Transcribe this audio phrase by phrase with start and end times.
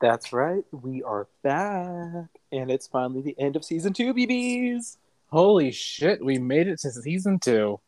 [0.00, 0.64] That's right.
[0.70, 2.28] We are back.
[2.52, 4.96] And it's finally the end of season two, BBs.
[5.26, 7.80] Holy shit, we made it to season two.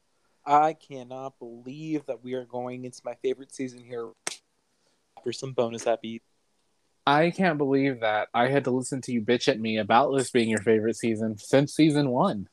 [0.45, 4.11] I cannot believe that we are going into my favorite season here
[5.17, 6.23] after some bonus happy.
[7.07, 10.31] I can't believe that I had to listen to you bitch at me about this
[10.31, 12.49] being your favorite season since season one.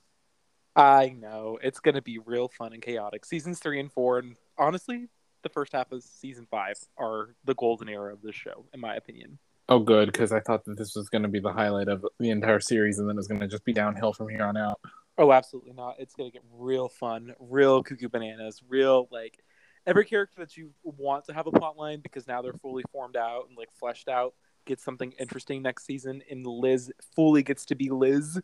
[0.75, 1.57] I know.
[1.61, 3.25] It's going to be real fun and chaotic.
[3.25, 5.07] Seasons three and four, and honestly,
[5.41, 8.95] the first half of season five are the golden era of this show, in my
[8.95, 9.39] opinion.
[9.69, 12.29] Oh, good, because I thought that this was going to be the highlight of the
[12.29, 14.79] entire series, and then it's going to just be downhill from here on out.
[15.17, 15.95] Oh, absolutely not.
[15.99, 19.39] It's going to get real fun, real cuckoo bananas, real like
[19.85, 23.17] every character that you want to have a plot line because now they're fully formed
[23.17, 24.33] out and like fleshed out
[24.65, 26.21] gets something interesting next season.
[26.29, 28.39] And Liz fully gets to be Liz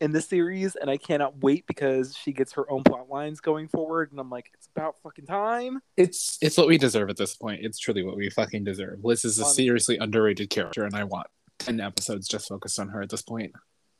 [0.00, 3.68] in the series, and I cannot wait because she gets her own plot lines going
[3.68, 4.10] forward.
[4.10, 5.80] And I'm like, it's about fucking time.
[5.96, 7.64] It's it's what we deserve at this point.
[7.64, 9.04] It's truly what we fucking deserve.
[9.04, 11.26] Liz is a Um, seriously underrated character, and I want
[11.58, 13.52] ten episodes just focused on her at this point.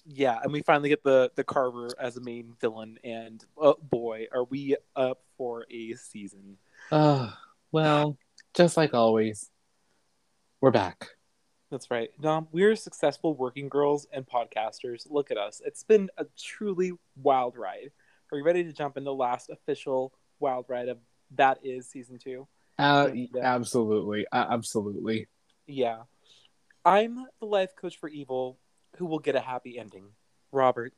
[0.06, 4.26] Yeah, and we finally get the the Carver as a main villain, and oh boy,
[4.32, 6.56] are we up for a season?
[6.90, 7.30] Uh,
[7.70, 8.16] well,
[8.54, 9.50] just like always,
[10.60, 11.10] we're back.
[11.70, 12.10] That's right.
[12.20, 15.06] Dom, we're successful working girls and podcasters.
[15.08, 15.62] Look at us.
[15.64, 17.92] It's been a truly wild ride.
[18.32, 20.98] Are you ready to jump into the last official wild ride of
[21.36, 22.48] that is season two?
[22.76, 23.42] Uh, Yeah.
[23.42, 25.28] absolutely, uh, absolutely.
[25.66, 26.02] Yeah.
[26.84, 28.58] I'm the life coach for evil
[28.96, 30.06] who will get a happy ending.
[30.50, 30.92] Robert.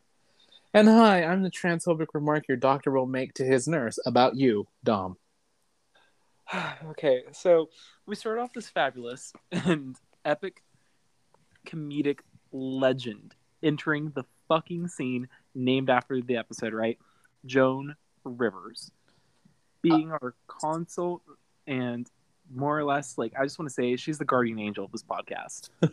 [0.72, 4.68] And hi, I'm the transphobic remark your doctor will make to his nurse about you,
[4.82, 5.18] Dom.
[6.86, 7.68] okay, so
[8.06, 10.62] we start off this fabulous and epic
[11.66, 12.20] comedic
[12.52, 16.98] legend entering the fucking scene named after the episode, right?
[17.46, 18.90] Joan Rivers
[19.80, 21.22] being our consult
[21.66, 22.08] and
[22.54, 25.02] more or less like I just want to say she's the guardian angel of this
[25.02, 25.70] podcast.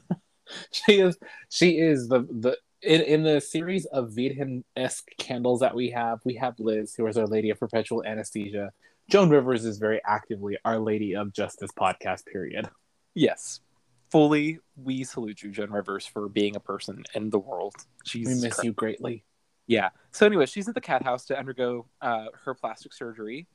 [0.71, 1.17] She is,
[1.49, 6.19] she is the the in, in the series of Vidham esque candles that we have.
[6.23, 8.71] We have Liz, who is our Lady of Perpetual Anesthesia.
[9.09, 12.25] Joan Rivers is very actively Our Lady of Justice podcast.
[12.25, 12.69] Period.
[13.13, 13.59] Yes.
[14.09, 17.75] Fully we salute you, Joan Rivers, for being a person in the world.
[18.13, 18.63] We miss Christ.
[18.63, 19.23] you greatly.
[19.67, 19.89] Yeah.
[20.11, 23.45] So anyway, she's at the cat house to undergo uh, her plastic surgery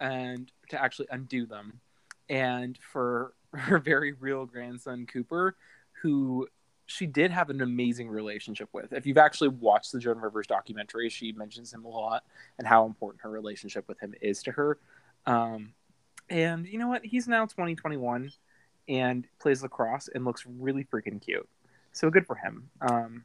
[0.00, 1.80] and to actually undo them.
[2.30, 5.56] And for her very real grandson Cooper,
[6.02, 6.48] who
[6.86, 8.92] she did have an amazing relationship with.
[8.92, 12.24] If you've actually watched the Joan Rivers documentary, she mentions him a lot
[12.58, 14.78] and how important her relationship with him is to her.
[15.26, 15.74] Um,
[16.28, 17.04] and you know what?
[17.04, 18.32] He's now 2021
[18.90, 21.48] and plays lacrosse and looks really freaking cute.
[21.92, 22.68] So good for him.
[22.82, 23.22] Um,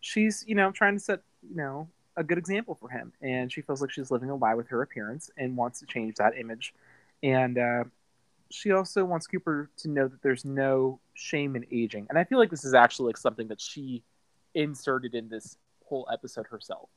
[0.00, 3.12] she's you know trying to set you know a good example for him.
[3.22, 6.14] And she feels like she's living a lie with her appearance and wants to change
[6.16, 6.72] that image.
[7.24, 7.84] And uh,
[8.52, 12.06] she also wants cooper to know that there's no shame in aging.
[12.10, 14.04] And i feel like this is actually like something that she
[14.54, 15.56] inserted in this
[15.86, 16.88] whole episode herself.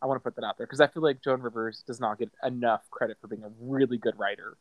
[0.00, 2.18] I want to put that out there because i feel like joan rivers does not
[2.18, 4.56] get enough credit for being a really good writer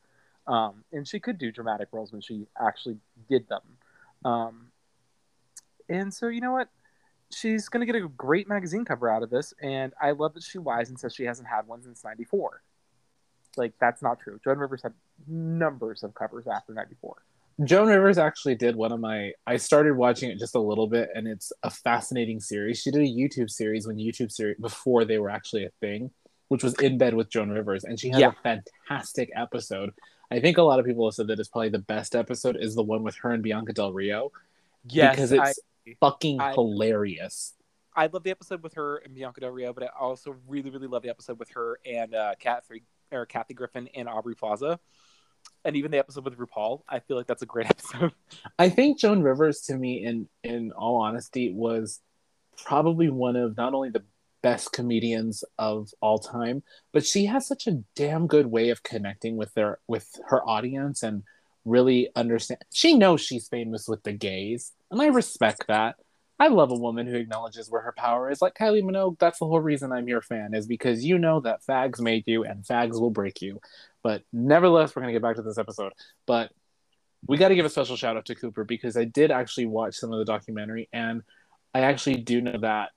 [0.47, 2.97] um, and she could do dramatic roles when she actually
[3.29, 3.61] did them
[4.25, 4.67] um,
[5.89, 6.69] and so you know what
[7.33, 10.43] she's going to get a great magazine cover out of this and i love that
[10.43, 12.61] she lies and says she hasn't had one since 94
[13.57, 14.93] like that's not true joan rivers had
[15.27, 17.15] numbers of covers after 94
[17.65, 19.33] Joan Rivers actually did one of my.
[19.45, 22.79] I started watching it just a little bit, and it's a fascinating series.
[22.81, 26.09] She did a YouTube series when YouTube series before they were actually a thing,
[26.47, 28.29] which was in bed with Joan Rivers, and she had Yeah.
[28.29, 29.91] a fantastic episode.
[30.31, 32.73] I think a lot of people have said that it's probably the best episode is
[32.73, 34.31] the one with her and Bianca Del Rio
[34.89, 37.53] yes because it's I, fucking I- hilarious.
[37.93, 40.87] I love the episode with her and bianca del rio but i also really really
[40.87, 44.79] love the episode with her and uh kathy or kathy griffin and aubrey plaza
[45.65, 48.13] and even the episode with rupaul i feel like that's a great episode
[48.57, 51.99] I think Joan Rivers, to me, in in all honesty, was
[52.57, 54.03] probably one of not only the
[54.41, 59.37] best comedians of all time, but she has such a damn good way of connecting
[59.37, 61.23] with their with her audience and
[61.65, 62.61] really understand.
[62.73, 65.95] She knows she's famous with the gays, and I respect that.
[66.39, 68.41] I love a woman who acknowledges where her power is.
[68.41, 71.63] Like Kylie Minogue, that's the whole reason I'm your fan, is because you know that
[71.69, 73.61] fags made you and fags will break you.
[74.01, 75.93] But nevertheless, we're gonna get back to this episode.
[76.25, 76.51] But
[77.27, 79.95] we got to give a special shout out to Cooper because I did actually watch
[79.95, 81.21] some of the documentary, and
[81.73, 82.89] I actually do know that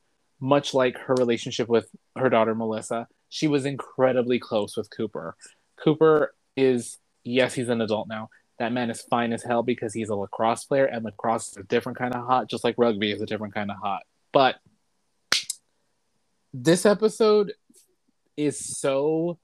[0.45, 5.37] much like her relationship with her daughter Melissa, she was incredibly close with Cooper.
[5.83, 8.29] Cooper is yes, he's an adult now.
[8.59, 11.63] That man is fine as hell because he's a lacrosse player, and lacrosse is a
[11.63, 14.03] different kind of hot, just like rugby is a different kind of hot.
[14.33, 14.57] But
[16.53, 17.55] this episode
[18.37, 19.39] is so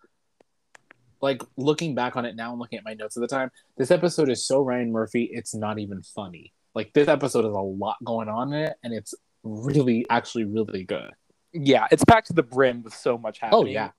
[1.23, 3.91] like looking back on it now and looking at my notes at the time, this
[3.91, 6.53] episode is so Ryan Murphy, it's not even funny.
[6.75, 10.85] Like this episode has a lot going on in it, and it's really, actually, really
[10.85, 11.11] good.
[11.53, 13.63] Yeah, it's packed to the brim with so much happening.
[13.63, 13.91] Oh yeah,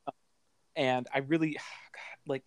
[0.75, 1.59] and I really, God,
[2.27, 2.43] like,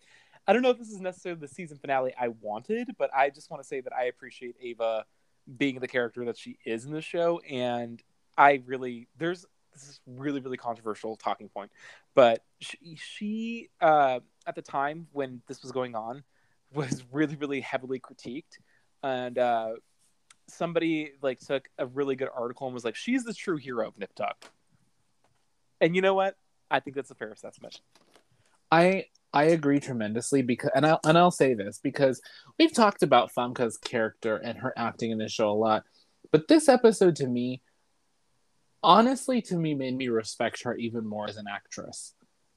[0.46, 3.50] I don't know if this is necessarily the season finale I wanted, but I just
[3.50, 5.04] want to say that I appreciate Ava
[5.56, 8.02] being the character that she is in the show, and
[8.36, 11.70] I really there's this is really really controversial talking point,
[12.14, 16.22] but she, she uh, at the time when this was going on
[16.72, 18.58] was really really heavily critiqued,
[19.02, 19.72] and uh,
[20.48, 23.98] somebody like took a really good article and was like, she's the true hero of
[23.98, 24.50] Nip Tuck.
[25.80, 26.36] And you know what?
[26.70, 27.80] I think that's a fair assessment.
[28.70, 32.20] I I agree tremendously because and I and I'll say this because
[32.58, 35.84] we've talked about Famke's character and her acting in this show a lot,
[36.32, 37.62] but this episode to me,
[38.82, 42.14] honestly, to me made me respect her even more as an actress.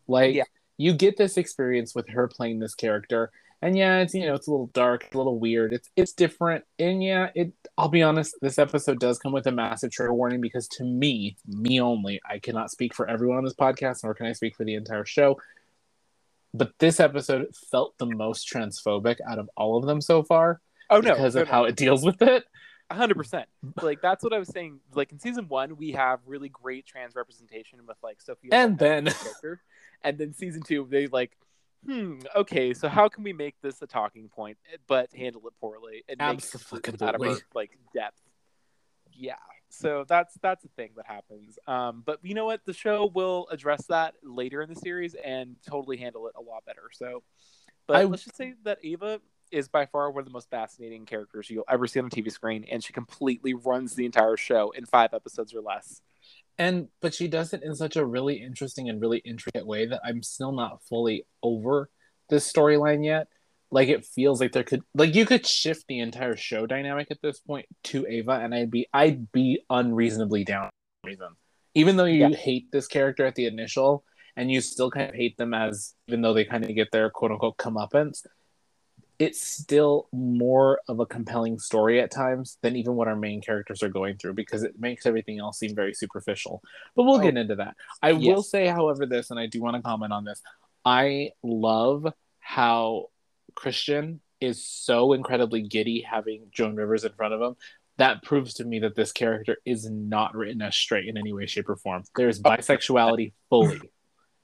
[0.07, 0.43] Like yeah.
[0.77, 3.31] you get this experience with her playing this character,
[3.61, 5.73] and yeah, it's you know it's a little dark, a little weird.
[5.73, 7.53] It's it's different, and yeah, it.
[7.77, 11.37] I'll be honest, this episode does come with a massive trigger warning because to me,
[11.47, 14.63] me only, I cannot speak for everyone on this podcast, nor can I speak for
[14.63, 15.37] the entire show.
[16.53, 20.61] But this episode felt the most transphobic out of all of them so far.
[20.89, 21.53] Oh no, because no, of no.
[21.53, 22.43] how it deals with it.
[22.91, 23.47] hundred percent.
[23.81, 24.79] Like that's what I was saying.
[24.93, 29.09] Like in season one, we have really great trans representation with like Sophia, and then
[30.03, 31.35] and then season two, they like
[31.85, 34.57] hmm, okay, so how can we make this a talking point,
[34.87, 38.21] but handle it poorly and make it out of our like depth?
[39.13, 39.35] Yeah,
[39.69, 41.57] so that's that's a thing that happens.
[41.67, 42.61] Um, but you know what?
[42.65, 46.65] The show will address that later in the series and totally handle it a lot
[46.65, 46.89] better.
[46.93, 47.23] So,
[47.87, 49.21] but I, let's just say that Ava
[49.51, 52.31] is by far one of the most fascinating characters you'll ever see on a TV
[52.31, 56.01] screen, and she completely runs the entire show in five episodes or less
[56.57, 60.01] and but she does it in such a really interesting and really intricate way that
[60.03, 61.89] i'm still not fully over
[62.29, 63.27] this storyline yet
[63.71, 67.21] like it feels like there could like you could shift the entire show dynamic at
[67.21, 70.69] this point to ava and i'd be i'd be unreasonably down
[71.03, 71.29] reason
[71.75, 72.35] even though you yeah.
[72.35, 74.03] hate this character at the initial
[74.35, 77.09] and you still kind of hate them as even though they kind of get their
[77.09, 78.25] quote unquote comeuppance
[79.19, 83.81] it's still more of a compelling story at times than even what our main characters
[83.81, 86.61] are going through because it makes everything else seem very superficial.
[86.95, 87.23] But we'll oh.
[87.23, 87.75] get into that.
[88.01, 88.21] I yes.
[88.21, 90.41] will say, however, this, and I do want to comment on this.
[90.85, 92.05] I love
[92.39, 93.07] how
[93.55, 97.55] Christian is so incredibly giddy having Joan Rivers in front of him.
[97.97, 101.47] That proves to me that this character is not written as straight in any way,
[101.47, 102.03] shape, or form.
[102.15, 102.43] There's oh.
[102.43, 103.81] bisexuality fully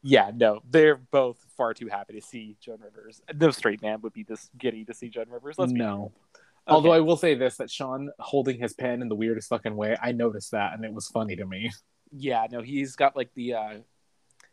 [0.04, 3.22] yeah, no, they're both far too happy to see Joan Rivers.
[3.34, 5.56] No straight man would be this giddy to see Joan Rivers.
[5.58, 6.12] Let's no.
[6.36, 6.44] Okay.
[6.68, 9.96] Although I will say this: that Sean holding his pen in the weirdest fucking way,
[10.02, 11.72] I noticed that, and it was funny to me.
[12.12, 13.74] Yeah, no, he's got like the uh,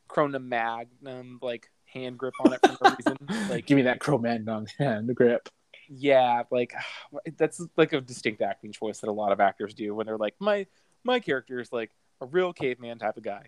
[0.07, 3.17] Cro-Magnon like hand grip on it for no reason.
[3.51, 5.49] Like, give me that Cro-Magnon hand grip.
[5.89, 6.73] Yeah, like
[7.37, 10.37] that's like a distinct acting choice that a lot of actors do when they're like,
[10.39, 10.67] my
[11.03, 13.47] my character is like a real caveman type of guy.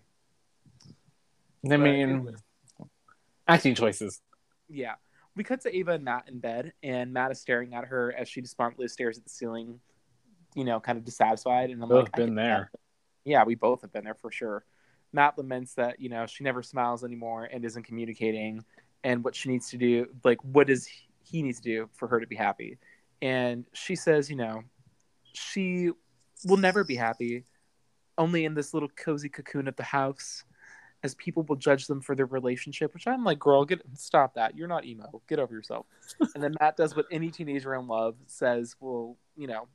[1.69, 2.35] I mean,
[3.47, 4.21] acting choices.
[4.69, 4.95] Yeah.
[5.35, 8.29] We cut to Ava and Matt in bed, and Matt is staring at her as
[8.29, 9.79] she despondently stares at the ceiling,
[10.55, 11.71] you know, kind of dissatisfied.
[11.71, 12.69] And I'm both like, been there.
[13.25, 14.63] Yeah, we both have been there for sure.
[15.11, 18.63] Matt laments that, you know, she never smiles anymore and isn't communicating,
[19.03, 20.87] and what she needs to do, like, what does
[21.23, 22.77] he needs to do for her to be happy?
[23.21, 24.63] And she says, you know,
[25.33, 25.91] she
[26.45, 27.45] will never be happy,
[28.17, 30.43] only in this little cozy cocoon of the house
[31.03, 34.55] as people will judge them for their relationship, which I'm like, girl, get stop that.
[34.55, 35.21] You're not emo.
[35.27, 35.85] Get over yourself.
[36.33, 39.67] and then Matt does what any teenager in love says, well, you know,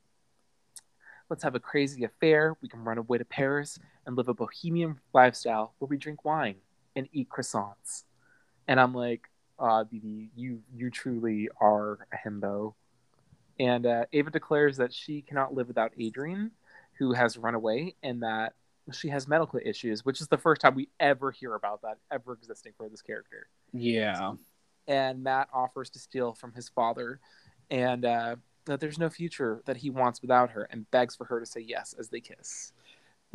[1.29, 2.57] let's have a crazy affair.
[2.61, 6.55] We can run away to Paris and live a bohemian lifestyle where we drink wine
[6.95, 8.03] and eat croissants.
[8.67, 9.21] And I'm like,
[9.59, 12.73] uh, BB, you you truly are a himbo.
[13.59, 16.51] And uh, Ava declares that she cannot live without Adrian,
[16.97, 18.53] who has run away, and that
[18.91, 22.33] she has medical issues, which is the first time we ever hear about that ever
[22.33, 23.47] existing for this character.
[23.73, 24.33] Yeah.
[24.87, 27.19] And Matt offers to steal from his father,
[27.69, 31.39] and uh, that there's no future that he wants without her, and begs for her
[31.39, 32.73] to say yes as they kiss.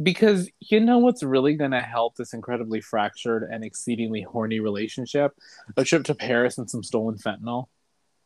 [0.02, 5.37] Because you know what's really going to help this incredibly fractured and exceedingly horny relationship?
[5.76, 7.66] A trip to Paris and some stolen fentanyl.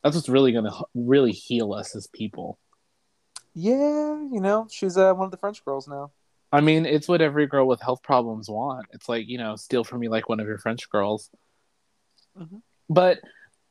[0.03, 2.59] That's what's really going to really heal us as people.
[3.55, 6.13] Yeah, you know, she's uh, one of the French girls now.
[6.51, 8.87] I mean, it's what every girl with health problems want.
[8.93, 11.31] It's like, you know, steal from me like one of your French girls.
[12.39, 12.59] Mm-hmm.
[12.89, 13.19] But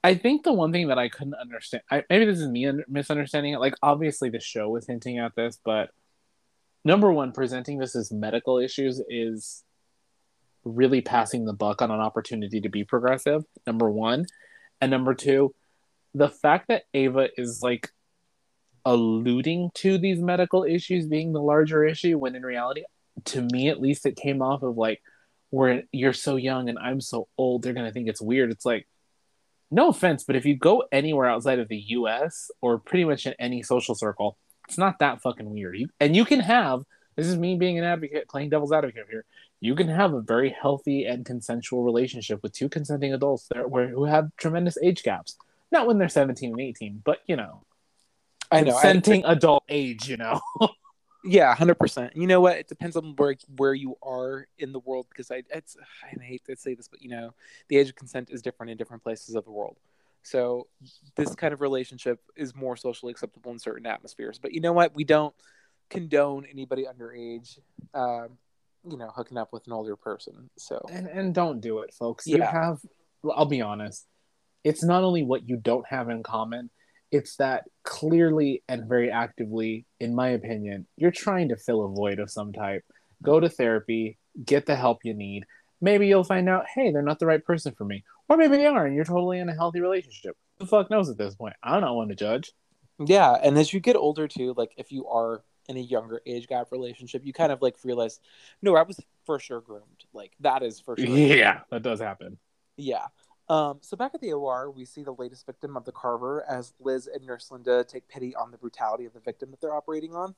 [0.04, 3.54] I think the one thing that I couldn't understand, I, maybe this is me misunderstanding
[3.54, 3.60] it.
[3.60, 5.90] Like, obviously, the show was hinting at this, but
[6.86, 9.64] number one, presenting this as medical issues is
[10.64, 13.44] really passing the buck on an opportunity to be progressive.
[13.66, 14.26] Number one.
[14.80, 15.56] And number two,
[16.14, 17.90] the fact that Ava is like
[18.88, 22.84] alluding to these medical issues being the larger issue when in reality
[23.26, 25.02] to me at least it came off of like
[25.50, 28.50] where you're so young and I'm so old they're going to think it's weird.
[28.50, 28.88] It's like
[29.70, 33.34] no offense but if you go anywhere outside of the US or pretty much in
[33.40, 34.38] any social circle
[34.70, 35.78] it's not that fucking weird.
[35.78, 36.84] You, and you can have
[37.18, 39.26] this is me being an advocate playing devil's advocate here
[39.60, 43.90] you can have a very healthy and consensual relationship with two consenting adults there where,
[43.90, 45.36] who have tremendous age gaps.
[45.72, 47.64] Not when they're 17 and 18 but you know
[48.52, 48.72] I know.
[48.72, 50.40] consenting adult age, you know.
[51.24, 52.16] Yeah, hundred percent.
[52.16, 52.56] You know what?
[52.58, 55.76] It depends on where where you are in the world because I it's
[56.06, 57.32] I hate to say this, but you know,
[57.68, 59.78] the age of consent is different in different places of the world.
[60.24, 60.68] So
[61.16, 64.40] this kind of relationship is more socially acceptable in certain atmospheres.
[64.40, 64.96] But you know what?
[64.96, 65.34] We don't
[65.90, 67.60] condone anybody underage,
[67.94, 68.38] um,
[68.90, 70.50] you know, hooking up with an older person.
[70.58, 72.26] So and and don't do it, folks.
[72.26, 72.52] You Yeah.
[72.52, 72.80] have
[73.36, 74.06] I'll be honest.
[74.64, 76.70] It's not only what you don't have in common,
[77.12, 82.20] it's that clearly and very actively, in my opinion, you're trying to fill a void
[82.20, 82.84] of some type.
[83.24, 85.46] Go to therapy, get the help you need.
[85.80, 88.04] Maybe you'll find out, hey, they're not the right person for me.
[88.30, 90.36] Or maybe they are, and you're totally in a healthy relationship.
[90.58, 91.56] Who the fuck knows at this point?
[91.64, 92.52] I don't want to judge.
[93.00, 96.48] Yeah, and as you get older too, like if you are in a younger age
[96.48, 98.20] gap relationship, you kind of like realize,
[98.62, 100.06] no, I was for sure groomed.
[100.14, 101.08] Like that is for sure.
[101.16, 102.38] Yeah, that does happen.
[102.76, 103.06] Yeah.
[103.50, 106.74] Um, so back at the OR, we see the latest victim of the Carver as
[106.80, 110.16] Liz and Nurse Linda take pity on the brutality of the victim that they're operating
[110.16, 110.36] on.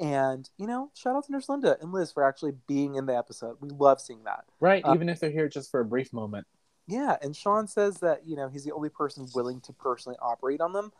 [0.00, 3.16] And, you know, shout out to Nurse Linda and Liz for actually being in the
[3.16, 3.56] episode.
[3.60, 4.44] We love seeing that.
[4.60, 6.46] Right, Uh, even if they're here just for a brief moment.
[6.86, 10.62] Yeah, and Sean says that you know he's the only person willing to personally operate
[10.62, 10.90] on them,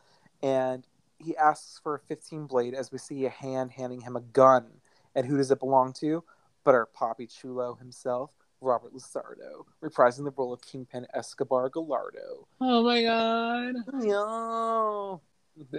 [0.43, 0.85] and
[1.17, 4.67] he asks for a 15 blade as we see a hand handing him a gun.
[5.15, 6.23] And who does it belong to?
[6.63, 8.29] But our Poppy Chulo himself,
[8.61, 12.47] Robert LaSardo, reprising the role of Kingpin Escobar Gallardo.
[12.59, 13.75] Oh my god.
[14.03, 15.21] Yo!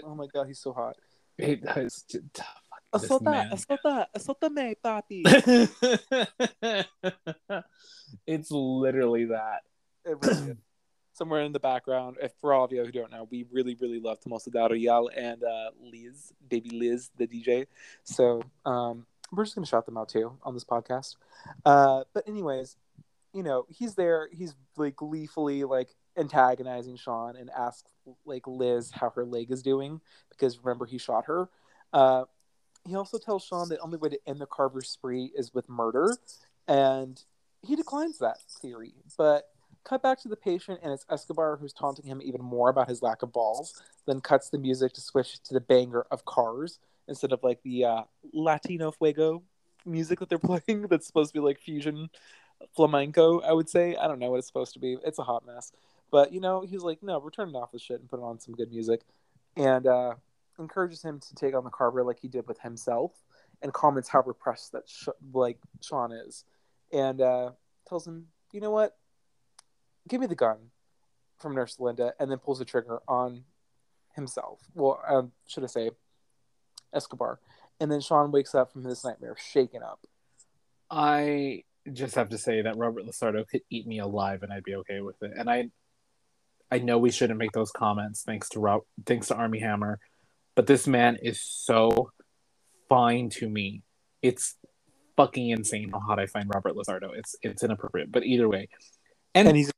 [0.05, 0.97] Oh my god, he's so hot.
[1.39, 2.05] It does.
[2.09, 2.23] This
[2.93, 5.23] Asota, asota, asota me, papi.
[8.27, 9.61] it's literally that.
[10.05, 10.57] It really.
[11.13, 14.01] Somewhere in the background, if for all of you who don't know, we really, really
[14.01, 17.67] love Tomoso Daroyal and uh, Liz, baby Liz, the DJ.
[18.05, 21.17] So um, we're just gonna shout them out too on this podcast.
[21.65, 22.77] Uh, but anyways,
[23.33, 24.29] you know, he's there.
[24.33, 27.91] He's like gleefully like antagonizing Sean and asks
[28.25, 31.49] like Liz how her leg is doing because remember he shot her.
[31.93, 32.25] Uh,
[32.87, 36.17] he also tells Sean that only way to end the Carver spree is with murder,
[36.67, 37.23] and
[37.63, 38.95] he declines that theory.
[39.19, 39.45] But
[39.85, 43.03] cut back to the patient, and it's Escobar who's taunting him even more about his
[43.03, 43.81] lack of balls.
[44.07, 46.79] Then cuts the music to switch to the banger of Cars
[47.11, 48.03] instead of like the uh,
[48.33, 49.43] Latino Fuego
[49.85, 50.87] music that they're playing.
[50.89, 52.09] That's supposed to be like fusion
[52.75, 53.41] flamenco.
[53.41, 54.97] I would say I don't know what it's supposed to be.
[55.05, 55.73] It's a hot mess.
[56.11, 58.55] But you know, he's like, no, we're turning off this shit and putting on some
[58.55, 59.03] good music,
[59.57, 60.15] and uh,
[60.59, 63.13] encourages him to take on the Carver like he did with himself,
[63.63, 66.45] and comments how repressed that Sh- like Sean is,
[66.93, 67.51] and uh,
[67.89, 68.97] tells him, you know what,
[70.09, 70.59] give me the gun
[71.39, 73.45] from Nurse Linda, and then pulls the trigger on
[74.15, 74.61] himself.
[74.75, 75.91] Well, um, should I say,
[76.93, 77.41] Escobar,
[77.79, 80.01] and then Sean wakes up from this nightmare, shaken up.
[80.91, 84.75] I just have to say that Robert LaSardo could eat me alive and I'd be
[84.77, 85.33] okay with it.
[85.37, 85.71] And I
[86.71, 89.99] I know we shouldn't make those comments thanks to Rob thanks to Armie Hammer,
[90.55, 92.13] but this man is so
[92.89, 93.83] fine to me.
[94.23, 94.57] It's
[95.17, 97.11] fucking insane how hot I find Robert LaSardo.
[97.15, 98.13] It's it's inappropriate.
[98.13, 98.69] But either way.
[99.35, 99.73] And, And he's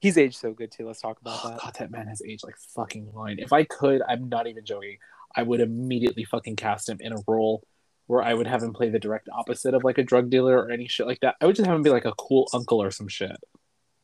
[0.00, 0.86] he's aged so good too.
[0.86, 1.60] Let's talk about oh, that.
[1.60, 3.38] God, that man has aged like fucking wine.
[3.38, 4.98] If I could, I'm not even joking.
[5.36, 7.62] I would immediately fucking cast him in a role
[8.06, 10.70] where I would have him play the direct opposite of like a drug dealer or
[10.70, 11.36] any shit like that.
[11.40, 13.36] I would just have him be like a cool uncle or some shit.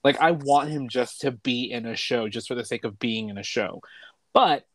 [0.05, 2.99] Like I want him just to be in a show just for the sake of
[2.99, 3.81] being in a show.
[4.35, 4.67] But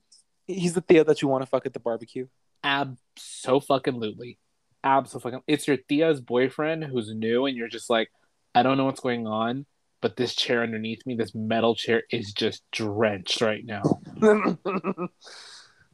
[0.47, 2.27] He's the Theo that you want to fuck at the barbecue.
[2.63, 4.39] ab so fucking lutely.
[4.83, 5.41] Absolutely.
[5.47, 8.09] It's your Thea's boyfriend who's new and you're just like,
[8.55, 9.67] I don't know what's going on,
[10.01, 13.83] but this chair underneath me, this metal chair is just drenched right now.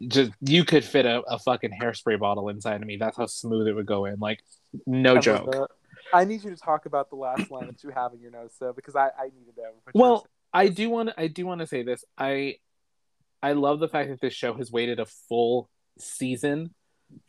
[0.08, 2.98] just you could fit a, a fucking hairspray bottle inside of me.
[2.98, 4.20] That's how smooth it would go in.
[4.20, 4.42] Like
[4.86, 5.52] no I joke.
[5.52, 5.68] that.
[6.14, 8.56] I need you to talk about the last line that you have in your notes,
[8.60, 9.72] though, because I, I need to know.
[9.94, 12.04] Well, I do want I do want to say this.
[12.18, 12.56] I
[13.42, 16.74] I love the fact that this show has waited a full season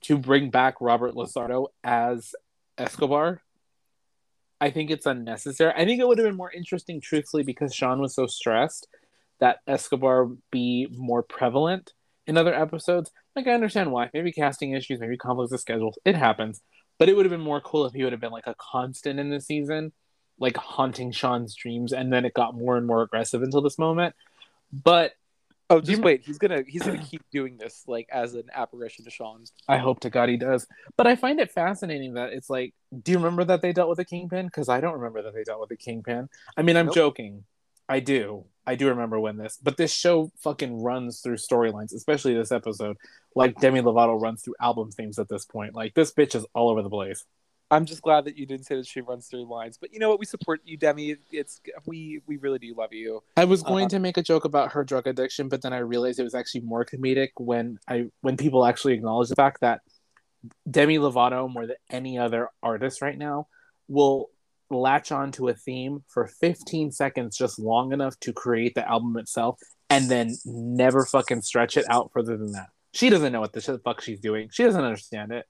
[0.02, 2.34] to bring back Robert LaSardo as
[2.78, 3.42] Escobar.
[4.60, 5.72] I think it's unnecessary.
[5.76, 8.88] I think it would have been more interesting, truthfully, because Sean was so stressed
[9.38, 11.92] that Escobar be more prevalent
[12.26, 13.10] in other episodes.
[13.34, 14.10] Like I understand why.
[14.12, 15.98] Maybe casting issues, maybe conflicts of schedules.
[16.04, 16.60] It happens.
[16.98, 19.20] But it would have been more cool if he would have been like a constant
[19.20, 19.92] in the season,
[20.38, 24.14] like haunting Sean's dreams, and then it got more and more aggressive until this moment.
[24.72, 25.12] But
[25.68, 26.22] Oh, you just wait.
[26.24, 29.42] He's gonna he's gonna keep doing this like as an apparition to Sean.
[29.68, 30.64] I hope to God he does.
[30.96, 33.98] But I find it fascinating that it's like, do you remember that they dealt with
[33.98, 34.46] a kingpin?
[34.46, 36.28] Because I don't remember that they dealt with a kingpin.
[36.56, 36.94] I mean, I'm Nope.
[36.94, 37.44] joking.
[37.88, 38.44] I do.
[38.66, 42.96] I do remember when this, but this show fucking runs through storylines, especially this episode.
[43.34, 45.74] Like Demi Lovato runs through album themes at this point.
[45.74, 47.24] Like this bitch is all over the place.
[47.70, 49.76] I'm just glad that you didn't say that she runs through lines.
[49.76, 50.20] But you know what?
[50.20, 51.16] We support you, Demi.
[51.32, 53.22] It's we we really do love you.
[53.36, 53.96] I was going Uh-huh.
[53.96, 56.60] to make a joke about her drug addiction, but then I realized it was actually
[56.62, 59.80] more comedic when I when people actually acknowledge the fact that
[60.70, 63.48] Demi Lovato, more than any other artist right now,
[63.88, 64.30] will
[64.70, 69.16] latch on to a theme for 15 seconds, just long enough to create the album
[69.16, 69.58] itself,
[69.90, 72.68] and then never fucking stretch it out further than that.
[72.92, 74.48] She doesn't know what the fuck she's doing.
[74.52, 75.46] She doesn't understand it.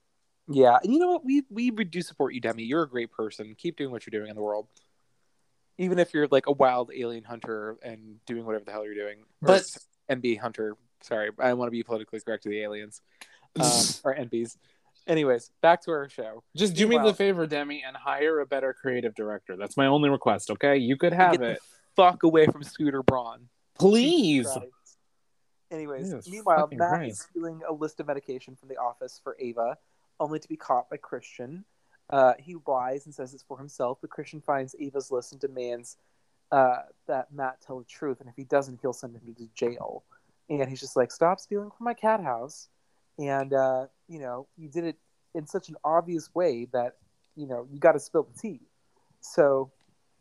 [0.49, 1.25] Yeah, and you know what?
[1.25, 2.63] We we do support you, Demi.
[2.63, 3.53] You're a great person.
[3.57, 4.67] Keep doing what you're doing in the world.
[5.77, 9.23] Even if you're like a wild alien hunter and doing whatever the hell you're doing.
[9.41, 9.65] But
[10.09, 10.75] NB hunter.
[11.01, 13.01] Sorry, I want to be politically correct to the aliens.
[13.59, 13.65] Um,
[14.03, 14.57] or NBs.
[15.07, 16.43] Anyways, back to our show.
[16.55, 19.55] just do me the favor, Demi, and hire a better creative director.
[19.55, 20.51] That's my only request.
[20.51, 21.59] Okay, you could have it,
[21.95, 23.47] fuck away from Scooter Braun.
[23.79, 24.47] please.
[25.69, 27.11] Anyways, Jesus meanwhile, fucking Matt Christ.
[27.11, 29.77] is stealing a list of medication from the office for Ava,
[30.19, 31.65] only to be caught by Christian.
[32.09, 35.97] Uh, he lies and says it's for himself, but Christian finds Ava's list and demands
[36.51, 40.03] uh, that Matt tell the truth, and if he doesn't, he'll send him to jail.
[40.49, 42.69] And he's just like, "Stop stealing from my cat house,"
[43.17, 44.97] and uh, you know, you did it
[45.33, 46.97] in such an obvious way that
[47.35, 48.61] you know you got to spill the tea.
[49.21, 49.71] So,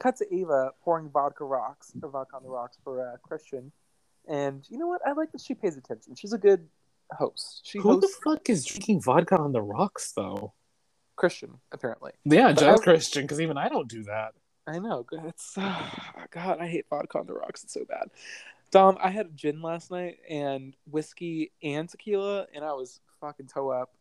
[0.01, 3.73] cut to Ava pouring vodka rocks or vodka on the rocks for uh, Christian.
[4.29, 5.01] And you know what?
[5.07, 6.15] I like that she pays attention.
[6.17, 6.67] She's a good
[7.17, 7.61] host.
[7.65, 10.53] She Who the fuck is drinking vodka on the rocks, though?
[11.15, 12.13] Christian, apparently.
[12.25, 14.35] Yeah, But just I- Christian, because even I don't do that.
[14.67, 15.07] I know.
[15.13, 15.55] It's
[16.31, 16.59] God.
[16.61, 17.63] I hate vodka on the rocks.
[17.63, 18.09] It's so bad.
[18.77, 23.71] Dom, I had gin last night and whiskey and tequila, and I was fucking toe
[23.71, 23.95] up.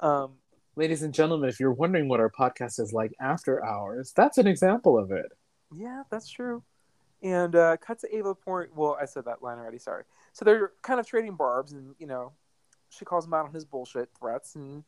[0.00, 0.32] Um,
[0.74, 4.48] Ladies and gentlemen, if you're wondering what our podcast is like after hours, that's an
[4.48, 5.26] example of it.
[5.72, 6.64] Yeah, that's true.
[7.22, 8.70] And uh, cut to Ava pouring.
[8.74, 9.78] Well, I said that line already.
[9.78, 10.02] Sorry.
[10.32, 12.32] So they're kind of trading barbs, and you know,
[12.90, 14.82] she calls him out on his bullshit threats, and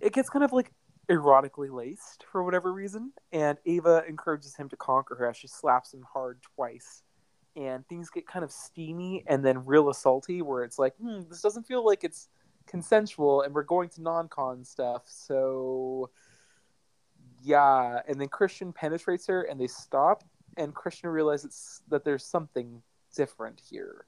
[0.00, 0.72] it gets kind of like
[1.08, 3.12] erotically laced for whatever reason.
[3.32, 7.02] And Ava encourages him to conquer her as she slaps him hard twice,
[7.56, 11.42] and things get kind of steamy and then real assaulty, where it's like, hmm, this
[11.42, 12.28] doesn't feel like it's
[12.66, 16.10] consensual, and we're going to non-con stuff, so
[17.42, 18.00] yeah.
[18.08, 20.24] And then Christian penetrates her, and they stop
[20.56, 22.82] and Christian realizes that there's something
[23.14, 24.06] different here.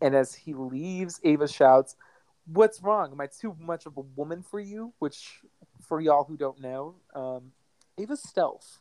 [0.00, 1.96] And as he leaves, Ava shouts,
[2.46, 3.12] What's wrong?
[3.12, 4.92] Am I too much of a woman for you?
[4.98, 5.40] Which,
[5.80, 7.52] for y'all who don't know, um,
[7.98, 8.80] Ava's stealth.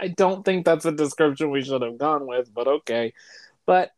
[0.00, 3.14] I don't think that's a description we should have gone with, but okay.
[3.66, 3.90] But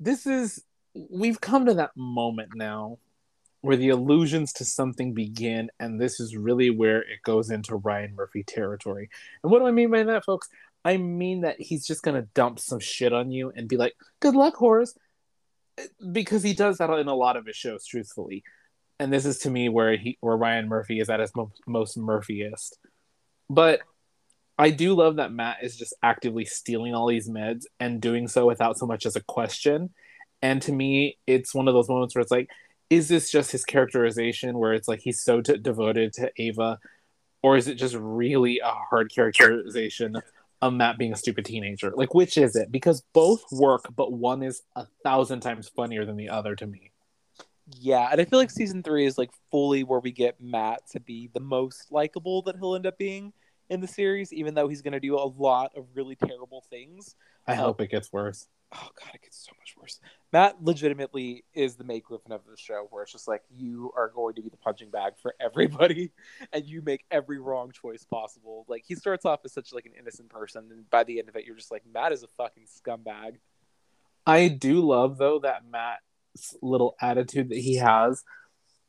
[0.00, 2.98] this is, we've come to that moment now
[3.60, 8.14] where the allusions to something begin, and this is really where it goes into Ryan
[8.14, 9.10] Murphy territory.
[9.42, 10.48] And what do I mean by that, folks?
[10.84, 14.34] I mean that he's just to dump some shit on you and be like, good
[14.34, 14.94] luck, Horace.
[16.12, 18.42] Because he does that in a lot of his shows, truthfully.
[18.98, 21.96] And this is to me where he, where Ryan Murphy is at his mo- most
[21.96, 22.78] Murphyist.
[23.50, 23.80] But
[24.56, 28.46] I do love that Matt is just actively stealing all these meds and doing so
[28.46, 29.90] without so much as a question.
[30.42, 32.50] And to me, it's one of those moments where it's like,
[32.90, 36.78] is this just his characterization where it's like he's so t- devoted to Ava,
[37.42, 40.16] or is it just really a hard characterization
[40.62, 41.92] of Matt being a stupid teenager?
[41.94, 42.70] Like, which is it?
[42.70, 46.92] Because both work, but one is a thousand times funnier than the other to me.
[47.78, 51.00] Yeah, and I feel like season three is like fully where we get Matt to
[51.00, 53.32] be the most likable that he'll end up being
[53.70, 57.14] in the series, even though he's going to do a lot of really terrible things.
[57.46, 57.56] I Oh.
[57.66, 58.46] hope it gets worse.
[58.72, 60.00] oh god, it gets so much worse.
[60.32, 64.08] Matt legitimately is the Meg Griffin of the show, where it's just like you are
[64.08, 66.10] going to be the punching bag for everybody,
[66.52, 68.64] and you make every wrong choice possible.
[68.66, 71.36] Like he starts off as such like an innocent person, and by the end of
[71.36, 73.36] it, you're just like Matt is a fucking scumbag.
[74.26, 78.24] I do love though that Matt's little attitude that he has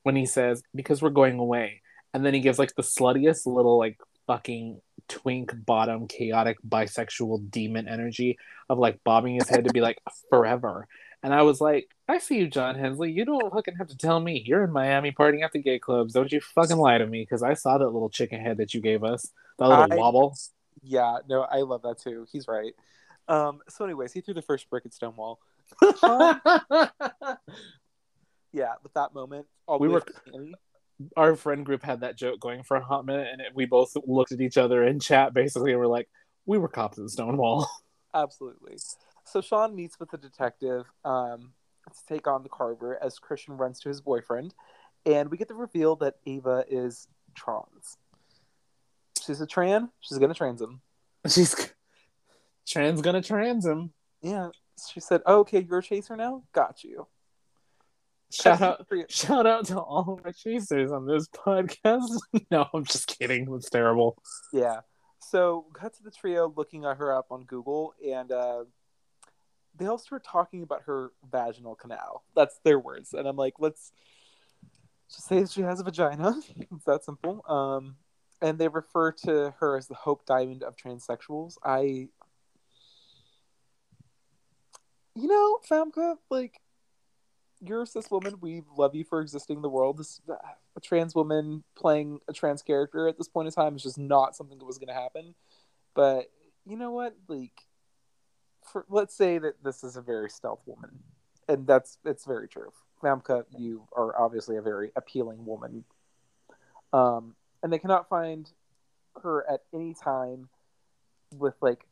[0.03, 1.81] when he says because we're going away,
[2.13, 7.87] and then he gives like the sluttiest little like fucking twink bottom chaotic bisexual demon
[7.87, 8.37] energy
[8.69, 10.87] of like bobbing his head to be like forever.
[11.23, 13.11] And I was like, I see you, John Hensley.
[13.11, 14.43] You don't fucking have to tell me.
[14.45, 16.13] You're in Miami partying at the gay clubs.
[16.13, 18.81] Don't you fucking lie to me because I saw that little chicken head that you
[18.81, 20.35] gave us, that little I- wobble.
[20.83, 22.27] Yeah, no, I love that too.
[22.31, 22.73] He's right.
[23.27, 25.39] Um, so, anyways, he threw the first brick at Stonewall.
[28.55, 30.01] Yeah, with that moment, all We were-.
[31.17, 33.93] Our friend group had that joke going for a hot minute, and it, we both
[34.05, 36.09] looked at each other in chat basically, and we're like,
[36.45, 37.67] we were cops at Stonewall.
[38.13, 38.77] Absolutely.
[39.25, 41.53] So Sean meets with the detective um,
[41.91, 44.53] to take on the Carver as Christian runs to his boyfriend,
[45.05, 47.97] and we get the reveal that Ava is trans.
[49.25, 49.89] She's a tran.
[50.01, 50.81] She's gonna trans him.
[51.27, 51.55] She's
[52.67, 53.91] trans gonna trans him.
[54.21, 54.49] Yeah.
[54.91, 56.43] She said, oh, "Okay, you're a chaser now.
[56.53, 57.07] Got you."
[58.31, 62.19] Shout out, shout out to all of our chasers on this podcast.
[62.51, 63.47] no, I'm just kidding.
[63.53, 64.17] It's terrible.
[64.51, 64.81] Yeah.
[65.19, 68.65] So cut to the trio looking at her up on Google, and uh,
[69.75, 72.23] they all start talking about her vaginal canal.
[72.35, 73.91] That's their words, and I'm like, let's
[75.09, 76.35] just say she has a vagina.
[76.71, 77.43] it's that simple.
[77.47, 77.95] Um,
[78.41, 81.55] and they refer to her as the Hope Diamond of transsexuals.
[81.63, 82.09] I,
[85.15, 86.59] you know, Famke, like,
[87.67, 88.35] you're a cis woman.
[88.41, 89.97] We love you for existing in the world.
[89.97, 90.21] This
[90.75, 94.35] a trans woman playing a trans character at this point in time is just not
[94.35, 95.35] something that was going to happen.
[95.93, 96.31] But
[96.65, 97.15] you know what?
[97.27, 97.61] Like,
[98.71, 100.99] for let's say that this is a very stealth woman,
[101.47, 102.71] and that's it's very true.
[103.01, 105.83] Famke, you are obviously a very appealing woman.
[106.93, 108.49] Um, and they cannot find
[109.21, 110.49] her at any time
[111.37, 111.85] with like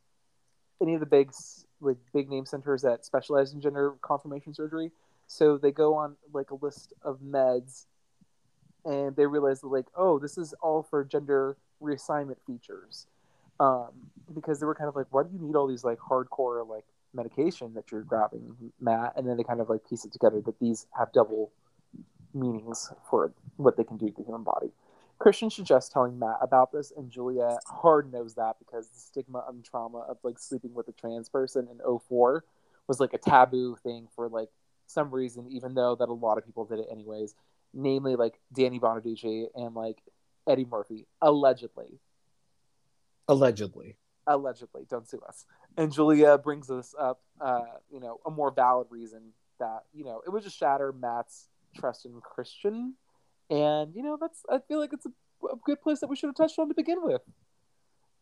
[0.80, 1.32] any of the big
[1.80, 4.90] like big name centers that specialize in gender confirmation surgery.
[5.26, 7.86] So they go on like a list of meds
[8.84, 13.06] and they realize that like, oh, this is all for gender reassignment features.
[13.60, 16.66] Um, because they were kind of like, why do you need all these like hardcore
[16.68, 16.84] like
[17.14, 19.14] medication that you're grabbing, Matt?
[19.16, 21.52] And then they kind of like piece it together that these have double
[22.34, 24.72] meanings for what they can do to the human body.
[25.18, 29.64] Christian suggests telling Matt about this, and Julia hard knows that because the stigma and
[29.64, 32.44] trauma of like sleeping with a trans person in 04
[32.88, 34.48] was like a taboo thing for like
[34.86, 37.34] some reason, even though that a lot of people did it anyways.
[37.72, 39.98] Namely, like Danny Bonaducci and like
[40.48, 41.98] Eddie Murphy, allegedly.
[43.26, 43.96] Allegedly.
[44.26, 45.44] Allegedly, don't sue us.
[45.76, 50.22] And Julia brings us up, uh, you know, a more valid reason that you know
[50.26, 52.94] it would just shatter Matt's trust in Christian,
[53.50, 55.10] and you know that's I feel like it's a,
[55.46, 57.22] a good place that we should have touched on to begin with.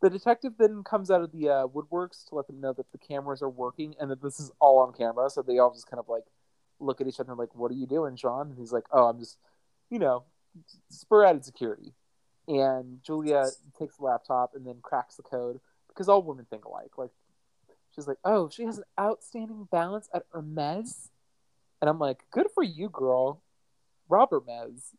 [0.00, 2.98] The detective then comes out of the uh, woodworks to let them know that the
[2.98, 5.30] cameras are working and that this is all on camera.
[5.30, 6.24] So they all just kind of like
[6.82, 9.18] look at each other like, "What are you doing, Sean?" And he's like, "Oh, I'm
[9.18, 9.38] just,
[9.90, 10.24] you know,
[10.88, 11.94] sporadic security."
[12.48, 13.46] And Julia
[13.78, 16.98] takes the laptop and then cracks the code because all women think alike.
[16.98, 17.12] Like,
[17.94, 21.10] she's like, "Oh, she has an outstanding balance at Hermes,"
[21.80, 23.42] and I'm like, "Good for you, girl,
[24.08, 24.94] Rob Hermes."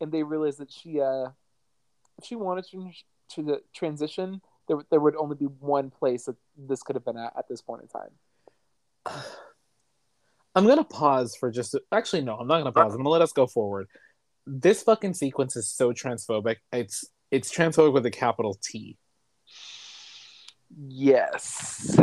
[0.00, 1.30] And they realize that she, uh,
[2.18, 2.90] if she wanted to,
[3.30, 7.18] to the transition, there there would only be one place that this could have been
[7.18, 9.24] at at this point in time.
[10.58, 12.92] I'm gonna pause for just actually no, I'm not gonna pause.
[12.92, 13.86] I'm gonna let us go forward.
[14.44, 16.56] This fucking sequence is so transphobic.
[16.72, 18.98] It's it's transphobic with a capital T.
[20.88, 21.96] Yes.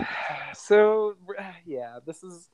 [0.53, 1.15] So
[1.65, 2.49] yeah, this is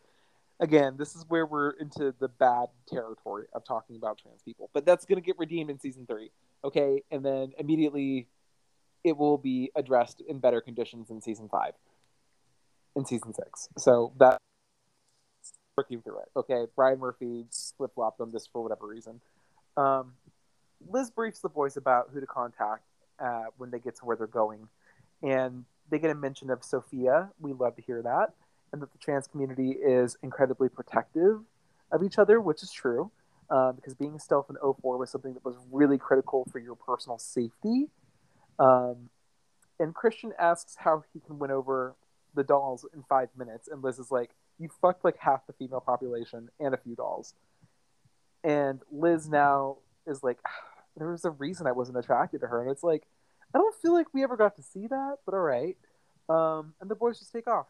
[0.59, 4.71] again, this is where we're into the bad territory of talking about trans people.
[4.73, 6.31] But that's to get redeemed in season 3.
[6.63, 7.03] Okay?
[7.11, 8.27] And then immediately
[9.03, 11.73] it will be addressed in better conditions in season 5.
[12.95, 13.69] In season 6.
[13.77, 14.39] So that
[15.89, 16.29] through it.
[16.35, 17.45] Okay, Ryan Murphy
[17.77, 19.21] flip flopped on this for whatever reason.
[19.77, 20.13] Um,
[20.89, 22.83] Liz briefs the boys about who to contact
[23.19, 24.67] uh, when they get to where they're going,
[25.21, 27.29] and they get a mention of Sophia.
[27.39, 28.33] We love to hear that,
[28.71, 31.41] and that the trans community is incredibly protective
[31.91, 33.11] of each other, which is true,
[33.49, 37.17] uh, because being stealth in 04 was something that was really critical for your personal
[37.17, 37.89] safety.
[38.59, 39.09] Um,
[39.79, 41.95] and Christian asks how he can win over
[42.33, 45.81] the dolls in five minutes, and Liz is like, "You fucked like half the female
[45.81, 47.33] population and a few dolls."
[48.43, 50.39] And Liz now is like,
[50.97, 53.03] "There was a reason I wasn't attracted to her," and it's like,
[53.53, 55.77] I don't feel like we ever got to see that, but all right.
[56.29, 57.67] Um, and the boys just take off.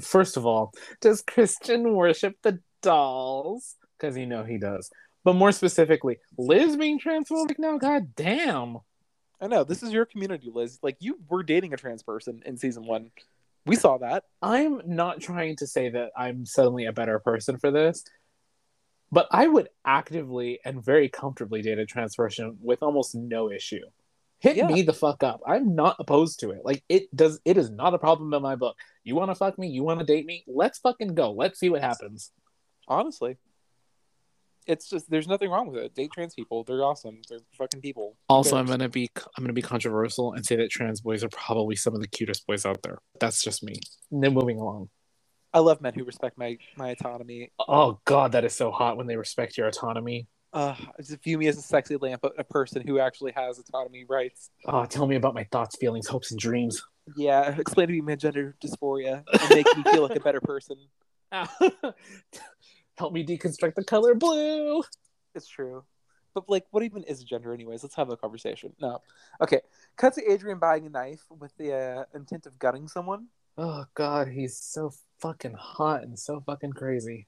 [0.00, 3.76] First of all, does Christian worship the dolls?
[3.98, 4.90] Because you know he does.
[5.24, 7.78] But more specifically, Liz being transphobic now?
[7.78, 8.78] God damn.
[9.40, 10.78] I know this is your community, Liz.
[10.82, 13.10] Like you were dating a trans person in season one.
[13.64, 14.24] We saw that.
[14.40, 18.04] I'm not trying to say that I'm suddenly a better person for this,
[19.12, 23.84] but I would actively and very comfortably date a trans person with almost no issue.
[24.40, 24.66] Hit Yeah.
[24.66, 25.40] me the fuck up.
[25.46, 26.64] I'm not opposed to it.
[26.64, 28.76] Like it does it is not a problem in my book.
[29.04, 29.68] You want to fuck me?
[29.68, 30.42] You want to date me?
[30.48, 31.30] Let's fucking go.
[31.30, 32.32] Let's see what happens.
[32.88, 33.36] Honestly,
[34.66, 35.94] it's just there's nothing wrong with it.
[35.94, 36.64] Date trans people.
[36.64, 37.20] They're awesome.
[37.28, 38.16] They're fucking people.
[38.28, 41.76] Also, I'm gonna be I'm gonna be controversial and say that trans boys are probably
[41.76, 42.98] some of the cutest boys out there.
[43.20, 43.74] That's just me.
[44.10, 44.88] And then moving along.
[45.54, 47.52] I love men who respect my my autonomy.
[47.68, 50.28] Oh god, that is so hot when they respect your autonomy.
[50.52, 54.04] Uh, just view me as a sexy lamp, but a person who actually has autonomy
[54.06, 54.50] rights.
[54.66, 56.82] Oh, tell me about my thoughts, feelings, hopes, and dreams.
[57.16, 60.76] Yeah, explain to me my gender dysphoria and make me feel like a better person.
[63.02, 64.80] Help me deconstruct the color blue.
[65.34, 65.82] It's true.
[66.34, 67.82] But like, what even is gender, anyways?
[67.82, 68.72] Let's have a conversation.
[68.80, 69.02] No,
[69.40, 69.60] okay.
[69.96, 73.26] Cut to Adrian buying a knife with the uh, intent of gutting someone.
[73.58, 77.26] Oh God, he's so fucking hot and so fucking crazy.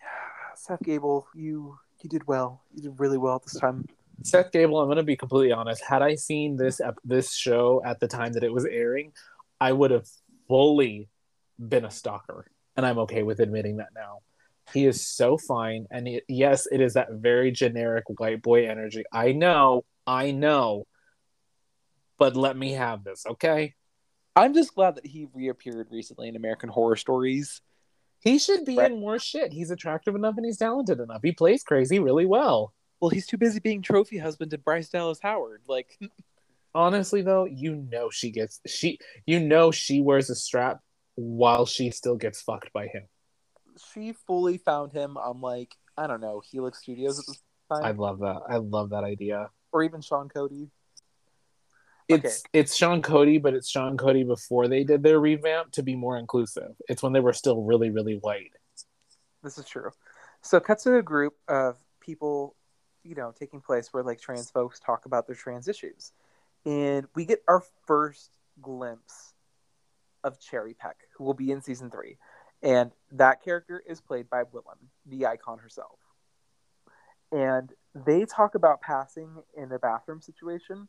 [0.00, 2.62] Yeah, Seth Gabel, you you did well.
[2.74, 3.86] You did really well this time.
[4.24, 5.84] Seth Gabel, I'm gonna be completely honest.
[5.84, 9.12] Had I seen this ep- this show at the time that it was airing,
[9.60, 10.08] I would have
[10.48, 11.08] fully
[11.56, 14.22] been a stalker, and I'm okay with admitting that now.
[14.72, 19.04] He is so fine, and he, yes, it is that very generic white boy energy.
[19.12, 20.86] I know, I know,
[22.18, 23.74] but let me have this, okay?
[24.36, 27.60] I'm just glad that he reappeared recently in American Horror Stories.
[28.20, 28.90] He should be Right.
[28.92, 29.52] in more shit.
[29.52, 31.20] He's attractive enough and he's talented enough.
[31.22, 32.72] He plays crazy really well.
[33.00, 35.62] Well, he's too busy being trophy husband to Bryce Dallas Howard.
[35.66, 35.98] Like,
[36.74, 40.80] Honestly, though, you know she gets she you know she wears a strap
[41.16, 43.02] while she still gets fucked by him.
[43.92, 47.90] She fully found him on like I don't know Helix Studios at this time, I
[47.92, 48.42] love that.
[48.48, 49.50] I love that idea.
[49.72, 50.70] or even Sean Cody.
[52.08, 55.94] It's it's Sean Cody, but it's Sean Cody before they did their revamp to be
[55.94, 56.72] more inclusive.
[56.88, 58.52] It's when they were still really, really white.
[59.42, 59.90] This is true.
[60.42, 62.56] So, cuts to a group of people,
[63.02, 66.12] you know, taking place where like trans folks talk about their trans issues,
[66.66, 68.30] and we get our first
[68.60, 69.32] glimpse
[70.24, 72.18] of Cherry Peck, who will be in season three,
[72.62, 75.98] and that character is played by Willam, the icon herself.
[77.30, 80.88] And they talk about passing in a bathroom situation,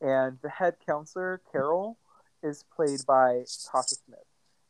[0.00, 1.98] and the head counselor Carol
[2.42, 4.26] is played by Tasha Smith,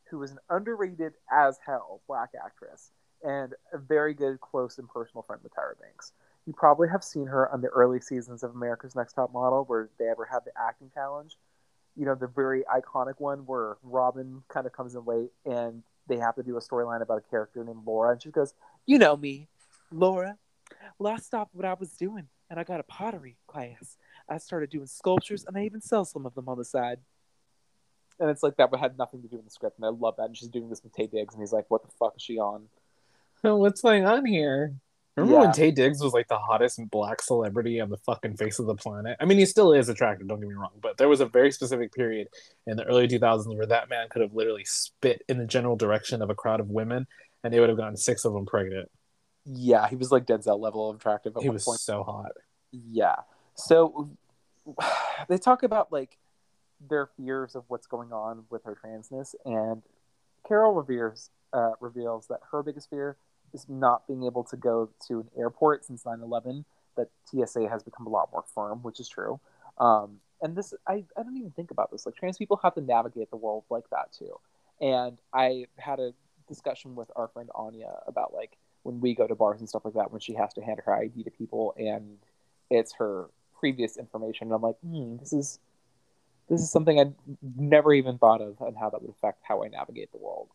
[0.09, 2.91] who is an underrated as hell black actress
[3.23, 6.13] and a very good close and personal friend with Tyra Banks.
[6.45, 9.89] You probably have seen her on the early seasons of America's Next Top Model where
[9.97, 11.37] they ever had the acting challenge.
[11.95, 16.17] You know, the very iconic one where Robin kind of comes in late and they
[16.17, 18.53] have to do a storyline about a character named Laura and she goes,
[18.85, 19.47] You know me,
[19.91, 20.37] Laura.
[20.97, 23.97] Well, I stopped what I was doing and I got a pottery class.
[24.27, 26.99] I started doing sculptures and I even sell some of them on the side.
[28.19, 30.27] And it's like that had nothing to do with the script, and I love that.
[30.27, 32.39] And she's doing this with Taye Diggs, and he's like, "What the fuck is she
[32.39, 32.69] on?"
[33.41, 34.73] What's going on here?
[35.15, 35.45] Remember Yeah.
[35.45, 38.75] when Taye Diggs was like the hottest black celebrity on the fucking face of the
[38.75, 39.15] planet?
[39.19, 41.51] I mean, he still is attractive, don't get me wrong, but there was a very
[41.51, 42.27] specific period
[42.67, 46.21] in the early 2000s where that man could have literally spit in the general direction
[46.21, 47.07] of a crowd of women
[47.43, 48.89] and they would have gotten six of them pregnant.
[49.45, 51.79] Yeah, he was like Denzel level of attractive at He one was point.
[51.79, 52.31] so hot.
[52.71, 53.15] Yeah.
[53.55, 54.09] So
[55.29, 56.17] they talk about like
[56.89, 59.81] their fears of what's going on with her transness, and
[60.47, 63.15] Carol reveres uh, reveals that her biggest fear
[63.55, 66.65] is not being able to go to an airport since 9-11
[66.95, 69.39] that tsa has become a lot more firm which is true.
[69.77, 72.05] Um, and this I, I don't even think about this.
[72.05, 74.39] Like trans people have to navigate the world like that too.
[74.81, 76.13] And i had a
[76.47, 79.95] discussion with our friend anya about like when we go to bars and stuff like
[79.95, 82.17] that when she has to hand her id to people and
[82.69, 84.47] it's her previous information.
[84.47, 85.59] And i'm like hmm, this is
[86.49, 87.15] this is something i'd
[87.57, 90.49] never even thought of and how that would affect how i navigate the world.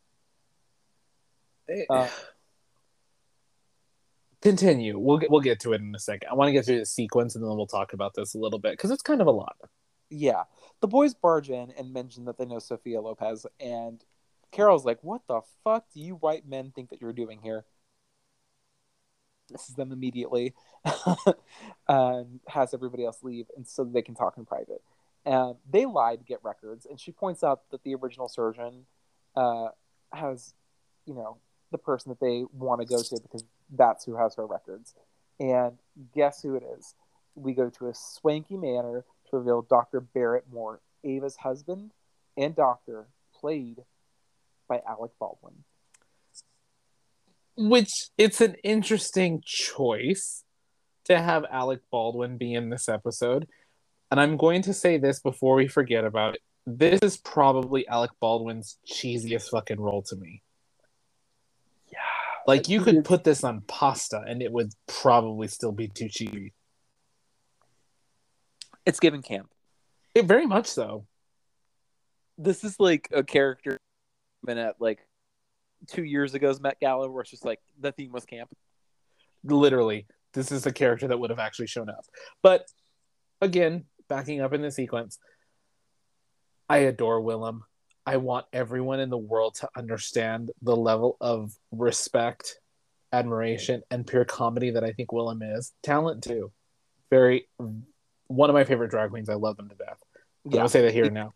[1.88, 2.08] Uh,
[4.42, 4.98] Continue.
[4.98, 6.30] We'll get we'll get to it in a second.
[6.30, 8.58] I want to get through the sequence and then we'll talk about this a little
[8.58, 9.56] bit because it's kind of a lot.
[10.08, 10.44] Yeah.
[10.80, 14.02] The boys barge in and mention that they know Sophia Lopez, and
[14.50, 17.64] Carol's like, What the fuck do you white men think that you're doing here?
[19.50, 20.54] This is them immediately
[21.88, 24.82] and has everybody else leave and so they can talk in private.
[25.26, 28.86] And they lied to get records, and she points out that the original surgeon
[29.36, 29.68] uh,
[30.12, 30.54] has,
[31.04, 31.36] you know,
[31.72, 34.94] the person that they want to go to because that's who has her records.
[35.38, 35.78] And
[36.14, 36.94] guess who it is?
[37.34, 40.00] We go to a swanky manor to reveal Dr.
[40.00, 41.92] Barrett Moore, Ava's husband
[42.36, 43.78] and doctor, played
[44.68, 45.64] by Alec Baldwin.
[47.56, 50.44] Which it's an interesting choice
[51.04, 53.48] to have Alec Baldwin be in this episode.
[54.10, 56.40] And I'm going to say this before we forget about it.
[56.66, 60.42] This is probably Alec Baldwin's cheesiest fucking role to me.
[62.50, 62.56] Yeah.
[62.56, 66.52] Like you could put this on pasta and it would probably still be too cheesy.
[68.84, 69.50] It's given camp.
[70.14, 71.06] It very much so.
[72.38, 73.78] This is like a character
[74.44, 75.06] been at like
[75.86, 78.50] two years ago's Met Gala where it's just like the theme was camp.
[79.44, 82.04] Literally, this is a character that would have actually shown up.
[82.42, 82.66] But
[83.40, 85.18] again, backing up in the sequence,
[86.68, 87.60] I adore Willam.
[88.10, 92.58] I want everyone in the world to understand the level of respect
[93.12, 95.72] admiration and pure comedy that I think Willam is.
[95.84, 96.50] Talent too.
[97.08, 97.46] Very
[98.26, 99.28] one of my favorite drag queens.
[99.28, 100.02] I love them to death.
[100.44, 100.62] Yeah.
[100.62, 101.34] I'll say that here we, now.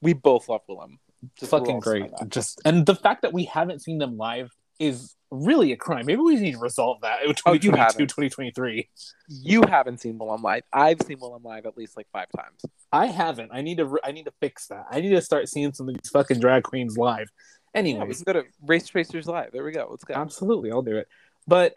[0.00, 0.96] We both love Willam.
[1.38, 2.10] Just fucking great.
[2.28, 6.06] Just and the fact that we haven't seen them live is really a crime.
[6.06, 8.88] Maybe we need to resolve that in 2022, oh, 2023.
[9.28, 10.62] You haven't seen Willam live.
[10.72, 12.64] I've seen Willam live at least like five times.
[12.92, 13.50] I haven't.
[13.52, 13.98] I need to.
[14.04, 14.86] I need to fix that.
[14.90, 17.30] I need to start seeing some of these fucking drag queens live.
[17.74, 19.50] Anyways, yeah, go to Race Chaser Live.
[19.52, 19.88] There we go.
[19.90, 20.14] Let's go.
[20.14, 21.08] Absolutely, I'll do it.
[21.46, 21.76] But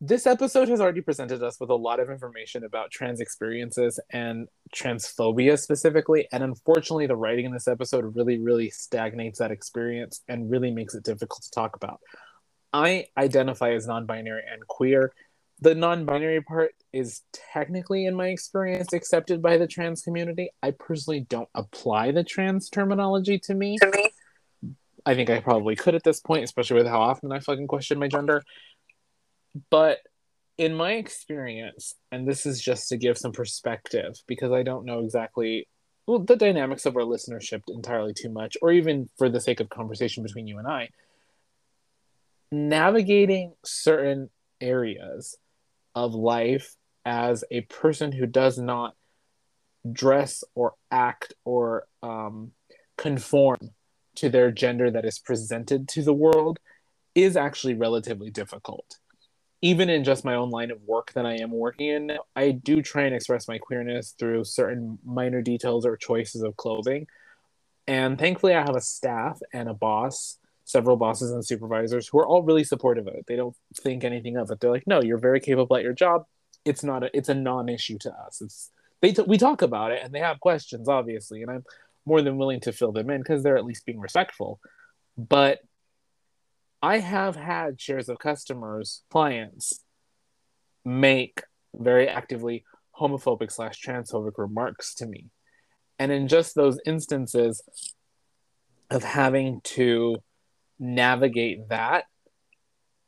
[0.00, 4.48] this episode has already presented us with a lot of information about trans experiences and
[4.74, 6.28] transphobia specifically.
[6.32, 10.94] And unfortunately, the writing in this episode really, really stagnates that experience and really makes
[10.94, 12.00] it difficult to talk about.
[12.72, 15.12] I identify as non binary and queer.
[15.60, 20.50] The non binary part is technically, in my experience, accepted by the trans community.
[20.62, 23.78] I personally don't apply the trans terminology to me.
[23.78, 24.10] To me.
[25.06, 27.98] I think I probably could at this point, especially with how often I fucking question
[27.98, 28.42] my gender.
[29.70, 29.98] But
[30.58, 35.00] in my experience, and this is just to give some perspective because I don't know
[35.00, 35.68] exactly
[36.06, 39.68] well the dynamics of our listenership entirely too much, or even for the sake of
[39.68, 40.90] conversation between you and I,
[42.52, 45.36] navigating certain areas
[45.94, 48.94] of life as a person who does not
[49.90, 52.52] dress or act or um,
[52.96, 53.58] conform
[54.16, 56.58] to their gender that is presented to the world
[57.14, 58.98] is actually relatively difficult
[59.64, 62.82] even in just my own line of work that I am working in, I do
[62.82, 67.06] try and express my queerness through certain minor details or choices of clothing.
[67.86, 72.26] And thankfully, I have a staff and a boss, several bosses and supervisors who are
[72.26, 73.24] all really supportive of it.
[73.26, 74.60] They don't think anything of it.
[74.60, 76.26] They're like, "No, you're very capable at your job.
[76.66, 78.42] It's not a, it's a non-issue to us.
[78.42, 81.64] It's they t- we talk about it and they have questions, obviously, and I'm
[82.04, 84.60] more than willing to fill them in because they're at least being respectful.
[85.16, 85.60] But
[86.84, 89.80] I have had shares of customers, clients
[90.84, 91.42] make
[91.74, 92.62] very actively
[93.00, 95.30] homophobic slash transphobic remarks to me.
[95.98, 97.62] And in just those instances
[98.90, 100.16] of having to
[100.78, 102.04] navigate that,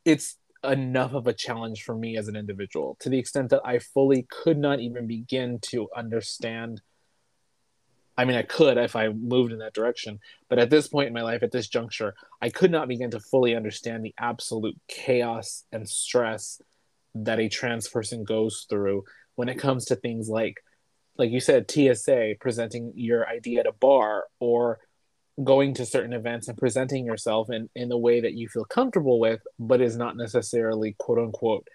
[0.06, 3.80] it's enough of a challenge for me as an individual to the extent that I
[3.80, 6.80] fully could not even begin to understand
[8.16, 11.12] I mean, I could if I moved in that direction, but at this point in
[11.12, 15.64] my life, at this juncture, I could not begin to fully understand the absolute chaos
[15.70, 16.60] and stress
[17.14, 20.62] that a trans person goes through when it comes to things like,
[21.18, 24.78] like you said, TSA, presenting your ID at a bar, or
[25.42, 29.20] going to certain events and presenting yourself in, in a way that you feel comfortable
[29.20, 31.68] with, but is not necessarily quote unquote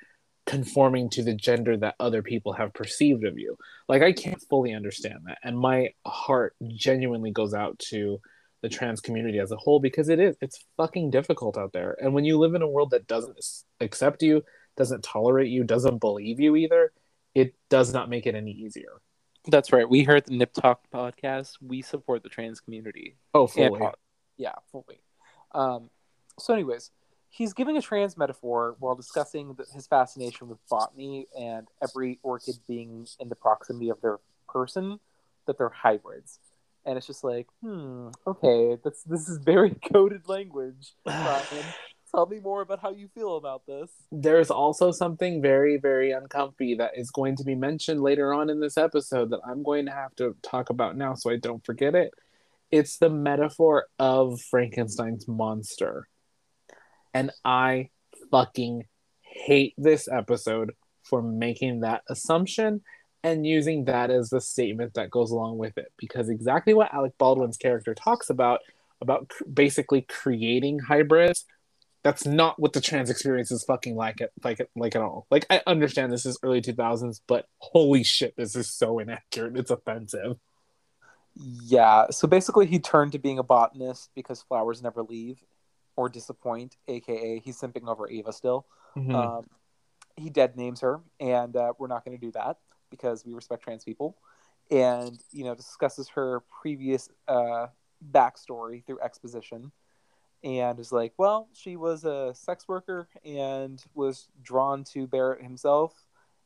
[0.46, 3.58] conforming to the gender that other people have perceived of you.
[3.88, 5.38] Like I can't fully understand that.
[5.44, 8.20] And my heart genuinely goes out to
[8.62, 11.96] the trans community as a whole because it is it's fucking difficult out there.
[12.00, 13.38] And when you live in a world that doesn't
[13.80, 14.44] accept you,
[14.78, 16.92] doesn't tolerate you, doesn't believe you either,
[17.36, 19.02] it does not make it any easier.
[19.48, 19.90] That's right.
[19.90, 21.54] We heard the Nip Talk podcast.
[21.62, 23.16] We support the trans community.
[23.34, 23.82] Oh, fully.
[23.82, 23.94] And,
[24.38, 25.02] yeah, fully.
[25.54, 25.90] Um,
[26.40, 26.92] so, anyways,
[27.32, 32.56] he's giving a trans metaphor while discussing the, his fascination with botany and every orchid
[32.68, 35.00] being in the proximity of their person,
[35.48, 36.40] that they're hybrids.
[36.86, 40.94] And it's just like, hmm, okay, that's this is very coded language.
[42.14, 43.90] Tell me more about how you feel about this.
[44.12, 48.60] There's also something very, very uncomfy that is going to be mentioned later on in
[48.60, 51.96] this episode that I'm going to have to talk about now so I don't forget
[51.96, 52.12] it.
[52.70, 56.10] It's the metaphor of Frankenstein's monster
[57.14, 57.90] and I
[58.30, 58.86] fucking
[59.22, 62.82] hate this episode for making that assumption
[63.24, 65.92] and using that as the statement that goes along with it.
[65.98, 68.60] Because exactly what Alec Baldwin's character talks about,
[69.00, 71.46] about cr- basically creating hybrids,
[72.04, 75.28] that's not what the trans experience is fucking like it like it like at all.
[75.30, 79.56] Like I understand this is early 2000s, but holy shit, this is so inaccurate.
[79.58, 80.38] It's offensive.
[81.36, 85.38] Yeah, so basically he turned to being a botanist because flowers never leave
[85.96, 88.66] or disappoint, aka he's simping over Ava still.
[88.96, 89.16] Mm-hmm.
[89.16, 89.46] Um,
[90.18, 92.58] he dead names her, and uh, we're not going to do that
[92.90, 94.18] because we respect trans people.
[94.70, 97.68] And you know, discusses her previous uh,
[98.12, 99.72] backstory through exposition,
[100.44, 105.94] and is like, well, she was a sex worker and was drawn to Barrett himself,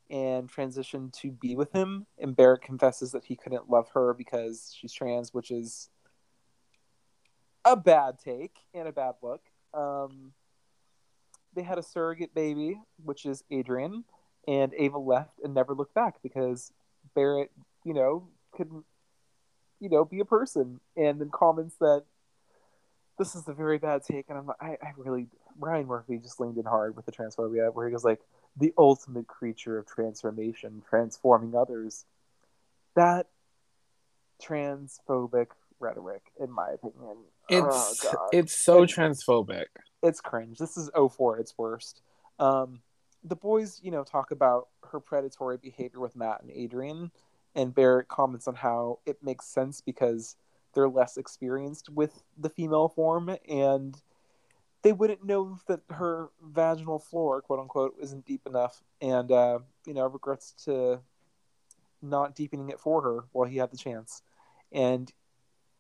[0.10, 2.06] and transitioned to be with him.
[2.18, 5.90] And Barrett confesses that he couldn't love her because she's trans, which is
[7.66, 9.42] a bad take and a bad look.
[9.74, 10.32] Um,
[11.56, 14.04] they had a surrogate baby, which is Adrian,
[14.48, 16.72] and Ava left and never looked back because
[17.16, 17.52] Barrett,
[17.84, 18.86] you know, couldn't,
[19.80, 20.80] you know, be a person.
[20.96, 22.04] And then comments that
[23.18, 26.58] this is a very bad take, and I'm I, I really Ryan Murphy just leaned
[26.58, 28.20] in hard with the transphobia, where he goes like
[28.58, 32.06] the ultimate creature of transformation, transforming others.
[32.96, 33.28] That
[34.44, 35.48] transphobic
[35.80, 37.18] rhetoric, in my opinion,
[37.50, 39.66] It's oh, it's so transphobic.
[40.04, 40.58] it's cringe.
[40.58, 42.02] This is 04 its worst.
[42.40, 42.82] Um,
[43.24, 47.12] the boys, you know, talk about her predatory behavior with Matt and Adrian,
[47.56, 50.36] and Barrett comments on how it makes sense because
[50.74, 54.02] they're less experienced with the female form and
[54.82, 59.58] they wouldn't know that her vaginal floor, quote unquote, isn't deep enough, and uh,
[59.88, 61.00] you know, regrets to
[62.04, 64.22] not deepening it for her while he had the chance.
[64.72, 65.12] And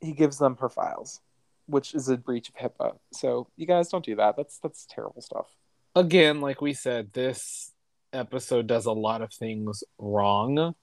[0.01, 1.21] he gives them her files,
[1.67, 2.97] which is a breach of HIPAA.
[3.13, 4.35] So you guys don't do that.
[4.37, 5.47] That's that's terrible stuff.
[5.95, 7.71] Again, like we said, this
[8.13, 10.75] episode does a lot of things wrong,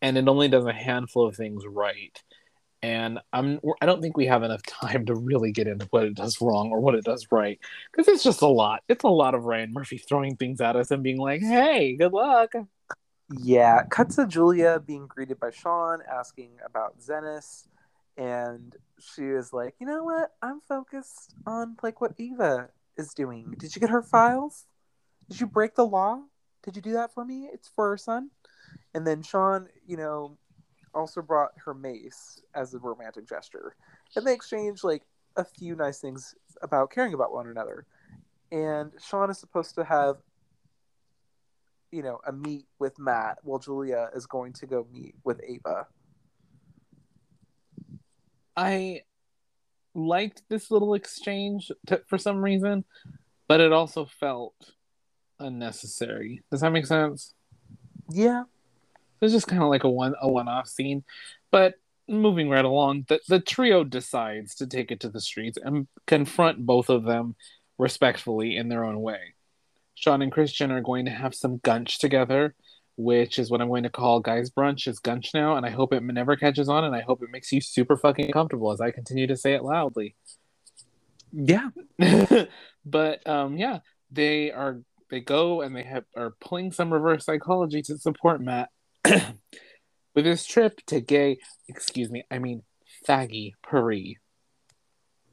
[0.00, 2.20] and it only does a handful of things right.
[2.84, 6.14] And I'm I don't think we have enough time to really get into what it
[6.14, 7.60] does wrong or what it does right
[7.90, 8.82] because it's just a lot.
[8.88, 12.12] It's a lot of Ryan Murphy throwing things at us and being like, "Hey, good
[12.12, 12.52] luck."
[13.40, 17.66] Yeah, cuts to Julia being greeted by Sean, asking about Zenis,
[18.16, 20.32] and she was like, "You know what?
[20.42, 23.54] I'm focused on like what Eva is doing.
[23.58, 24.66] Did you get her files?
[25.28, 26.22] Did you break the law?
[26.62, 27.48] Did you do that for me?
[27.52, 28.30] It's for her son."
[28.94, 30.38] And then Sean, you know,
[30.94, 33.74] also brought her mace as a romantic gesture,
[34.16, 35.02] and they exchange like
[35.36, 37.86] a few nice things about caring about one another.
[38.50, 40.18] And Sean is supposed to have
[41.92, 45.86] you know, a meet with Matt while Julia is going to go meet with Ava.
[48.56, 49.02] I
[49.94, 52.84] liked this little exchange to, for some reason,
[53.48, 54.54] but it also felt
[55.38, 56.42] unnecessary.
[56.50, 57.34] Does that make sense?
[58.10, 58.44] Yeah.
[59.20, 61.04] It's just kind of like a one a one off scene,
[61.50, 61.74] but
[62.08, 66.66] moving right along, the the trio decides to take it to the streets and confront
[66.66, 67.36] both of them
[67.78, 69.34] respectfully in their own way.
[69.94, 72.54] Sean and Christian are going to have some gunch together,
[73.02, 75.92] which is what I'm going to call guys brunch is gunch now, and I hope
[75.92, 78.90] it never catches on, and I hope it makes you super fucking comfortable as I
[78.90, 80.14] continue to say it loudly.
[81.32, 81.70] Yeah.
[82.84, 83.80] but um, yeah,
[84.10, 84.80] they are
[85.10, 88.70] they go and they have are pulling some reverse psychology to support Matt
[90.14, 91.38] with his trip to gay,
[91.68, 92.62] excuse me, I mean
[93.06, 94.14] faggy Paris.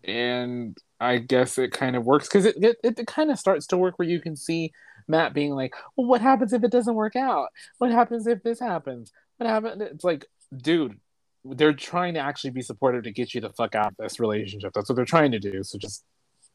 [0.04, 3.78] And I guess it kind of works because it, it, it kind of starts to
[3.78, 4.72] work where you can see
[5.10, 7.50] Matt being like, well, what happens if it doesn't work out?
[7.80, 9.12] What happens if this happens?
[9.38, 9.82] What happens?
[9.82, 11.00] It's like, dude,
[11.44, 14.72] they're trying to actually be supportive to get you the fuck out of this relationship.
[14.74, 15.64] That's what they're trying to do.
[15.64, 16.06] So just,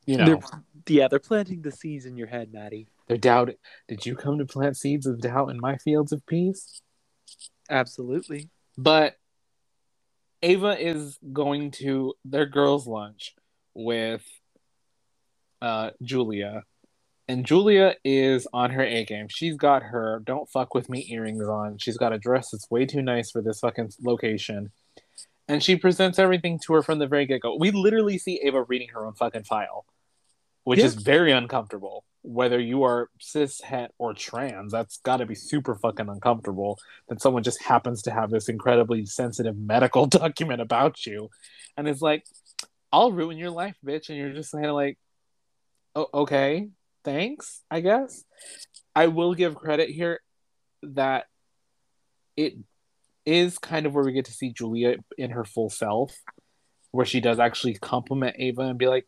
[0.07, 0.25] you know.
[0.25, 0.39] They're,
[0.87, 2.87] yeah, they're planting the seeds in your head, Maddie.
[3.09, 3.57] They're doubting.
[3.89, 6.81] Did you come to plant seeds of doubt in my fields of peace?
[7.69, 8.51] Absolutely.
[8.79, 9.17] But
[10.43, 13.35] Ava is going to their girls' lunch
[13.75, 14.25] with
[15.63, 16.65] uh, Julia.
[17.27, 19.29] And Julia is on her A game.
[19.29, 21.79] She's got her don't fuck with me earrings on.
[21.79, 24.73] She's got a dress that's way too nice for this fucking location.
[25.49, 27.57] And she presents everything to her from the very get go.
[27.59, 29.87] We literally see Ava reading her own fucking file,
[30.65, 30.87] which Yeah.
[30.87, 32.05] is very uncomfortable.
[32.23, 37.21] Whether you are cis, het, or trans, that's got to be super fucking uncomfortable that
[37.21, 41.29] someone just happens to have this incredibly sensitive medical document about you.
[41.77, 42.25] And it's like,
[42.93, 44.09] I'll ruin your life, bitch.
[44.09, 44.99] And you're just kind of like,
[45.95, 46.69] oh, okay,
[47.05, 48.25] thanks, I guess.
[48.95, 50.21] I will give credit here
[50.83, 51.27] that
[52.37, 52.55] it
[53.27, 56.15] is kind of where we get to see Julia in her full self,
[56.91, 59.07] where she does actually compliment Ava and be like,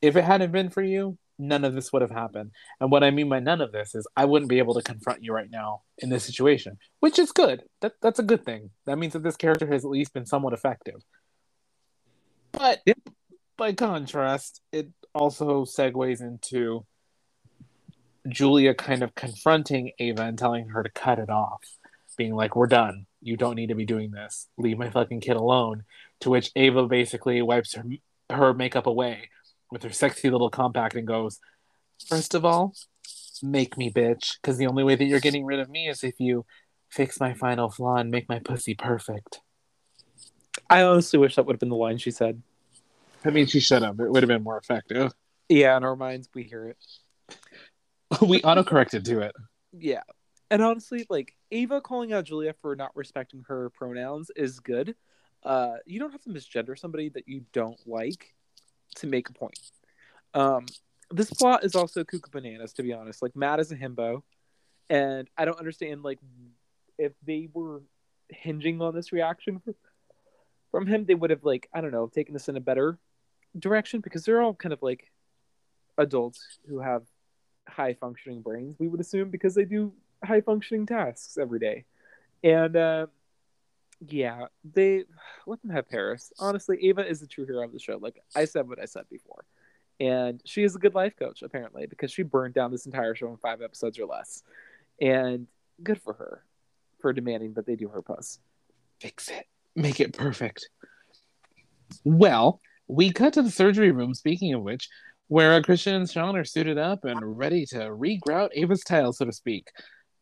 [0.00, 2.50] if it hadn't been for you, none of this would have happened.
[2.80, 5.22] And what I mean by none of this is I wouldn't be able to confront
[5.22, 7.62] you right now in this situation, which is good.
[7.80, 8.70] That that's a good thing.
[8.86, 11.00] That means that this character has at least been somewhat effective.
[12.52, 12.82] But
[13.56, 16.84] by contrast, it also segues into
[18.26, 21.62] Julia kind of confronting Ava and telling her to cut it off,
[22.16, 23.06] being like, "We're done.
[23.20, 24.48] You don't need to be doing this.
[24.56, 25.84] Leave my fucking kid alone."
[26.20, 27.84] To which Ava basically wipes her
[28.30, 29.30] her makeup away
[29.70, 31.38] with her sexy little compact and goes,
[32.06, 32.74] First of all,
[33.42, 36.20] make me bitch, because the only way that you're getting rid of me is if
[36.20, 36.46] you
[36.88, 39.40] fix my final flaw and make my pussy perfect.
[40.70, 42.42] I honestly wish that would have been the line she said.
[43.24, 43.98] I mean, she should have.
[44.00, 45.12] It would have been more effective.
[45.48, 46.76] Yeah, in our minds, we hear it.
[48.26, 49.34] we autocorrected to it.
[49.72, 50.02] Yeah.
[50.50, 54.94] And honestly, like Ava calling out Julia for not respecting her pronouns is good.
[55.42, 58.34] Uh, you don't have to misgender somebody that you don't like
[58.96, 59.58] to make a point.
[60.34, 60.66] Um,
[61.10, 63.22] this plot is also cuckoo bananas, to be honest.
[63.22, 64.22] Like Matt is a himbo,
[64.90, 66.18] and I don't understand like
[66.98, 67.82] if they were
[68.28, 69.62] hinging on this reaction
[70.70, 72.98] from him, they would have like I don't know taken this in a better
[73.58, 75.10] direction because they're all kind of like
[75.96, 77.02] adults who have
[77.68, 78.76] high functioning brains.
[78.78, 79.92] We would assume because they do
[80.24, 81.84] high functioning tasks every day,
[82.42, 83.06] and uh,
[84.06, 85.04] yeah, they
[85.46, 86.32] let them have Paris.
[86.38, 87.98] Honestly, Ava is the true hero of the show.
[87.98, 89.44] Like I said, what I said before,
[90.00, 93.28] and she is a good life coach apparently because she burned down this entire show
[93.28, 94.42] in five episodes or less,
[95.00, 95.46] and
[95.82, 96.42] good for her
[97.00, 98.38] for demanding that they do her puss.
[99.00, 99.46] Fix it.
[99.76, 100.68] Make it perfect.
[102.04, 104.88] Well, we cut to the surgery room, speaking of which,
[105.28, 109.32] where Christian and Sean are suited up and ready to regrout Ava's tile, so to
[109.32, 109.68] speak.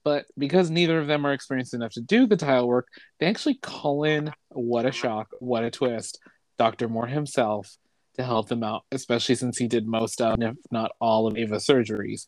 [0.05, 2.87] But because neither of them are experienced enough to do the tile work,
[3.19, 6.21] they actually call in, what a shock, what a twist,
[6.59, 6.89] Dr.
[6.89, 7.77] Moore himself
[8.17, 11.67] to help them out, especially since he did most of, if not all, of Ava's
[11.67, 12.27] surgeries.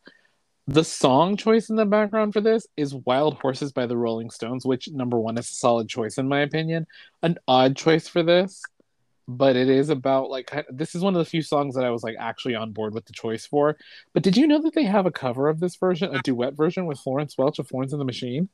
[0.67, 4.67] The song choice in the background for this is Wild Horses by the Rolling Stones,
[4.67, 6.87] which, number one, is a solid choice in my opinion.
[7.23, 8.63] An odd choice for this,
[9.29, 12.03] but it is about like this is one of the few songs that I was
[12.03, 13.77] like actually on board with the choice for.
[14.15, 16.87] But did you know that they have a cover of this version, a duet version
[16.87, 18.49] with Florence Welch of Florence and the Machine?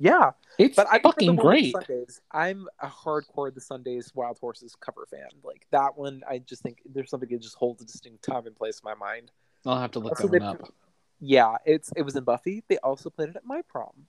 [0.00, 1.72] Yeah, It's but I fucking great.
[1.72, 2.20] Sundays.
[2.30, 5.26] I'm a hardcore the Sundays Wild Horses cover fan.
[5.42, 8.54] Like that one, I just think there's something that just holds a distinct time and
[8.54, 9.32] place in my mind.
[9.66, 10.72] I'll have to look Also, that one up.
[11.18, 12.62] Yeah, it's it was in Buffy.
[12.68, 14.06] They also played it at my prom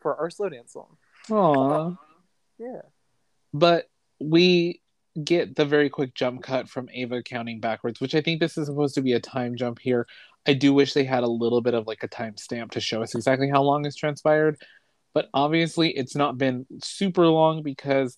[0.00, 0.98] for our slow dance song.
[1.30, 1.96] Aww.
[2.58, 2.82] Yeah.
[3.54, 3.88] but
[4.20, 4.82] we
[5.24, 8.66] get the very quick jump cut from Ava counting backwards, which I think this is
[8.66, 10.06] supposed to be a time jump here.
[10.46, 13.14] I do wish they had a little bit of like a timestamp to show us
[13.14, 14.56] exactly how long has transpired,
[15.14, 18.16] but obviously it's not been super long because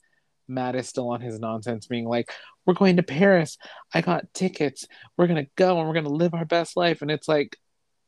[0.48, 2.30] Matt is still on his nonsense, being like,
[2.66, 3.58] "We're going to Paris.
[3.94, 4.86] I got tickets.
[5.16, 7.56] We're gonna go and we're gonna live our best life." And it's like,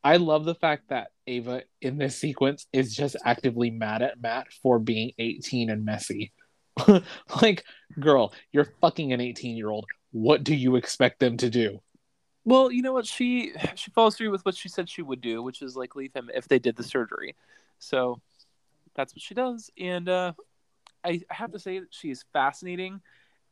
[0.03, 4.53] I love the fact that Ava in this sequence is just actively mad at Matt
[4.63, 6.33] for being 18 and messy.
[7.43, 7.65] like,
[7.99, 9.87] girl, you're fucking an 18 year old.
[10.13, 11.81] What do you expect them to do?
[12.45, 13.07] Well, you know what?
[13.07, 16.13] She she follows through with what she said she would do, which is like leave
[16.15, 17.35] him if they did the surgery.
[17.79, 18.21] So
[18.95, 20.33] that's what she does, and uh,
[21.05, 23.01] I have to say that she is fascinating,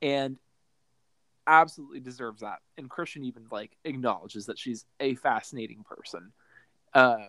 [0.01, 0.37] and
[1.47, 2.59] absolutely deserves that.
[2.79, 6.33] And Christian even like acknowledges that she's a fascinating person.
[6.95, 7.29] Um,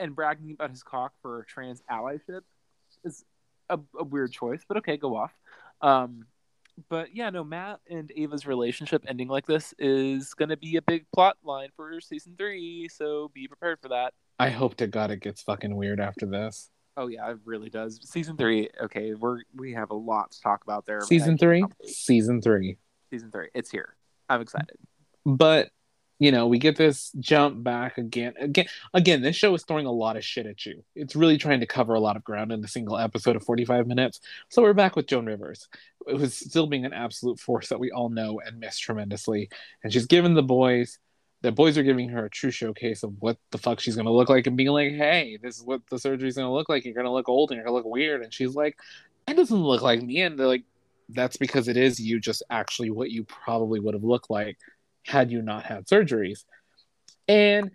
[0.00, 2.42] and bragging about his cock for trans allyship
[3.04, 3.24] is
[3.68, 5.32] a, a weird choice, but okay, go off.
[5.80, 6.26] Um,
[6.88, 10.82] but yeah, no, Matt and Ava's relationship ending like this is going to be a
[10.82, 14.14] big plot line for season three, so be prepared for that.
[14.38, 16.70] I hope to God it gets fucking weird after this.
[16.96, 18.00] Oh yeah, it really does.
[18.02, 21.00] Season three, okay, we're we have a lot to talk about there.
[21.02, 21.64] Season three?
[21.84, 22.76] Season three.
[23.10, 23.96] Season three, it's here.
[24.28, 24.76] I'm excited.
[25.24, 25.70] But
[26.22, 28.34] you know, we get this jump back again.
[28.38, 30.84] Again, again, this show is throwing a lot of shit at you.
[30.94, 33.88] It's really trying to cover a lot of ground in a single episode of 45
[33.88, 34.20] minutes.
[34.48, 35.68] So we're back with Joan Rivers,
[36.06, 39.50] who's still being an absolute force that we all know and miss tremendously.
[39.82, 41.00] And she's given the boys,
[41.40, 44.28] the boys are giving her a true showcase of what the fuck she's gonna look
[44.28, 46.84] like and being like, hey, this is what the surgery's gonna look like.
[46.84, 48.22] You're gonna look old and you're gonna look weird.
[48.22, 48.78] And she's like,
[49.26, 50.22] that doesn't look like me.
[50.22, 50.62] And they're like,
[51.08, 54.56] that's because it is you just actually what you probably would have looked like
[55.06, 56.44] had you not had surgeries.
[57.28, 57.70] And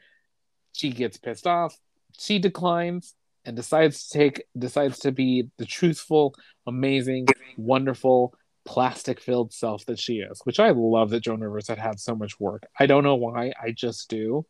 [0.73, 1.75] she gets pissed off.
[2.17, 3.15] She declines
[3.45, 8.33] and decides to take decides to be the truthful, amazing, wonderful,
[8.65, 12.15] plastic filled self that she is, which I love that Joan Rivers had had so
[12.15, 12.63] much work.
[12.77, 14.45] I don't know why, I just do.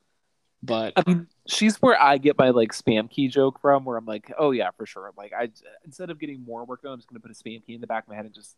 [0.63, 4.05] But I mean, she's where I get my like spam key joke from, where I'm
[4.05, 5.11] like, oh yeah, for sure.
[5.15, 5.49] Like I
[5.86, 7.88] instead of getting more work done, I'm just gonna put a spam key in the
[7.88, 8.55] back of my head and just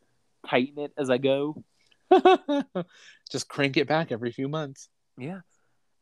[0.48, 1.62] tighten it as I go.
[3.32, 4.90] just crank it back every few months.
[5.18, 5.40] Yeah.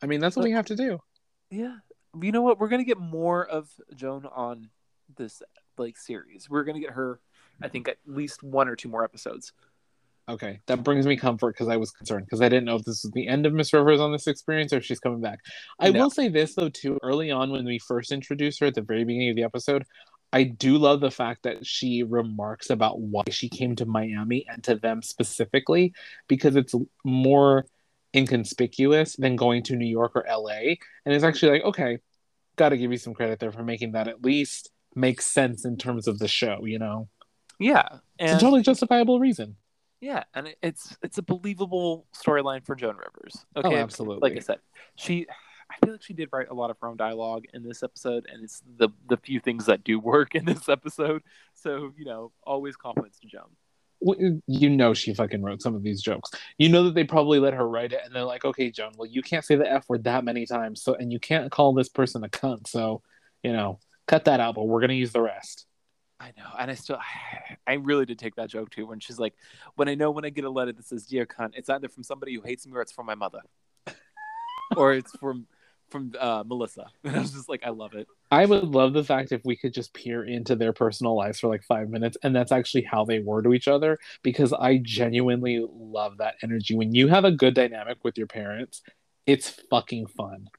[0.01, 0.99] I mean, that's what we have to do.
[1.49, 1.77] Yeah.
[2.19, 2.59] You know what?
[2.59, 4.69] We're gonna get more of Joan on
[5.15, 5.41] this
[5.77, 6.49] like series.
[6.49, 7.19] We're gonna get her,
[7.61, 9.53] I think, at least one or two more episodes.
[10.29, 13.01] Okay, that brings me comfort because I was concerned because I didn't know if this
[13.03, 15.39] was the end of Miss Rivers on this experience or if she's coming back.
[15.79, 16.01] I No.
[16.01, 16.97] will say this though too.
[17.01, 19.85] Early on, when we first introduced her at the very beginning of the episode,
[20.33, 24.63] I do love the fact that she remarks about why she came to Miami and
[24.65, 25.93] to them specifically
[26.27, 26.75] because it's
[27.05, 27.65] more
[28.15, 30.75] inconspicuous than going to New York or LA.
[31.05, 31.99] And it's actually like, okay,
[32.55, 35.77] got to give you some credit there for making that at least make sense in
[35.77, 36.65] terms of the show.
[36.65, 37.07] You know,
[37.59, 37.87] Yeah.
[38.19, 39.55] it's a totally justifiable reason.
[39.99, 43.45] Yeah, and it's it's a believable storyline for Joan Rivers.
[43.55, 44.29] Oh, okay, Oh, absolutely.
[44.29, 44.59] Like I said,
[44.95, 45.25] she
[45.69, 48.27] I feel like she did write a lot of her own dialogue in this episode,
[48.31, 51.23] and it's the the few things that do work in this episode.
[51.53, 54.41] So you know, always compliments to Joan.
[54.47, 56.31] you know she fucking wrote some of these jokes.
[56.57, 59.09] You know that they probably let her write it, and they're like, "Okay, Joan, well,
[59.09, 61.89] you can't say the f word that many times, so and you can't call this
[61.89, 63.01] person a cunt, so
[63.43, 64.55] you know, cut that out.
[64.55, 65.65] But we're gonna use the rest."
[66.19, 66.97] I know, and I still,
[67.67, 68.87] I really did take that joke too.
[68.87, 69.35] When she's like,
[69.75, 72.03] "When I know when I get a letter that says dear cunt, it's either from
[72.03, 73.41] somebody who hates me or it's from my mother,
[74.77, 75.47] or it's from
[75.89, 78.07] from uh, Melissa." And I was just like, I love it.
[78.31, 81.47] I would love the fact if we could just peer into their personal lives for
[81.47, 83.97] like five minutes, and that's actually how they were to each other.
[84.23, 86.75] Because I genuinely love that energy.
[86.75, 88.81] When you have a good dynamic with your parents,
[89.25, 90.49] it's fucking fun.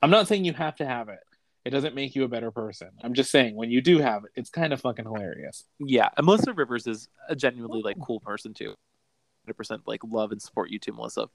[0.00, 1.18] I'm not saying you have to have it.
[1.64, 2.88] It doesn't make you a better person.
[3.02, 5.64] I'm just saying when you do have it, it's kind of fucking hilarious.
[5.78, 8.74] Yeah, and Melissa Rivers is a genuinely like cool person too.
[9.48, 11.28] 100% like love and support you too, Melissa.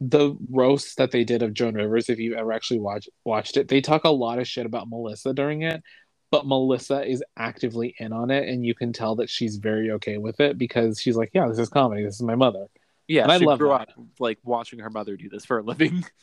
[0.00, 3.68] The roast that they did of Joan Rivers, if you ever actually watch watched it,
[3.68, 5.82] they talk a lot of shit about Melissa during it,
[6.30, 10.18] but Melissa is actively in on it, and you can tell that she's very okay
[10.18, 12.04] with it because she's like, "Yeah, this is comedy.
[12.04, 12.66] This is my mother."
[13.08, 13.80] Yeah, And I love grew that.
[13.80, 13.88] up
[14.20, 16.04] like watching her mother do this for a living.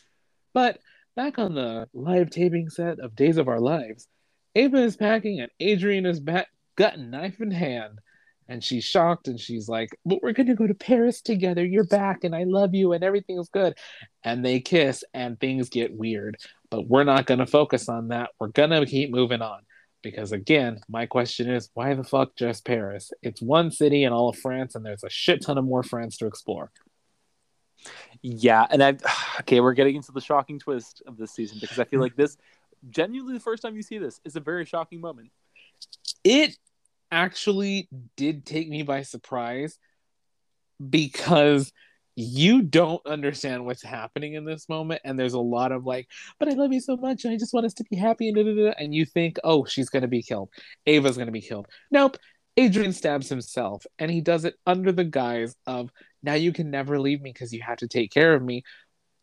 [0.54, 0.80] But
[1.18, 4.08] back on the live taping set of Days of Our Lives,
[4.56, 6.48] Ava is packing and Adrian is back,
[6.78, 8.00] got a knife in hand.
[8.48, 11.66] And she's shocked and she's like, But we're going to go to Paris together.
[11.66, 13.76] You're back and I love you and everything's good.
[14.24, 16.38] And they kiss and things get weird.
[16.70, 18.32] But we're not going to focus on that.
[18.40, 19.62] We're going to keep moving on.
[20.04, 23.12] Because again, my question is why the fuck just Paris?
[23.24, 26.18] It's one city in all of France and there's a shit ton of more France
[26.18, 26.72] to explore.
[28.22, 28.98] Yeah, and I
[29.42, 32.38] okay, we're getting into the shocking twist of this season because I feel like this
[32.90, 35.32] genuinely the first time you see this is a very shocking moment.
[36.24, 36.56] it
[37.12, 37.88] actually
[38.18, 39.78] did take me by surprise
[40.90, 41.72] because
[42.16, 46.08] you don't understand what's happening in this moment and there's a lot of like
[46.40, 48.38] but i love you so much and i just want us to be happy and,
[48.38, 50.50] da, da, da, and you think oh she's going to be killed.
[50.86, 51.68] Ava's going to be killed.
[51.92, 52.18] Nope.
[52.58, 55.90] Adrian stabs himself and he does it under the guise of
[56.24, 58.64] now you can never leave me because you have to take care of me.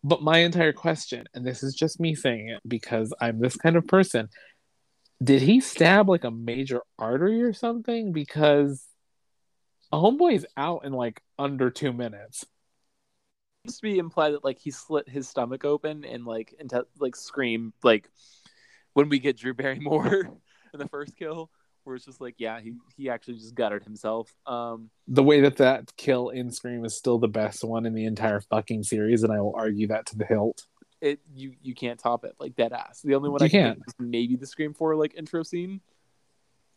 [0.05, 3.77] But my entire question and this is just me saying it because i'm this kind
[3.77, 4.29] of person
[5.23, 8.13] did he stab like a major artery or something?
[8.13, 8.85] Because
[9.91, 12.47] a homeboy is out in like under two minutes.
[13.67, 17.15] seems to be implied that like he slit his stomach open and like and like
[17.15, 18.09] scream like
[18.95, 20.31] when we get Drew Barrymore
[20.75, 21.51] in the first kill,
[21.85, 24.35] where it's just like yeah he he actually just gutted himself.
[24.47, 28.07] Um, The way that that kill in Scream is still the best one in the
[28.07, 30.65] entire fucking series, and I will argue that to the hilt.
[31.03, 33.03] It you you can't top it like dead ass.
[33.03, 35.81] The only one You I can think is maybe the Scream Four like intro scene,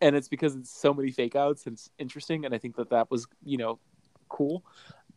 [0.01, 2.89] and it's because it's so many fake outs and it's interesting, and I think that
[2.89, 3.79] that was you know
[4.27, 4.65] cool,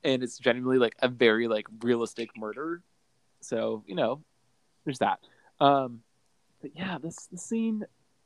[0.05, 2.83] and it's genuinely like a very like realistic murder.
[3.41, 4.23] So you know,
[4.85, 5.21] there's that.
[5.59, 6.03] Um,
[6.61, 7.85] but yeah, this the scene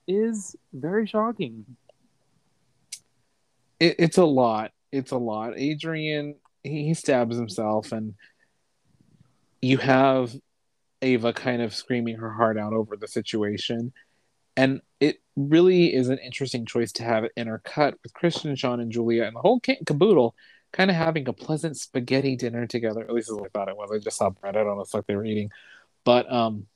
[0.09, 1.65] is very shocking.
[3.79, 4.73] It, it's a lot.
[4.91, 5.55] It's a lot.
[5.57, 8.15] Adrian he, he stabs himself, and
[9.61, 10.35] you have
[11.03, 13.93] Ava kind of screaming her heart out over the situation.
[14.57, 18.93] And it really is an interesting choice to have it intercut with Christian, Sean, and
[18.93, 20.35] Julia and the whole kit caboodle
[20.73, 23.03] kind of having a pleasant spaghetti dinner together.
[23.03, 23.91] At least is what I thought it was.
[23.93, 24.57] I just saw bread.
[24.57, 25.51] I don't know what they were eating.
[26.05, 26.67] But um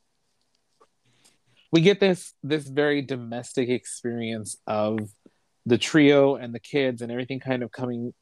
[1.72, 4.98] we get this this very domestic experience of
[5.66, 8.14] the trio and the kids and everything kind of coming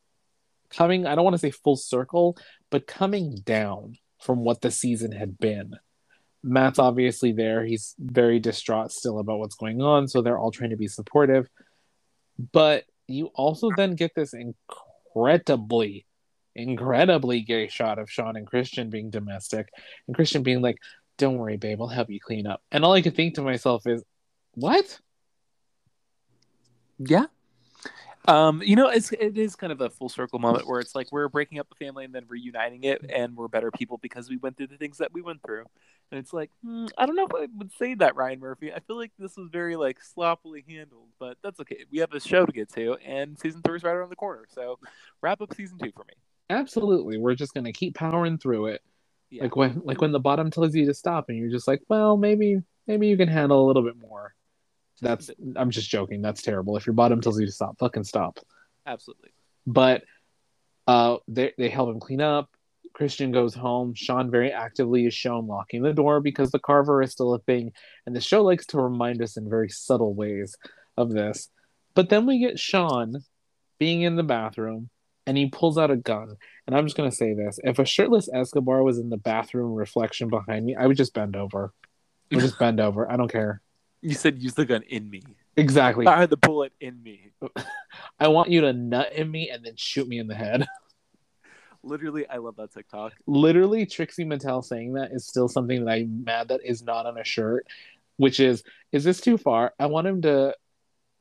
[0.71, 2.37] coming, I don't want to say full circle,
[2.71, 5.75] but coming down from what the season had been.
[6.47, 7.65] Matt's obviously there.
[7.65, 11.49] He's very distraught still about what's going on, so they're all trying to be supportive.
[12.53, 16.07] But you also then get this incredibly,
[16.55, 19.71] incredibly gay shot of Sean and Christian being domestic,
[20.07, 20.77] and Christian being like,
[21.17, 22.63] Don't worry, babe, I'll help you clean up.
[22.71, 24.05] And all I could think to myself is,
[24.53, 25.01] What?
[26.99, 27.27] Yeah.
[28.27, 31.13] Um, you know, it's it is kind of a full circle moment where it's like
[31.13, 34.39] we're breaking up a family and then reuniting it, and we're better people because we
[34.39, 35.65] went through the things that we went through.
[36.11, 38.73] And it's like, hmm, I don't know if I would say that, Ryan Murphy.
[38.73, 41.85] I feel like this was very like sloppily handled, but that's okay.
[41.91, 44.47] We have a show to get to, and season three is right around the corner.
[44.49, 44.79] So
[45.21, 46.15] wrap up season two for me.
[46.49, 47.19] Absolutely.
[47.19, 48.83] We're just gonna keep powering through it.
[49.31, 49.45] Yeah.
[49.45, 52.17] Like when like when the bottom tells you to stop and you're just like, well,
[52.17, 54.35] maybe maybe you can handle a little bit more.
[55.01, 56.23] That's I'm just joking.
[56.23, 56.77] That's terrible.
[56.77, 58.39] If your bottom tells you to stop, fucking stop.
[58.87, 59.31] Absolutely.
[59.67, 60.05] But
[60.87, 62.51] uh they they help him clean up.
[62.93, 63.95] Christian goes home.
[63.95, 67.73] Sean very actively is shown locking the door because the carver is still a thing.
[68.07, 70.57] And the show likes to remind us in very subtle ways
[70.97, 71.51] of this.
[71.95, 73.25] But then we get Sean
[73.79, 74.91] being in the bathroom
[75.27, 76.37] and he pulls out a gun.
[76.67, 79.75] And I'm just going to say this if a shirtless Escobar was in the bathroom
[79.75, 81.73] reflection behind me, I would just bend over.
[82.33, 83.11] I would just bend over.
[83.11, 83.61] I don't care.
[84.05, 85.23] You said use the gun in me.
[85.57, 86.05] Exactly.
[86.05, 87.31] Fire the bullet in me.
[88.21, 90.67] I want you to nut in me and then shoot me in the head.
[91.83, 93.15] Literally, I love that TikTok.
[93.27, 97.17] Literally, Trixie Mattel saying that is still something that I'm mad that is not on
[97.17, 97.67] a shirt,
[98.19, 99.73] which is, is this too far?
[99.79, 100.55] I want him to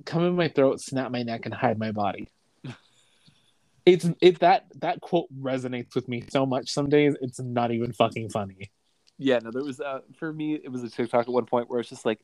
[0.05, 2.27] come in my throat, snap my neck, and hide my body.
[3.85, 6.71] it's it that that quote resonates with me so much.
[6.71, 8.72] Some days it's not even fucking funny.
[9.19, 11.79] Yeah, no, there was uh, for me it was a TikTok at one point where
[11.79, 12.19] it's just like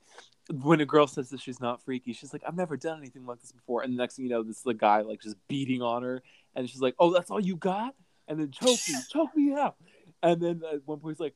[0.52, 3.40] when a girl says that she's not freaky, she's like, I've never done anything like
[3.40, 5.82] this before, and the next thing you know, this is the guy like just beating
[5.82, 6.24] on her,
[6.56, 7.94] and she's like, Oh, that's all you got?
[8.28, 9.76] And then choke me, choke me out.
[10.24, 11.36] And then at one point he's like,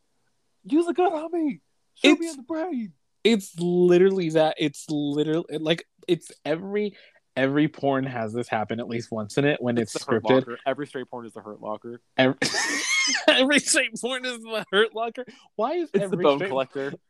[0.65, 1.59] Use a gun on me,
[1.95, 2.93] shoot It's- me in the brain.
[3.23, 4.55] It's literally that.
[4.57, 6.97] It's literally like it's every
[7.35, 10.57] every porn has this happen at least once in it when it's, the Hurt scripted.
[10.65, 11.99] Every straight porn is the Hurt Locker.
[12.17, 12.35] Every,
[13.27, 15.25] every straight porn is the hurt locker.
[15.55, 16.93] Why is It's every the Bone straight Collector.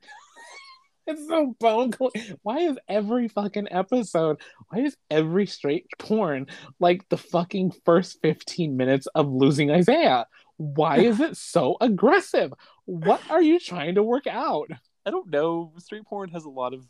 [1.06, 1.92] It's so bone.
[1.92, 2.14] Col-
[2.44, 4.40] Why is every fucking episode?
[4.70, 6.48] Why is every straight porn
[6.80, 10.28] like the fucking first fifteen minutes of losing Isaiah?
[10.56, 12.54] Why is it so aggressive?
[12.86, 14.70] What are you trying to work out?
[15.06, 15.74] I don't know.
[15.78, 16.86] Straight porn has a lot of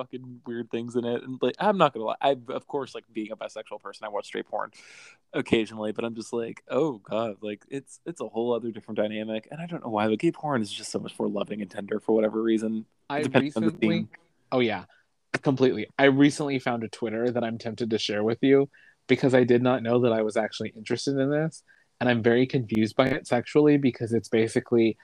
[0.00, 2.16] fucking weird things in it, and like I'm not gonna lie.
[2.20, 4.70] I of course like being a bisexual person, I watch straight porn
[5.32, 9.48] occasionally, but I'm just like, oh god, like it's it's a whole other different dynamic,
[9.50, 10.08] and I don't know why.
[10.08, 12.86] But gay porn is just so much more loving and tender for whatever reason.
[13.08, 14.08] I Depends on the recently, theme.
[14.52, 14.84] oh yeah,
[15.42, 15.88] completely.
[15.98, 18.68] I recently found a Twitter that I'm tempted to share with you
[19.06, 21.62] because I did not know that I was actually interested in this,
[22.00, 24.96] and I'm very confused by it sexually because it's basically,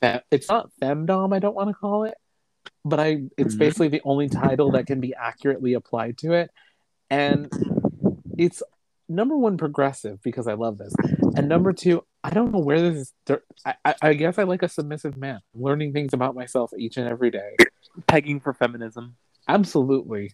[0.00, 1.34] fe- it's not femdom.
[1.34, 2.14] I don't want to call it,
[2.84, 3.58] but I it's Mhm.
[3.58, 6.50] basically the only title that can be accurately applied to it,
[7.10, 7.50] and
[8.36, 8.62] it's
[9.08, 10.94] number one progressive because I love this,
[11.36, 12.04] and number two.
[12.24, 13.36] I don't know where this is.
[13.64, 15.40] I, I, I guess I like a submissive man.
[15.54, 17.54] Learning things about myself each and every day.
[18.08, 19.16] Pegging for feminism.
[19.46, 20.32] Absolutely.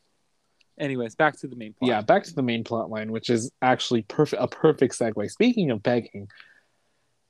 [0.78, 1.89] Anyways, back to the main plot.
[1.89, 5.30] Yeah, back to the main plot line, which is actually perfect a perfect segue.
[5.30, 6.28] Speaking of begging,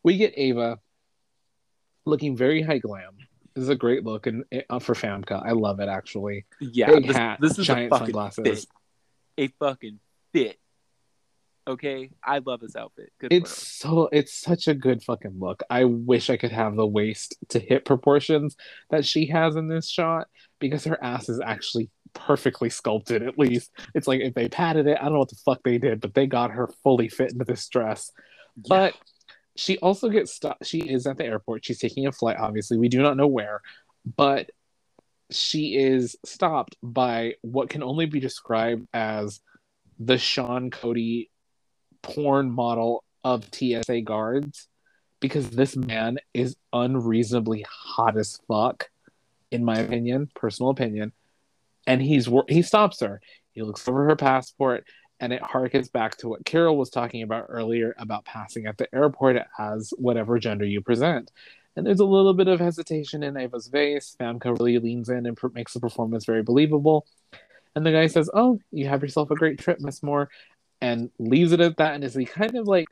[0.04, 0.78] we get Ava
[2.06, 3.16] looking very high glam.
[3.54, 5.30] This is a great look and uh, for Famke.
[5.32, 6.46] I love it actually.
[6.60, 6.86] yeah.
[6.90, 8.44] Big This, hat, this is giant a sunglasses.
[8.44, 8.66] fit.
[9.38, 10.00] A fucking
[10.32, 10.58] fit.
[11.66, 13.10] Okay, I love this outfit.
[13.18, 15.62] Good It's so it's such a good fucking look.
[15.70, 18.54] I wish I could have the waist to hip proportions
[18.90, 20.28] that she has in this shot
[20.60, 23.70] because her ass is actually perfectly sculpted at least.
[23.94, 26.12] It's like if they padded it, I don't know what the fuck they did, but
[26.12, 28.12] they got her fully fit into this dress.
[28.56, 28.62] her.
[28.68, 28.94] But
[29.56, 30.66] she also gets stopped.
[30.66, 31.64] She is at the airport.
[31.64, 32.76] She's taking a flight, obviously.
[32.76, 33.60] We do not know where,
[34.04, 34.50] but
[35.30, 39.40] she is stopped by what can only be described as
[39.98, 41.30] the Sean Cody
[42.02, 44.68] porn model of TSA guards
[45.20, 48.90] because this man is unreasonably hot as fuck,
[49.50, 51.12] in my opinion, personal opinion.
[51.86, 53.20] And he's he stops her.
[53.52, 54.84] He looks over her passport
[55.20, 58.92] and it harkens back to what Carol was talking about earlier about passing at the
[58.94, 61.30] airport as whatever gender you present.
[61.76, 64.16] And there's a little bit of hesitation in Ava's face.
[64.18, 67.06] Famke really leans in and makes the performance very believable.
[67.74, 70.28] And the guy says, "Oh, you have yourself a great trip, Miss Moore,"
[70.80, 71.94] and leaves it at that.
[71.94, 72.86] And as he kind of like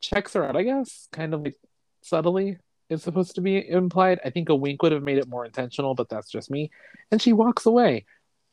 [0.00, 1.56] checks her out, I guess, kind of like
[2.02, 2.58] subtly
[2.88, 4.20] is supposed to be implied.
[4.24, 6.70] I think a wink would have made it more intentional, but that's just me.
[7.10, 8.04] And she walks away.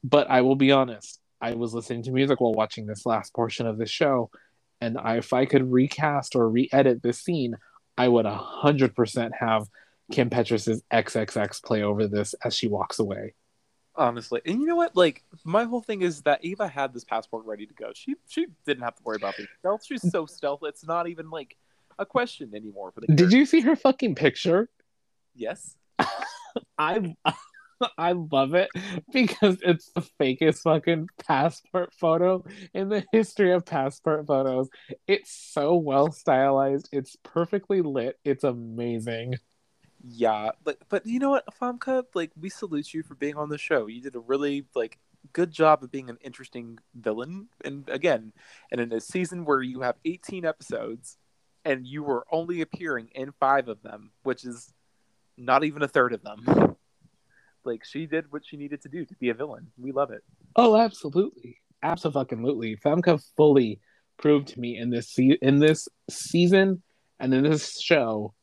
[0.03, 3.67] But I will be honest, I was listening to music while watching this last portion
[3.67, 4.31] of the show,
[4.79, 7.57] and I, if I could recast or re-edit this scene,
[7.97, 9.67] I would hundred percent have
[10.11, 13.33] Kim Petras's XXX play over this as she walks away.
[13.95, 14.41] honestly.
[14.45, 14.95] And you know what?
[14.95, 17.91] Like my whole thing is that Ava had this passport ready to go.
[17.93, 19.85] She she didn't have to worry about being stealth.
[19.85, 20.61] She's so stealth.
[20.63, 21.57] It's not even like
[21.99, 23.07] a question anymore for the.
[23.07, 23.37] Did character.
[23.37, 24.69] you see her fucking picture?
[25.35, 25.75] Yes.
[26.77, 27.15] I
[27.97, 28.69] I love it
[29.11, 34.69] because it's the fakest fucking passport photo in the history of passport photos.
[35.07, 36.89] It's so well stylized.
[36.91, 38.19] It's perfectly lit.
[38.23, 39.35] It's amazing.
[40.05, 43.57] Yeah, but but you know what, Famke, like we salute you for being on the
[43.57, 43.87] show.
[43.87, 44.99] You did a really like
[45.31, 47.47] good job of being an interesting villain.
[47.63, 48.33] And again,
[48.71, 51.17] and in a season where you have 18 episodes
[51.63, 54.73] and you were only appearing in 5 of them, which is
[55.37, 56.75] not even a third of them.
[57.65, 59.67] Like she did what she needed to do to be a villain.
[59.77, 60.23] We love it.
[60.55, 62.75] Oh, absolutely, absolutely.
[62.77, 63.79] Famke fully
[64.17, 66.81] proved to me in this se- in this season
[67.19, 68.33] and in this show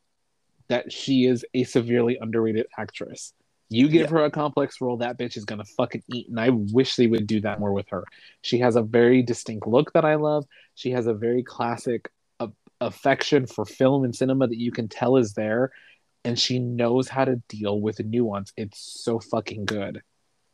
[0.67, 3.33] that she is a severely underrated actress.
[3.69, 4.17] You give Yeah.
[4.17, 6.27] her a complex role, that bitch is gonna fucking eat.
[6.29, 8.03] And I wish they would do that more with her.
[8.41, 10.45] She has a very distinct look that I love.
[10.75, 12.09] She has a very classic
[12.81, 15.71] affection for film and cinema that you can tell is there,
[16.23, 18.53] and she knows how to deal with nuance.
[18.57, 20.01] It's so fucking good.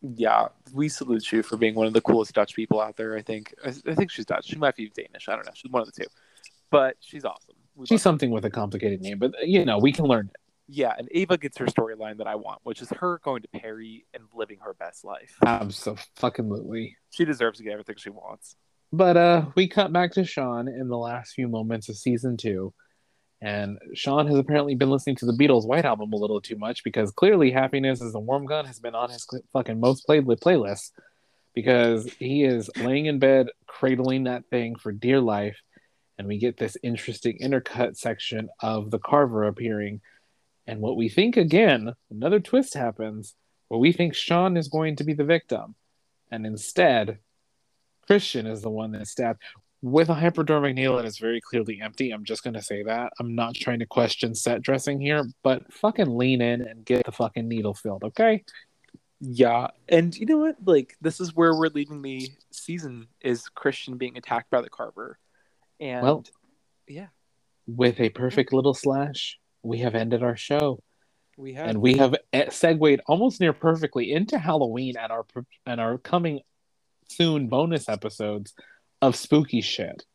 [0.01, 3.17] Yeah, we salute you for being one of the coolest Dutch people out there.
[3.17, 3.53] I think.
[3.65, 4.45] I, I think she's Dutch.
[4.45, 5.27] She might be Danish.
[5.27, 5.51] I don't know.
[5.55, 6.09] She's one of the two,
[6.69, 7.55] but she's awesome.
[7.75, 10.29] We She's something with a complicated name, but you know we can learn.
[10.33, 10.39] It.
[10.69, 14.05] Yeah, and Ava gets her storyline that I want, which is her going to Perry
[14.13, 15.37] and living her best life.
[15.45, 16.97] Absolutely.
[17.09, 18.55] She deserves to get everything she wants.
[18.91, 22.73] But uh we cut back to Sean in the last few moments of season two.
[23.41, 26.83] And Sean has apparently been listening to the Beatles White Album a little too much
[26.83, 30.91] because clearly Happiness is a Warm Gun has been on his fucking most played playlist
[31.53, 35.57] because he is laying in bed cradling that thing for dear life.
[36.17, 40.01] And we get this interesting intercut section of the Carver appearing
[40.67, 43.35] and what we think again, another twist happens
[43.69, 45.75] where we think Sean is going to be the victim.
[46.29, 47.19] And instead,
[48.05, 49.41] Christian is the one that's stabbed
[49.81, 52.11] with a hypodermic needle that is very clearly empty.
[52.11, 53.13] I'm just going to say that.
[53.19, 57.11] I'm not trying to question set dressing here, but fucking lean in and get the
[57.11, 58.43] fucking needle filled, okay?
[59.19, 59.67] Yeah.
[59.87, 60.55] And you know what?
[60.65, 65.19] Like, this is where we're leaving the season is Christian being attacked by the Carver.
[65.79, 66.23] And well,
[66.87, 67.07] yeah.
[67.67, 70.81] With a perfect little slash we have ended our show.
[71.37, 75.25] We have, and we have eh, segued almost near perfectly into Halloween and our
[75.67, 76.39] and our coming
[77.09, 78.53] soon bonus episodes
[79.01, 80.05] of spooky shit.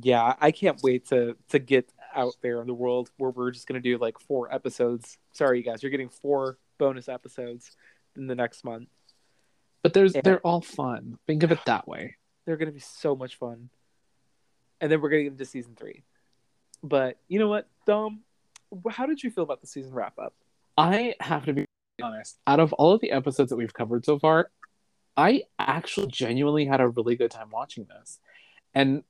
[0.00, 3.66] Yeah, I can't wait to to get out there in the world where we're just
[3.66, 5.18] gonna do like four episodes.
[5.32, 7.70] Sorry, you guys, you're getting four bonus episodes
[8.16, 8.88] in the next month.
[9.82, 11.18] But there's and they're all fun.
[11.26, 12.16] Think of it that way.
[12.46, 13.70] They're gonna be so much fun.
[14.80, 16.04] And then we're gonna get into season three.
[16.82, 18.20] But you know what, Dom?
[18.88, 20.34] how did you feel about the season wrap up?
[20.76, 21.66] I have to be
[22.02, 22.38] honest.
[22.46, 24.50] Out of all of the episodes that we've covered so far,
[25.16, 28.18] I actually genuinely had a really good time watching this.
[28.74, 29.02] And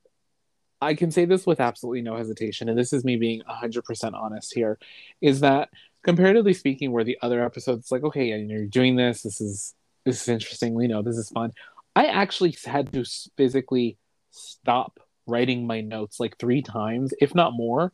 [0.80, 4.55] I can say this with absolutely no hesitation, and this is me being 100% honest
[4.55, 4.78] here,
[5.20, 5.68] is that
[6.03, 9.74] comparatively speaking, where the other episodes, like, okay, you're doing this, this is
[10.07, 11.53] this is interesting, you know this is fun.
[11.94, 13.05] I actually had to
[13.36, 13.98] physically
[14.30, 17.92] stop writing my notes like three times, if not more,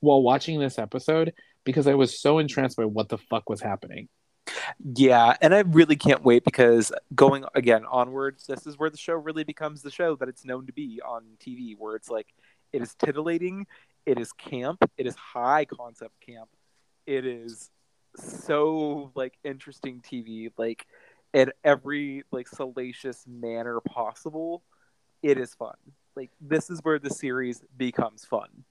[0.00, 1.32] while watching this episode
[1.64, 4.08] because I was so entranced by what the fuck was happening.
[4.94, 9.14] Yeah, and I really can't wait because going again onwards, this is where the show
[9.14, 12.28] really becomes the show that it's known to be on TV, where it's like
[12.72, 13.66] it is titillating,
[14.04, 16.48] it is camp, it is high concept camp,
[17.06, 17.70] it is
[18.16, 20.86] so like interesting TV, like
[21.32, 24.62] in every like salacious manner possible.
[25.22, 25.74] It is fun.
[26.14, 28.64] Like this is where the series becomes fun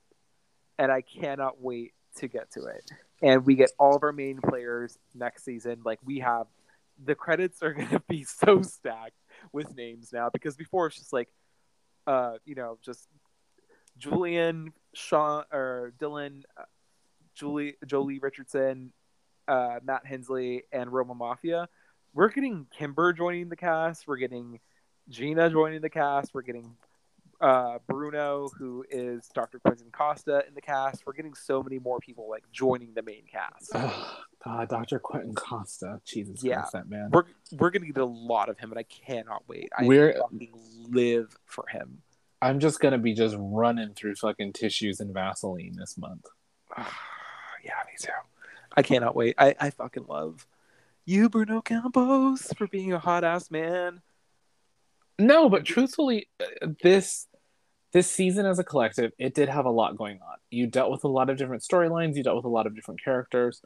[0.78, 2.92] and I cannot wait to get to it.
[3.22, 5.82] And we get all of our main players next season.
[5.84, 6.48] Like we have
[7.04, 9.16] the credits are going to be so stacked
[9.52, 11.30] with names now because before it's just like
[12.08, 13.08] uh you know just
[13.98, 16.64] Julian Sean or Dylan uh,
[17.34, 18.92] Julie Joely Richardson
[19.48, 21.68] uh Matt Hensley and Roma Maffia.
[22.14, 24.60] we're getting Kimber joining the cast we're getting
[25.10, 26.76] Gina joining the cast we're getting
[27.42, 29.60] uh, Bruno, who is Dr.
[29.60, 31.06] Quentin Acosta in the cast.
[31.06, 33.72] We're getting so many more people like joining the main cast.
[33.74, 35.00] Oh, God, Dr.
[35.00, 36.56] Quentin Acosta, Jesus yeah.
[36.56, 37.10] Christ, that man.
[37.12, 39.70] We're we're gonna get a lot of him, and I cannot wait.
[39.78, 40.22] I we're
[40.90, 42.02] live for him.
[42.42, 46.28] I'm just gonna be just running through fucking tissues and Vaseline this month.
[46.78, 46.84] yeah,
[47.86, 48.12] me too.
[48.78, 49.36] I cannot wait.
[49.38, 50.46] I, I fucking love
[51.06, 54.02] you, Bruno Campos, for being a hot ass man.
[55.18, 57.28] No, but truthfully, uh, this
[57.94, 60.36] this season as a collective, it did have a lot going on.
[60.50, 63.02] You dealt with a lot of different storylines, you dealt with a lot of different
[63.02, 63.62] characters,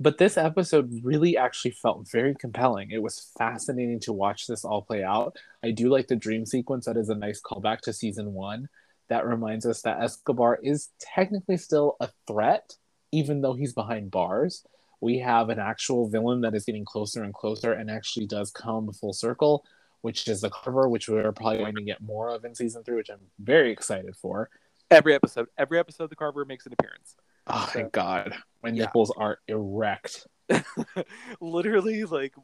[0.00, 2.90] but this episode really actually felt very compelling.
[2.90, 5.36] It was fascinating to watch this all play out.
[5.62, 8.68] I do like the dream sequence that is a nice callback to season 1
[9.08, 12.74] that reminds us that Escobar is technically still a threat
[13.12, 14.64] even though he's behind bars.
[15.00, 18.92] We have an actual villain that is getting closer and closer and actually does come
[18.92, 19.64] full circle
[20.02, 22.96] which is the carver, which we're probably going to get more of in season three,
[22.96, 24.50] which I'm very excited for.
[24.90, 27.14] Every episode, every episode, the carver makes an appearance.
[27.46, 28.34] Oh, so, thank God!
[28.62, 28.84] My yeah.
[28.84, 30.26] nipples are erect.
[31.40, 32.34] Literally, like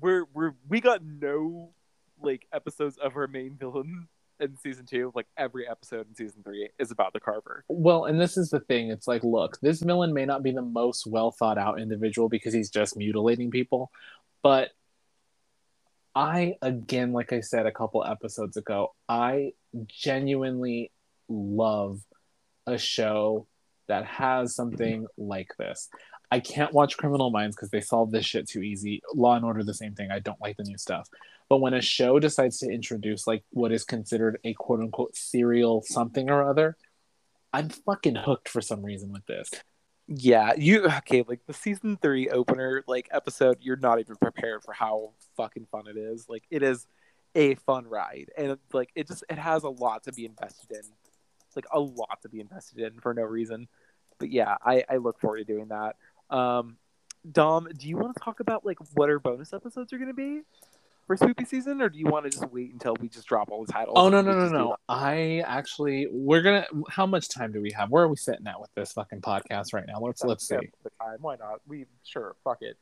[0.00, 1.72] we're we're we got no
[2.22, 4.08] like episodes of our main villain
[4.40, 5.12] in season two.
[5.14, 7.64] Like every episode in season three is about the carver.
[7.68, 8.90] Well, and this is the thing.
[8.90, 12.52] It's like, look, this villain may not be the most well thought out individual because
[12.52, 13.90] he's just mutilating people,
[14.42, 14.70] but
[16.14, 19.52] I again, like I said a couple episodes ago, I
[19.86, 20.92] genuinely
[21.28, 22.00] love
[22.66, 23.46] a show
[23.88, 25.88] that has something like this.
[26.30, 29.02] I can't watch Criminal Minds because they solve this shit too easy.
[29.14, 30.10] Law and Order, the same thing.
[30.10, 31.08] I don't like the new stuff.
[31.48, 35.82] But when a show decides to introduce like what is considered a quote unquote serial
[35.82, 36.76] something or other,
[37.52, 39.50] I'm fucking hooked for some reason with this
[40.08, 44.72] yeah you okay like the season three opener like episode you're not even prepared for
[44.72, 46.28] how fucking fun it is.
[46.28, 46.86] Like it is
[47.34, 50.82] a fun ride and like it just it has a lot to be invested in.
[51.54, 53.68] Like a lot to be invested in for no reason.
[54.18, 55.96] But yeah, I, I look forward to doing that.
[56.34, 56.78] Um,
[57.30, 60.14] Dom, do you want to talk about like what our bonus episodes are going to
[60.14, 60.40] be
[61.06, 63.64] for spooky season, or do you want to just wait until we just drop all
[63.64, 63.94] the titles?
[63.98, 64.76] Oh no no no no!
[64.88, 66.66] I actually we're gonna.
[66.88, 67.90] How much time do we have?
[67.90, 69.98] Where are we sitting at with this fucking podcast right now?
[70.00, 70.56] Let's let's see.
[70.84, 71.60] The time, why not?
[71.66, 72.76] We sure, fuck it.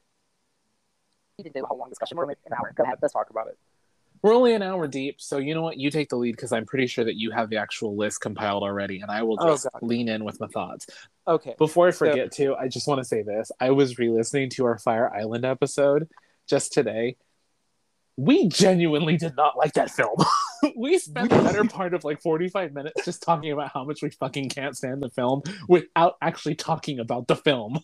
[1.38, 2.16] We didn't do a whole long discussion.
[2.16, 2.72] We're like an hour.
[2.74, 3.58] Go ahead, let's talk about it.
[4.22, 5.78] We're only an hour deep, so you know what?
[5.78, 8.62] You take the lead because I'm pretty sure that you have the actual list compiled
[8.62, 9.82] already, and I will Oh, just God.
[9.82, 10.86] lean in with my thoughts.
[11.26, 11.54] Okay.
[11.56, 13.50] Before I forget to, I just want to say this.
[13.58, 16.06] I was re-listening to our Fire Island episode
[16.46, 17.16] just today.
[18.20, 20.16] We genuinely did not like that film.
[20.76, 24.10] we spent the better part of like 45 minutes just talking about how much we
[24.10, 27.80] fucking can't stand the film without actually talking about the film.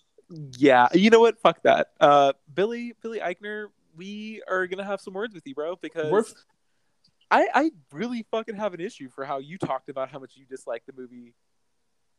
[0.59, 1.41] Yeah, you know what?
[1.41, 1.89] Fuck that.
[1.99, 6.25] Uh, Billy, Billy Eichner, we are gonna have some words with you, bro, because We're
[7.31, 10.45] I, I really fucking have an issue for how you talked about how much you
[10.45, 11.35] dislike the movie,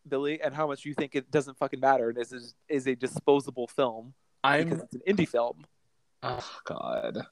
[0.07, 2.95] Billy, and how much you think it doesn't fucking matter and is is, is a
[2.95, 5.65] disposable film because I'm it's an indie film.
[6.24, 7.28] oh god.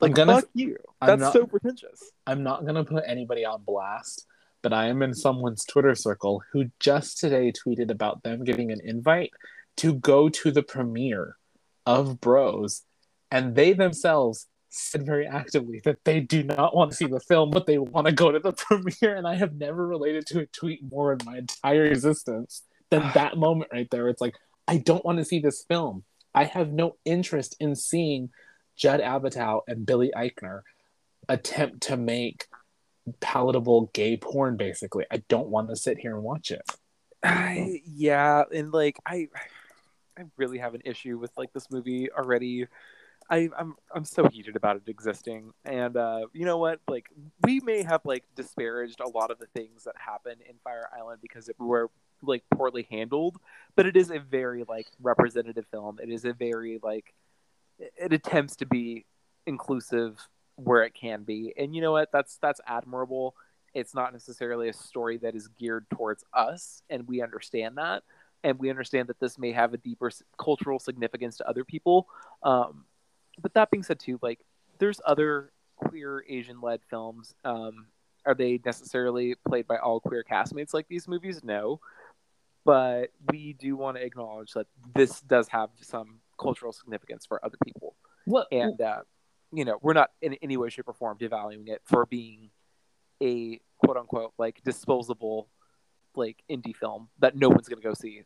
[0.00, 0.76] Like, I'm gonna fuck you.
[1.00, 2.10] That's not- so pretentious.
[2.26, 4.26] I'm not going to put anybody on blast,
[4.62, 8.80] but I am in someone's Twitter circle who just today tweeted about them getting an
[8.84, 9.32] invite
[9.78, 11.36] to go to the premiere
[11.86, 12.82] of Bros,
[13.30, 17.50] and they themselves said very actively that they do not want to see the film,
[17.50, 19.16] but they want to go to the premiere.
[19.16, 23.36] And I have never related to a tweet more in my entire existence than that
[23.36, 24.08] moment right there.
[24.08, 24.34] It's like,
[24.68, 26.04] I don't want to see this film.
[26.34, 28.30] I have no interest in seeing
[28.80, 30.62] Judd Apatow and Billy Eichner
[31.28, 32.46] attempt to make
[33.20, 36.62] palatable gay porn basically i don't want to sit here and watch it
[37.22, 39.28] I, yeah, and like I,
[40.18, 42.66] I really have an issue with like this movie already.
[43.28, 46.80] I, I'm I'm so heated about it existing, and uh, you know what?
[46.88, 47.08] Like
[47.42, 51.20] we may have like disparaged a lot of the things that happen in Fire Island
[51.22, 51.90] because it were
[52.22, 53.36] like poorly handled,
[53.76, 55.98] but it is a very like representative film.
[56.02, 57.14] It is a very like
[57.96, 59.06] it attempts to be
[59.46, 60.18] inclusive
[60.56, 62.10] where it can be, and you know what?
[62.12, 63.34] That's that's admirable.
[63.74, 68.02] It's not necessarily a story that is geared towards us and we understand that.
[68.42, 72.08] And we understand that this may have a deeper cultural significance to other people.
[72.42, 72.84] Um,
[73.40, 74.40] but that being said too like
[74.78, 77.34] there's other queer asian led films.
[77.44, 77.86] Um,
[78.26, 81.42] are they necessarily played by all queer castmates like these movies?
[81.42, 81.80] No.
[82.64, 87.56] But we do want to acknowledge that this does have some cultural significance for other
[87.64, 87.94] people.
[88.24, 89.02] What and uh,
[89.52, 92.50] you know we're not in any way shape or form devaluing it for being
[93.22, 95.48] a quote unquote like disposable
[96.16, 98.22] like indie film that no one's gonna go see.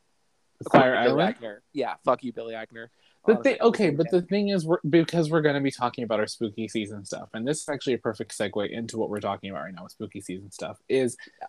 [0.73, 1.37] Fire island?
[1.73, 2.87] Yeah fuck you billy Eichner.
[3.27, 6.05] the Honestly, thing okay but the thing is we're because we're going to be talking
[6.05, 9.21] about our spooky season stuff and this is actually a perfect segue into what we're
[9.21, 11.49] talking about right now with spooky season stuff is Yeah.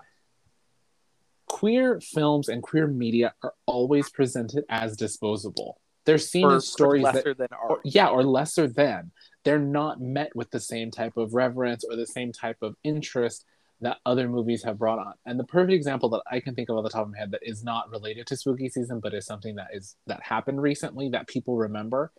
[1.48, 7.02] queer films and queer media are always presented as disposable they're seen or, as stories
[7.02, 9.12] or that lesser than or, yeah, or lesser than.
[9.44, 13.46] They're not met with the same type of reverence or the same type of interest
[13.82, 15.14] that other movies have brought on.
[15.26, 17.32] And the perfect example that I can think of off the top of my head
[17.32, 21.10] that is not related to spooky season, but is something that is that happened recently
[21.10, 22.12] that people remember,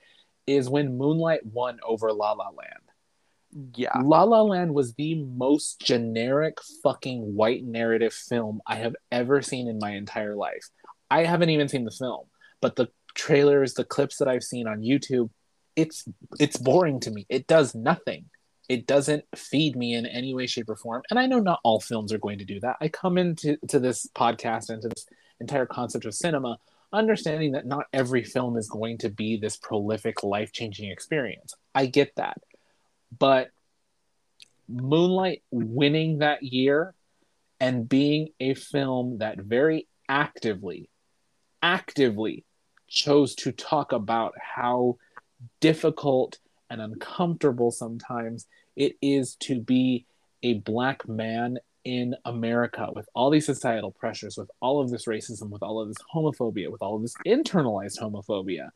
[0.47, 3.73] is when Moonlight won over La La Land.
[3.75, 9.43] yeah La La Land was the most generic fucking white narrative film I have ever
[9.43, 10.69] seen in my entire life.
[11.11, 12.27] I haven't even seen the film,
[12.61, 15.31] but the trailers, the clips that I've seen on YouTube,
[15.75, 16.05] it's
[16.39, 17.27] it's boring to me.
[17.29, 18.27] It does nothing.
[18.69, 21.03] It doesn't feed me in any way, shape, or form.
[21.11, 22.77] And I know not all films are going to do that.
[22.81, 25.07] I come into to this podcast and to this
[25.41, 26.59] entire concept of cinema
[26.93, 31.55] understanding that not every film is going to be this prolific, life changing experience.
[31.75, 32.39] I get that.
[33.17, 33.51] But
[34.69, 36.95] Moonlight winning that year
[37.61, 40.89] and being a film that very actively,
[41.63, 42.45] actively
[42.89, 44.97] chose to talk about how
[45.61, 46.39] difficult
[46.71, 50.07] and uncomfortable sometimes it is to be
[50.43, 55.51] a black man in America with all these societal pressures, with all of this racism,
[55.51, 58.71] with all of this homophobia, with all of this internalized homophobia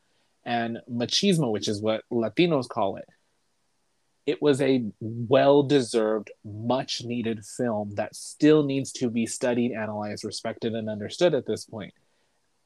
[0.45, 3.09] and machismo, which is what Latinos call it.
[4.27, 10.25] It was a well deserved, much needed film that still needs to be studied, analyzed,
[10.25, 11.93] respected, and understood at this point.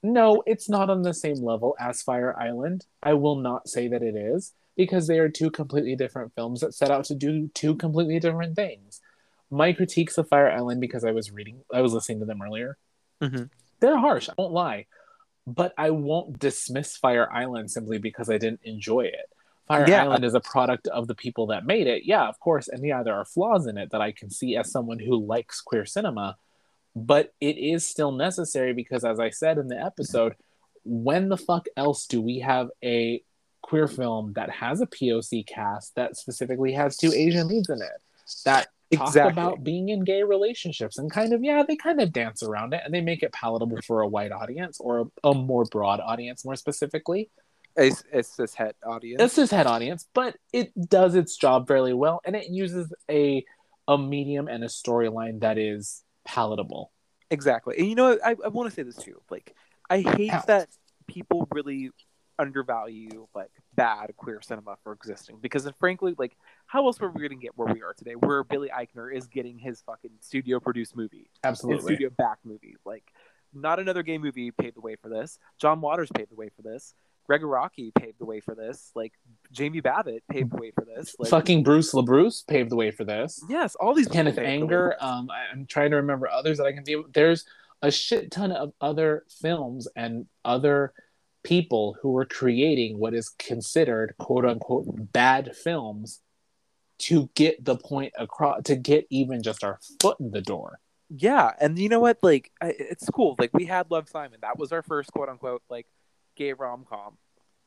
[0.05, 2.85] No, it's not on the same level as Fire Island.
[3.03, 6.75] I will not say that it is because they are two completely different films that
[6.75, 9.01] set out to do two completely different things.
[9.51, 12.77] My critiques of Fire Island, because I was reading, I was listening to them earlier,
[13.23, 13.49] Mhm.
[13.81, 14.29] they're harsh.
[14.29, 14.87] I won't lie,
[15.47, 19.31] but I won't dismiss Fire Island simply because I didn't enjoy it.
[19.67, 20.03] Fire Yeah.
[20.03, 22.05] Island is a product of the people that made it.
[22.05, 22.69] Yeah, of course.
[22.69, 25.63] And yeah, there are flaws in it that I can see as someone who likes
[25.63, 26.37] queer cinema.
[26.97, 30.35] But it is still necessary because, as I said in the episode,
[30.85, 33.23] when the fuck else do we have a
[33.63, 38.01] queer film that has a POC cast that specifically has two Asian leads in it
[38.45, 39.33] that talk Exactly.
[39.33, 42.83] about being in gay relationships and kind of yeah they kind of dance around it
[42.85, 46.45] and they make it palatable for a white audience or a, a more broad audience
[46.45, 47.31] more specifically
[47.77, 49.21] It's, it's cishet audience.
[49.21, 53.45] it's cishet audience but it does its job fairly well and it uses a
[53.89, 56.91] a medium and a storyline that is palatable
[57.31, 57.77] Exactly.
[57.79, 59.21] And you know, I, I want to say this too.
[59.31, 59.55] Like,
[59.91, 60.47] I hate Ouch.
[60.47, 60.69] that
[61.07, 61.91] people really
[62.37, 67.31] undervalue like bad queer cinema for existing because frankly like how else were we going
[67.31, 70.97] to get where we are today where billy eichner is getting his fucking studio produced
[70.97, 73.05] movie his absolutely studio back movie like
[73.53, 76.63] not another gay movie paved the way for this john waters paved the way for
[76.63, 76.93] this
[77.27, 79.13] gregg araki paved the way for this like
[79.53, 83.05] jamie babbitt paved the way for this like fucking bruce labruce paved the way for
[83.05, 84.97] this yes all these Kenneth Anger.
[85.01, 87.13] Um, I'm trying to remember others that I can think of.
[87.13, 87.45] There's
[87.83, 90.93] a shit ton of other films and other
[91.43, 96.21] people who were creating what is considered quote unquote bad films
[96.97, 100.79] to get the point across, to get even just our foot in the door.
[101.11, 102.19] Yeah, and you know what?
[102.23, 103.37] Like, it's cool.
[103.39, 104.39] Like, we had Love Simon.
[104.41, 105.87] That was our first quote unquote like
[106.37, 107.17] gay rom com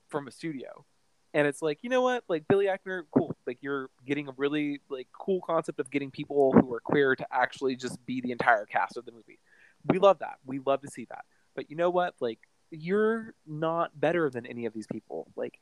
[0.07, 0.85] from a studio,
[1.33, 2.23] and it's like, you know what?
[2.27, 3.35] Like Billy Eichner, cool.
[3.45, 7.27] Like, you're getting a really like cool concept of getting people who are queer to
[7.31, 9.39] actually just be the entire cast of the movie.
[9.85, 10.37] We love that.
[10.45, 11.25] We love to see that.
[11.55, 12.15] But you know what?
[12.19, 12.39] Like,
[12.71, 15.27] you're not better than any of these people.
[15.35, 15.59] Like,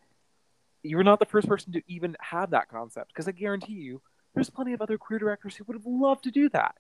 [0.82, 4.02] you're not the first person to even have that concept because I guarantee you,
[4.34, 6.76] there's plenty of other queer directors who would have loved to do that.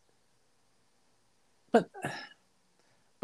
[1.71, 1.89] But,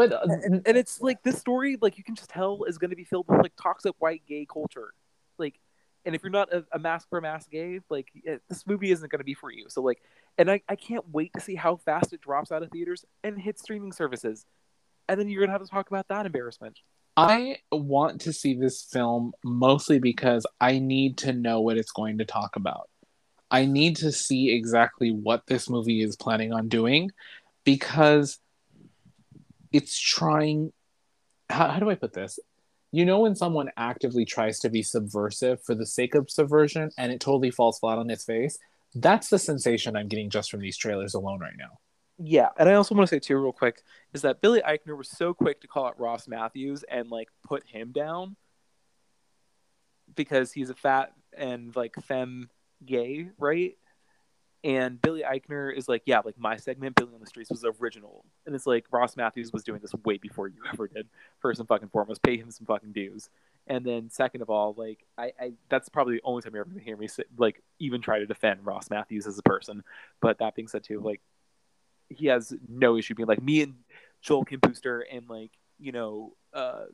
[0.10, 2.90] but uh, and, and it's like this story like you can just tell is going
[2.90, 4.94] to be filled with like toxic white gay culture.
[5.38, 5.60] Like
[6.06, 9.12] and if you're not a, a mask for mask gay like it, this movie isn't
[9.12, 9.66] going to be for you.
[9.70, 10.02] So like
[10.38, 13.40] and I, I can't wait to see how fast it drops out of theaters and
[13.40, 14.46] hits streaming services.
[15.08, 16.80] And then you're going to have to talk about that embarrassment.
[17.18, 22.20] I want to see this film mostly because I need to know what it's going
[22.20, 22.90] to talk about.
[23.52, 27.12] I need to see exactly what this movie is planning on doing
[27.66, 28.40] because
[29.72, 30.74] it's trying.
[31.50, 32.40] How, how do I put this?
[32.92, 37.12] You know, when someone actively tries to be subversive for the sake of subversion and
[37.12, 38.58] it totally falls flat on its face?
[38.96, 41.80] That's the sensation I'm getting just from these trailers alone right now.
[42.20, 43.82] yeah and i also want to say too real quick
[44.14, 47.64] is that billy eichner was so quick to call out ross mathews and like put
[47.66, 48.36] him down
[50.16, 52.50] because he's a fat and like femme
[52.86, 53.78] gay right
[54.64, 58.26] and billy eichner is like yeah like my segment billy on the streets was original.
[58.46, 61.08] And it's like ross mathews was doing this way before you ever did
[61.40, 63.30] first and fucking foremost pay him some fucking dues.
[63.68, 66.70] And then second of all like i, I that's probably the only time you're ever
[66.70, 69.84] gonna hear me say, like even try to defend ross mathews as a person.
[70.22, 71.22] But that being said too like
[72.10, 73.76] he has no issue being like me and
[74.22, 76.86] Joel Kim Booster and like you know uh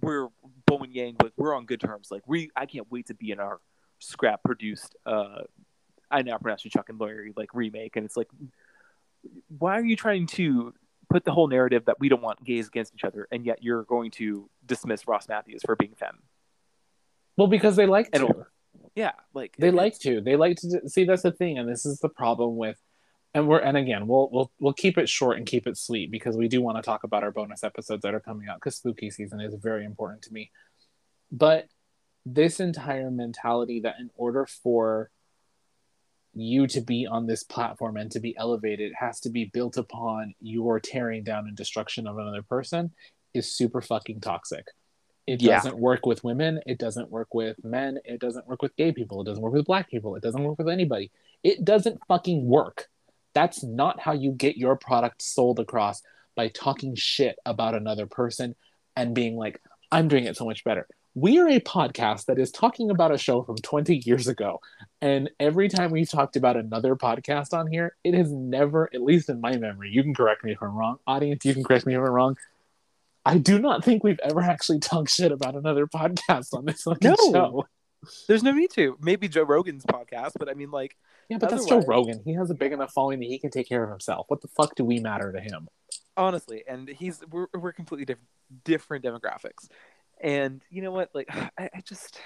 [0.00, 0.28] we're
[0.66, 2.08] Bowen Yang like we're on good terms.
[2.10, 3.60] Like we I can't wait to be in our
[3.98, 5.42] scrap produced uh
[6.10, 8.28] I now pronounce you Chuck and Larry like remake and it's like
[9.58, 10.72] why are you trying to
[11.10, 13.82] put the whole narrative that we don't want gays against each other and yet you're
[13.84, 16.18] going to dismiss Ross Mathews for being femme?
[17.36, 18.46] Well, because they like And- to.
[18.94, 21.98] yeah like they like to they like to see that's the thing and this is
[22.00, 22.76] the problem with
[23.34, 26.36] and we're and again we'll we'll we'll keep it short and keep it sweet because
[26.36, 29.10] we do want to talk about our bonus episodes that are coming out because spooky
[29.10, 30.50] season is very important to me.
[31.30, 31.66] But
[32.26, 35.10] this entire mentality that in order for
[36.34, 40.34] you to be on this platform and to be elevated has to be built upon
[40.40, 42.92] your tearing down and destruction of another person
[43.34, 44.66] is super fucking toxic.
[45.26, 45.56] It Yeah.
[45.56, 46.60] doesn't work with women.
[46.66, 47.98] It doesn't work with men.
[48.04, 49.20] It doesn't work with gay people.
[49.20, 50.16] It doesn't work with black people.
[50.16, 51.10] It doesn't work with anybody.
[51.42, 52.88] It doesn't fucking work.
[53.34, 56.02] That's not how you get your product sold across
[56.34, 58.54] by talking shit about another person
[58.96, 59.60] and being like
[59.92, 63.18] i'm doing it so much better we are a podcast that is talking about a
[63.18, 64.60] show from 20 years ago
[65.02, 69.28] and every time we've talked about another podcast on here it has never at least
[69.28, 71.94] in my memory you can correct me if i'm wrong audience you can correct me
[71.94, 72.36] if i'm wrong
[73.22, 77.10] I do not think we've ever actually talked shit about another podcast on this fucking
[77.10, 77.16] No.
[77.32, 77.66] show.
[78.28, 80.96] there's no need to maybe Joe Rogan's podcast but I mean like
[81.28, 82.22] Yeah, but that's Joe Rogan.
[82.24, 84.24] He has a big enough following that he can take care of himself.
[84.28, 85.68] What the fuck do we matter to him?
[86.16, 88.24] honestly and he's we're, we're completely diff-
[88.64, 89.68] different demographics
[90.22, 91.28] and you know what like
[91.58, 92.18] I, I just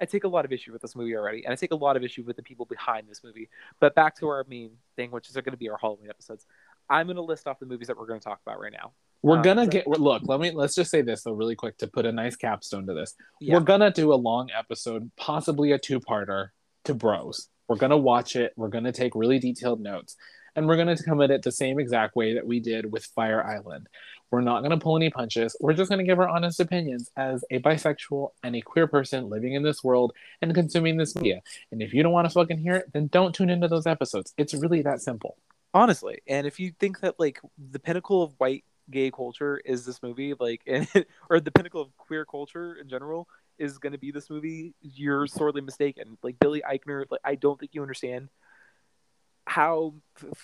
[0.00, 1.96] i take a lot of issue with this movie already and i take a lot
[1.96, 3.48] of issue with the people behind this movie
[3.80, 6.46] but back to our main thing which is going to be our halloween episodes
[6.90, 8.92] i'm going to list off the movies that we're going to talk about right now
[9.22, 10.22] We're Um, gonna so- get look.
[10.24, 12.94] Let me let's just say this though, really quick, to put a nice capstone to
[12.94, 13.14] this.
[13.40, 16.48] yeah We're gonna do a long episode, possibly a two-parter
[16.86, 17.48] to Bros.
[17.68, 18.52] We're gonna watch it.
[18.56, 20.16] We're gonna take really detailed notes,
[20.56, 23.04] and we're going to come at it the same exact way that we did with
[23.14, 23.86] Fire Island.
[24.32, 25.54] We're not going to pull any punches.
[25.60, 29.28] We're just going to give our honest opinions as a bisexual and a queer person
[29.28, 31.42] living in this world and consuming this media.
[31.70, 34.32] And if you don't want to fucking hear it, then don't tune into those episodes.
[34.38, 35.36] It's really that simple.
[35.74, 40.02] Honestly, and if you think that like the pinnacle of white gay culture is this
[40.02, 40.62] movie, like,
[41.30, 43.28] or the pinnacle of queer culture in general
[43.58, 46.16] is going to be this movie, you're sorely mistaken.
[46.22, 48.30] Like Billy Eichner, like I don't think you understand
[49.46, 49.94] how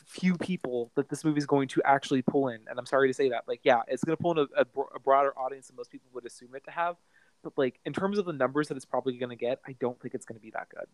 [0.07, 2.61] few people that this movie is going to actually pull in.
[2.69, 3.45] And I'm sorry to say that.
[3.47, 4.67] Like, yeah, it's going to pull in a, a,
[4.97, 6.97] a, broader audience than most people would assume it to have.
[7.43, 10.01] But like, in terms of the numbers that it's probably going to get, I don't
[10.01, 10.87] think it's going to be that good.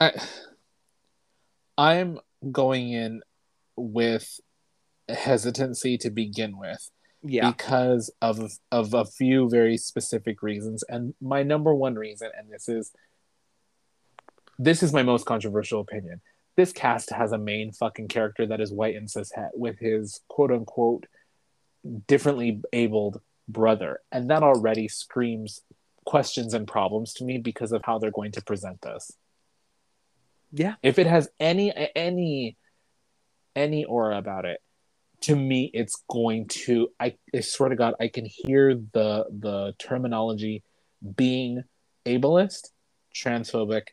[0.00, 0.12] I,
[1.76, 2.18] I'm
[2.50, 3.22] going in
[3.76, 4.40] with
[5.08, 6.90] hesitancy to begin with.
[7.24, 7.52] Yeah.
[7.52, 8.40] Because of
[8.72, 10.82] of a few very specific reasons.
[10.88, 12.90] And my number one reason, and this is
[14.58, 16.20] this is my most controversial opinion
[16.56, 20.50] this cast has a main fucking character that is white and cishet with his quote
[20.50, 21.06] unquote
[22.06, 24.00] differently abled brother.
[24.10, 25.60] And that already screams
[26.04, 29.12] questions and problems to me because of how they're going to present this.
[30.52, 30.74] Yeah.
[30.82, 32.56] If it has any any
[33.56, 34.60] any aura about it,
[35.22, 39.74] to me it's going to I, I swear to God, I can hear the the
[39.78, 40.62] terminology
[41.16, 41.64] being
[42.04, 42.68] ableist,
[43.14, 43.88] transphobic,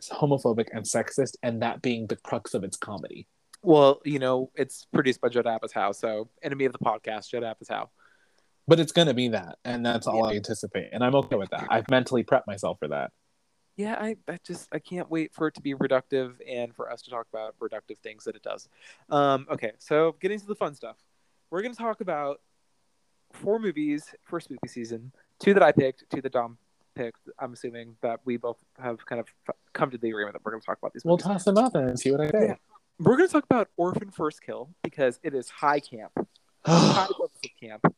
[0.00, 3.26] homophobic and sexist, and that being the crux of its comedy.
[3.62, 7.88] Well, you know, it's produced by Judd Apatow, so enemy of the podcast, Judd Apatow.
[8.68, 10.32] But it's gonna be that, and that's all yeah.
[10.32, 11.66] I anticipate, and I'm okay with that.
[11.70, 13.12] I've mentally prepped myself for that.
[13.76, 17.00] Yeah, I, I just I can't wait for it to be reductive and for us
[17.02, 18.68] to talk about reductive things that it does.
[19.08, 20.96] Um, okay, so getting to the fun stuff,
[21.50, 22.40] we're gonna talk about
[23.32, 25.12] four movies for spooky season.
[25.40, 26.58] Two that I picked, two that Dom
[26.98, 27.28] picked.
[27.38, 29.28] I'm assuming that we both have kind of
[29.72, 31.04] come to the agreement that we're going to talk about these.
[31.04, 32.48] We'll toss them there and see what I think.
[32.48, 32.54] Yeah.
[32.98, 36.12] We're going to talk about Orphan First Kill because it is high camp,
[36.64, 37.94] high levels of camp.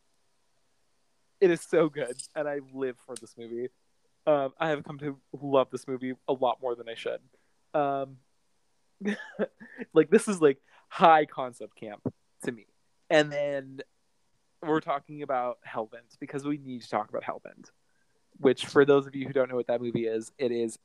[1.40, 3.68] It is so good, and I live for this movie.
[4.26, 7.20] Um, I have come to love this movie a lot more than I should.
[7.72, 8.18] Um,
[9.94, 10.58] like this is like
[10.88, 12.02] high concept camp
[12.44, 12.66] to me,
[13.08, 13.80] and then
[14.62, 17.70] we're talking about Hellbent because we need to talk about Hellbent
[18.40, 20.78] which for those of you who don't know what that movie is, it is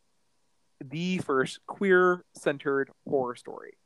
[0.84, 3.78] the first queer centered horror story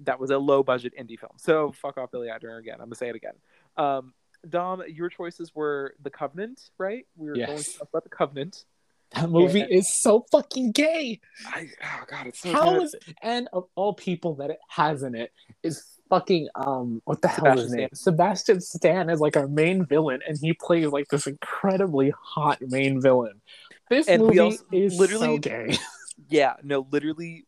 [0.00, 1.32] that was a low budget indie film.
[1.36, 2.74] So fuck off Billy Eichner again.
[2.74, 3.34] I'm gonna say it again.
[3.76, 4.14] Um,
[4.48, 7.06] Dom, your choices were The Covenant, right?
[7.16, 7.48] We were yes.
[7.48, 8.64] going to talk about The Covenant.
[9.12, 11.20] That movie and, is so fucking gay.
[11.44, 15.16] I, oh god, it's so How is and of all people that it has in
[15.16, 15.32] it
[15.64, 17.88] is fucking um what the Sebastian hell is his name?
[17.94, 23.00] Sebastian Stan is like our main villain, and he plays like this incredibly hot main
[23.00, 23.40] villain.
[23.88, 25.78] This and movie also, is literally so gay.
[26.28, 27.46] Yeah, no, literally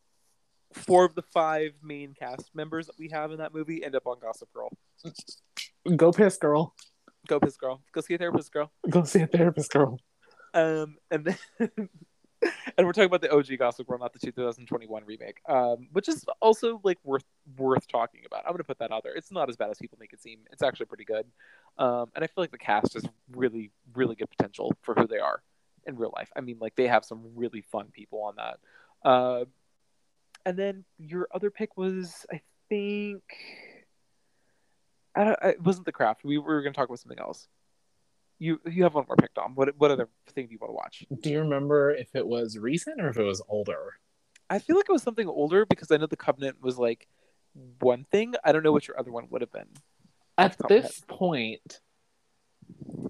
[0.72, 4.06] four of the five main cast members that we have in that movie end up
[4.06, 4.70] on Gossip Girl.
[5.94, 6.74] Go piss girl.
[7.28, 7.82] Go piss girl.
[7.92, 8.72] Go see a therapist girl.
[8.88, 10.00] Go see a therapist girl.
[10.54, 11.24] Um, and
[11.58, 11.88] then
[12.76, 16.24] and we're talking about the OG Gossip Girl, not the 2021 remake, um, which is
[16.40, 17.24] also like worth
[17.56, 18.44] worth talking about.
[18.46, 19.14] I'm gonna put that out there.
[19.14, 20.40] It's not as bad as people make it seem.
[20.50, 21.26] It's actually pretty good,
[21.78, 25.18] um, and I feel like the cast is really really good potential for who they
[25.18, 25.42] are
[25.86, 26.30] in real life.
[26.36, 28.58] I mean, like they have some really fun people on that.
[29.08, 29.44] Uh,
[30.44, 33.22] and then your other pick was, I think,
[35.14, 36.24] I don't, it wasn't the craft.
[36.24, 37.48] We were going to talk about something else
[38.42, 39.54] you you have one more picked on.
[39.54, 41.06] What what other thing do you want to watch?
[41.20, 43.94] Do you remember if it was recent or if it was older?
[44.50, 47.06] I feel like it was something older because I know the Covenant was like
[47.80, 48.34] one thing.
[48.44, 49.68] I don't know what your other one would have been.
[50.36, 51.80] At this point,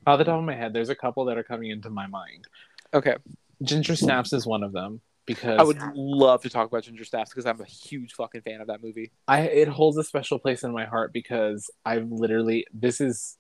[0.07, 2.47] off the top of my head, there's a couple that are coming into my mind.
[2.93, 3.17] Okay.
[3.63, 7.31] Ginger Snaps is one of them because I would love to talk about Ginger Snaps
[7.31, 9.13] because I'm a huge fucking fan of that movie.
[9.27, 13.39] I it holds a special place in my heart because I've literally this is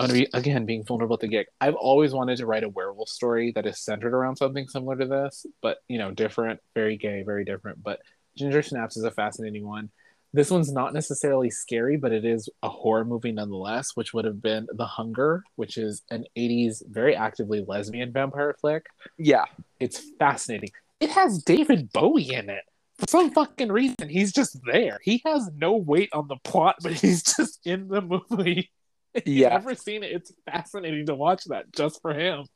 [0.00, 1.46] Again being vulnerable to gig.
[1.60, 5.06] I've always wanted to write a werewolf story that is centered around something similar to
[5.06, 7.82] this, but you know, different, very gay, very different.
[7.82, 8.00] But
[8.36, 9.90] Ginger Snaps is a fascinating one.
[10.32, 14.42] This one's not necessarily scary, but it is a horror movie nonetheless, which would have
[14.42, 18.86] been The Hunger, which is an 80s very actively lesbian vampire flick.
[19.16, 19.44] Yeah.
[19.78, 20.70] It's fascinating.
[20.98, 22.64] It has David Bowie in it.
[22.98, 24.98] For some fucking reason, he's just there.
[25.02, 28.72] He has no weight on the plot, but he's just in the movie.
[29.26, 29.50] yeah.
[29.50, 32.46] never seen it, it's fascinating to watch that just for him.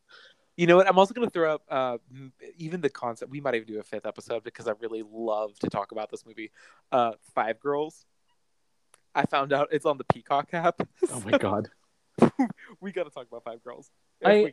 [0.57, 0.89] You know what?
[0.89, 1.99] I'm also going to throw up uh,
[2.57, 3.31] even the concept.
[3.31, 6.27] We might even do a fifth episode because I really love to talk about this
[6.27, 6.51] movie.
[6.91, 8.05] Uh, Five Girls.
[9.15, 10.81] I found out it's on the Peacock app.
[11.13, 11.69] Oh my god.
[12.81, 13.91] we got to talk about Five Girls.
[14.25, 14.53] I,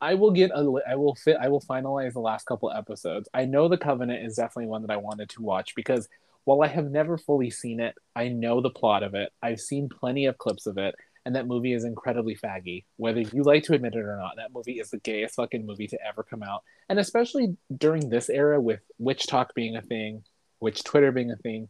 [0.00, 3.28] I will get a I will fit I will finalize the last couple episodes.
[3.34, 6.08] I know the Covenant is definitely one that I wanted to watch because
[6.44, 9.30] while I have never fully seen it, I know the plot of it.
[9.42, 12.84] I've seen plenty of clips of it, and that movie is incredibly faggy.
[12.96, 15.86] Whether you like to admit it or not, that movie is the gayest fucking movie
[15.88, 16.62] to ever come out.
[16.88, 20.24] And especially during this era with witch talk being a thing,
[20.60, 21.68] witch Twitter being a thing,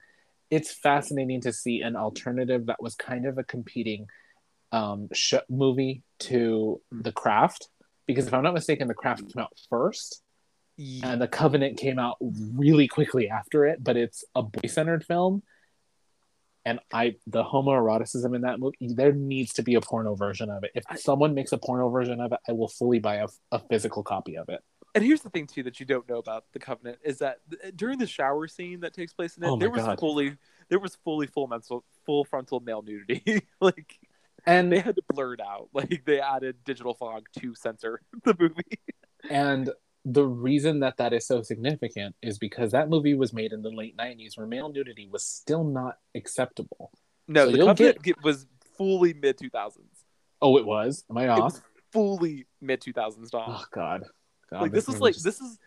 [0.50, 4.06] it's fascinating to see an alternative that was kind of a competing
[4.70, 7.68] um, sh- movie to The Craft.
[8.06, 10.22] Because if I'm not mistaken, The Craft came out first
[10.78, 15.42] and the covenant came out really quickly after it but it's a boy-centered film
[16.64, 20.62] and i the homoeroticism in that movie there needs to be a porno version of
[20.64, 23.28] it if I- someone makes a porno version of it i will fully buy a,
[23.50, 24.60] a physical copy of it
[24.94, 27.62] And here's the thing too that you don't know about the Covenant is that th-
[27.64, 29.98] uh, during the shower scene that takes place in it, Oh there was God.
[29.98, 30.36] fully
[30.68, 33.42] there was fully full mental full frontal male nudity.
[33.60, 33.98] like
[34.44, 35.68] and they had to blur it out.
[35.78, 38.78] Like they added digital fog to censor the movie.
[39.30, 39.70] and
[40.04, 43.70] the reason that that is so significant is because that movie was made in the
[43.70, 46.90] late 90s where male nudity was still not acceptable
[47.28, 48.22] No, So the Covenant get...
[48.24, 48.46] was
[48.76, 50.04] fully mid two thousands.
[50.40, 51.60] oh it was am i off
[51.92, 53.44] fully mid two thousands, Dom.
[53.46, 54.04] oh god,
[54.50, 55.58] god like this, is like just- this is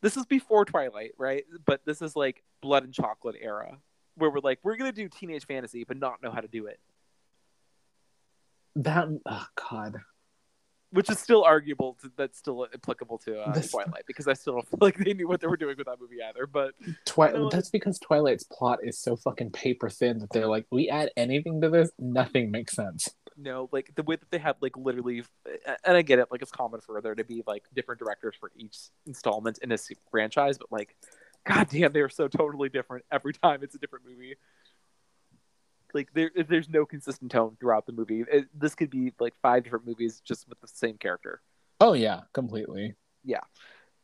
[0.00, 1.44] this is before Twilight, right?
[1.66, 3.78] But this is like Blood and Chocolate era,
[4.14, 6.78] where we're like we're gonna do teenage fantasy, but not know how to do it,
[8.76, 9.96] that oh god
[10.90, 11.96] which is still arguable.
[12.02, 15.14] To, that's still applicable to uh, This- Twilight because I still don't feel like they
[15.14, 16.46] knew what they were doing with that movie either.
[16.46, 16.74] But
[17.04, 20.88] Twi- No, that's because Twilight's plot is so fucking paper thin that they're like, we
[20.88, 23.08] add anything to this, nothing makes sense.
[23.36, 25.22] no, like the way that they had like literally,
[25.84, 28.50] and I get it, like it's common for there to be like different directors for
[28.56, 29.78] each installment in a
[30.10, 30.96] franchise, but like,
[31.46, 34.34] god damn, they are so totally different every time it's a different movie.
[35.94, 38.24] Like there, there's no consistent tone throughout the movie.
[38.30, 41.40] It, this could be like five different movies just with the same character.
[41.80, 42.94] Oh yeah, completely.
[43.24, 43.40] Yeah,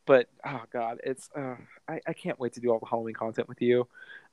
[0.05, 1.55] but oh god, it's uh,
[1.87, 3.87] I, I can't wait to do all the Halloween content with you.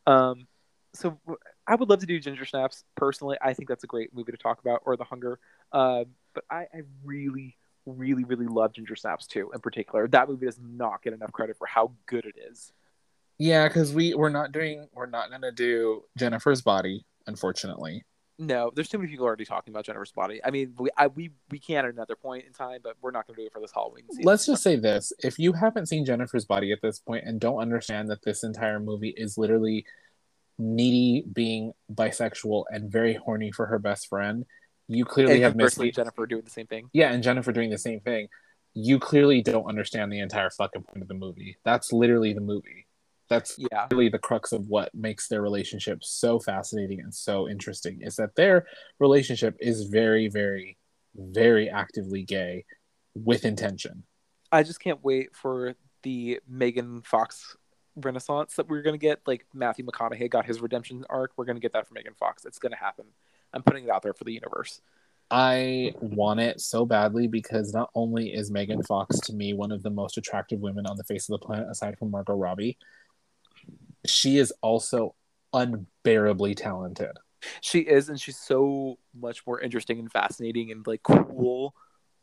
[0.06, 0.46] Um,
[0.94, 1.18] so
[1.66, 3.36] I would love to do Ginger Snaps personally.
[3.40, 5.38] I think that's a great movie to talk about, or The Hunger.
[5.72, 7.56] Um, but I, I really,
[7.86, 9.50] really, really love Ginger Snaps too.
[9.54, 12.72] In particular, that movie does not get enough credit for how good it is.
[13.38, 18.04] Yeah, because we we're not doing we're not gonna do Jennifer's body, unfortunately.
[18.38, 20.40] No, there's too many people already talking about Jennifer's Body.
[20.44, 23.26] I mean, we I, we we can at another point in time, but we're not
[23.26, 24.24] going to do it for this Halloween season.
[24.24, 27.58] Let's just say this: if you haven't seen Jennifer's body at this point and don't
[27.58, 29.84] understand that this entire movie is literally
[30.58, 34.44] needy being bisexual and very horny for her best friend,
[34.88, 36.88] you clearly and have missed Jennifer doing the same thing.
[36.92, 38.28] yeah, and Jennifer doing the same thing.
[38.74, 41.58] You clearly don't understand the entire fucking point of the movie.
[41.64, 42.86] That's literally the movie.
[43.32, 48.02] That's Yeah, really the crux of what makes their relationship so fascinating and so interesting
[48.02, 48.66] is that their
[48.98, 50.76] relationship is very, very,
[51.14, 52.64] very actively gay
[53.14, 54.04] with intention.
[54.50, 57.56] I just can't wait for the Megan Fox
[57.96, 59.20] renaissance that we're going to get.
[59.26, 61.32] Like Matthew McConaughey got his redemption arc.
[61.36, 62.44] We're going to get that for Megan Fox.
[62.44, 63.06] It's going to happen.
[63.54, 64.82] I'm putting it out there for the universe.
[65.30, 69.82] I want it so badly because not only is Megan Fox to me one of
[69.82, 72.76] the most attractive women on the face of the planet aside from Margot Robbie,
[74.06, 75.14] she is also
[75.52, 77.18] unbearably talented.
[77.60, 81.74] She is, and she's so much more interesting and fascinating and like cool.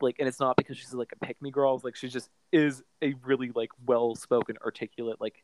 [0.02, 1.76] Like, and it's not because she's like a pick me girl.
[1.76, 5.44] It's like she just is a really like well spoken, articulate, like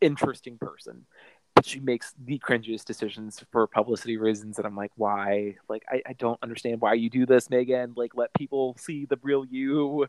[0.00, 1.06] interesting person.
[1.54, 5.56] But she makes the cringiest decisions for publicity reasons, and I'm like, why?
[5.68, 7.94] Like, I, I don't understand why you do this, Megan.
[7.96, 10.06] Like, let people see the real you.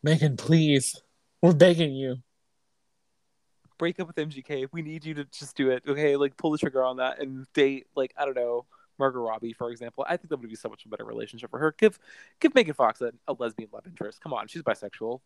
[0.00, 1.02] Megan, please.
[1.42, 2.18] We're begging you.
[3.82, 4.68] Break up with MGK.
[4.70, 5.82] We need you to just do it.
[5.88, 8.64] Okay, like pull the trigger on that and date like I don't know
[8.96, 10.06] Margot Robbie, for example.
[10.08, 11.74] I think that would be so much a better relationship for her.
[11.76, 11.98] Give
[12.38, 14.20] give Megan Fox a, a lesbian love interest.
[14.20, 15.18] Come on, she's bisexual.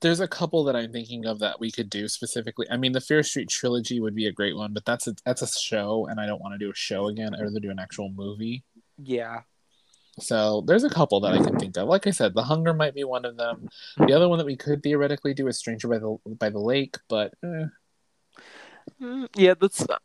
[0.00, 2.66] There's a couple that I'm thinking of that we could do specifically.
[2.70, 5.42] I mean, the Fear Street trilogy would be a great one, but that's a that's
[5.42, 7.34] a show, and I don't want to do a show again.
[7.34, 8.64] I'd rather do an actual movie.
[8.96, 9.42] Yeah,
[10.20, 11.88] So there's a couple that I can think of.
[11.88, 13.68] Like I said, The Hunger might be one of them.
[13.96, 16.96] The other one that we could theoretically do is Stranger by the by the Lake,
[17.08, 17.64] but eh,
[19.00, 19.54] Mm, yeah.
[19.60, 19.96] That's uh,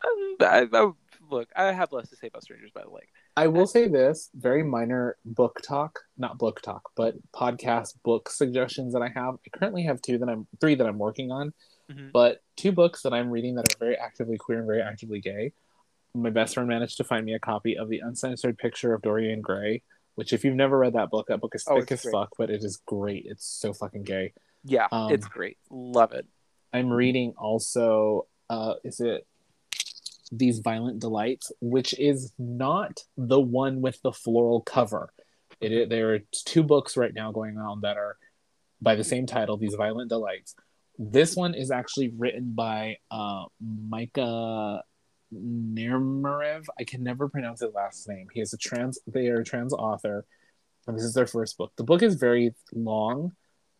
[0.42, 0.92] I, I,
[1.30, 1.50] look.
[1.56, 3.10] I have less to say about Strangers by the Lake.
[3.38, 8.94] I will say this very minor book talk, not book talk, but podcast book suggestions
[8.94, 9.36] that I have.
[9.36, 11.54] I currently have two that I'm three that I'm working on,
[11.92, 12.12] Mhm.
[12.14, 15.52] but two books that I'm reading that are very actively queer and very actively gay.
[16.14, 19.42] My best friend managed to find me a copy of the uncensored picture of Dorian
[19.42, 19.82] Gray,
[20.16, 22.12] which if you've never read that book, that book is Oh, thick as great.
[22.12, 23.26] fuck, but it is great.
[23.28, 24.34] It's so fucking gay.
[24.64, 25.58] Yeah, Um, it's great.
[25.70, 26.26] Love it.
[26.74, 29.26] I'm reading also uh is it
[30.32, 35.14] These Violent Delights, which is not the one with the floral cover.
[35.62, 38.18] It is, there are two books right now going on that are
[38.82, 40.56] by the same title, These Violent Delights.
[40.98, 44.84] This one is actually written by uh, Micah
[45.36, 46.66] Nermarev.
[46.80, 48.28] I can never pronounce his last name.
[48.34, 49.00] He is a trans.
[49.08, 50.26] They are a trans author,
[50.88, 51.72] and this is their first book.
[51.76, 53.34] The book is very long,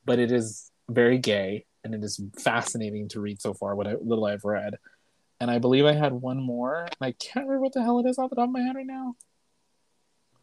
[0.06, 3.76] but it is very gay, and it is fascinating to read so far.
[3.76, 4.76] What I, little I've read,
[5.40, 8.10] and I believe I had one more, and I can't remember what the hell it
[8.10, 9.16] is off the top of my head right now.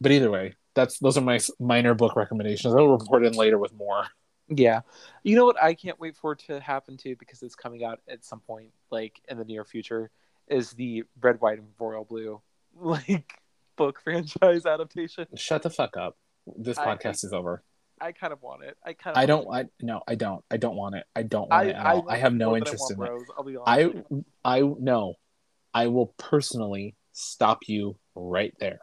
[0.01, 2.75] But either way, that's those are my minor book recommendations.
[2.75, 4.07] I'll report in later with more.
[4.49, 4.81] Yeah.
[5.23, 8.01] You know what I can't wait for it to happen too because it's coming out
[8.09, 10.11] at some point like in the near future
[10.47, 12.41] is the Red White and Royal Blue
[12.79, 13.39] like
[13.75, 15.27] book franchise adaptation.
[15.35, 16.17] Shut the fuck up.
[16.57, 17.63] This I- podcast is over.
[18.01, 18.75] I kind of want it.
[18.83, 20.43] I kind of I don't I no, I don't.
[20.51, 21.05] I don't want it.
[21.15, 22.09] I don't want it at all.
[22.09, 23.09] I, have no interest in it.
[23.09, 24.03] Rose, be honest.
[24.43, 25.13] I I no.
[25.73, 28.79] I will personally stop you right there.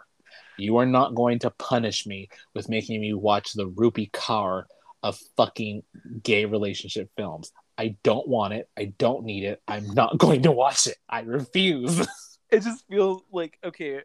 [0.56, 4.66] You are not going to punish me with making me watch the rupee car
[5.02, 5.82] of fucking
[6.22, 7.52] gay relationship films.
[7.81, 8.69] I don't want it.
[8.78, 9.62] I don't need it.
[9.66, 10.98] I'm not going to watch it.
[11.09, 12.07] I refuse.
[12.51, 14.01] it just feels like okay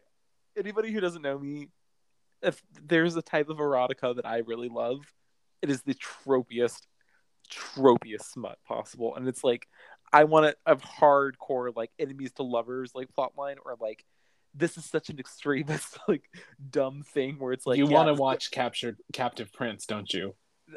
[0.57, 1.69] anybody who doesn't know me
[2.41, 5.01] if there's a type of erotica that i really love
[5.61, 6.87] it is the tropiest
[7.49, 9.67] tropiest smut possible and it's like
[10.13, 14.05] i want it of hardcore like enemies to lovers like plotline or like
[14.53, 16.29] this is such an extremist like
[16.69, 20.33] dumb thing where it's like you yeah, want to watch Captured Captive Prince, don't you?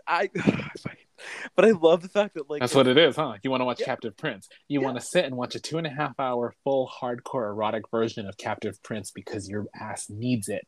[0.07, 0.29] i
[1.57, 3.35] but i love the fact that like That's what it is, huh?
[3.43, 3.87] You want to watch Yeah.
[3.87, 4.49] Captive Prince.
[4.69, 4.87] You Yeah.
[4.87, 8.27] want to sit and watch a two and a half hour full hardcore erotic version
[8.27, 10.67] of Captive Prince because your ass needs it.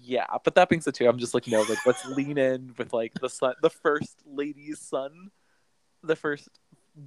[0.00, 2.92] yeah but that being said too i'm just like no like let's lean in with
[2.92, 5.30] like the son the first lady's son
[6.04, 6.48] the first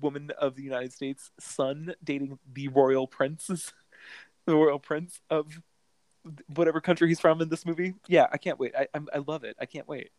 [0.01, 3.47] woman of the united states son dating the royal prince
[4.45, 5.61] the royal prince of
[6.55, 9.43] whatever country he's from in this movie yeah i can't wait i I'm, i love
[9.45, 10.09] it i can't wait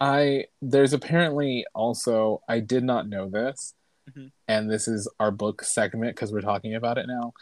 [0.00, 3.74] I there's apparently also I did not know this,
[4.10, 4.30] Mhm.
[4.48, 7.32] and this is our book segment because we're talking about it now.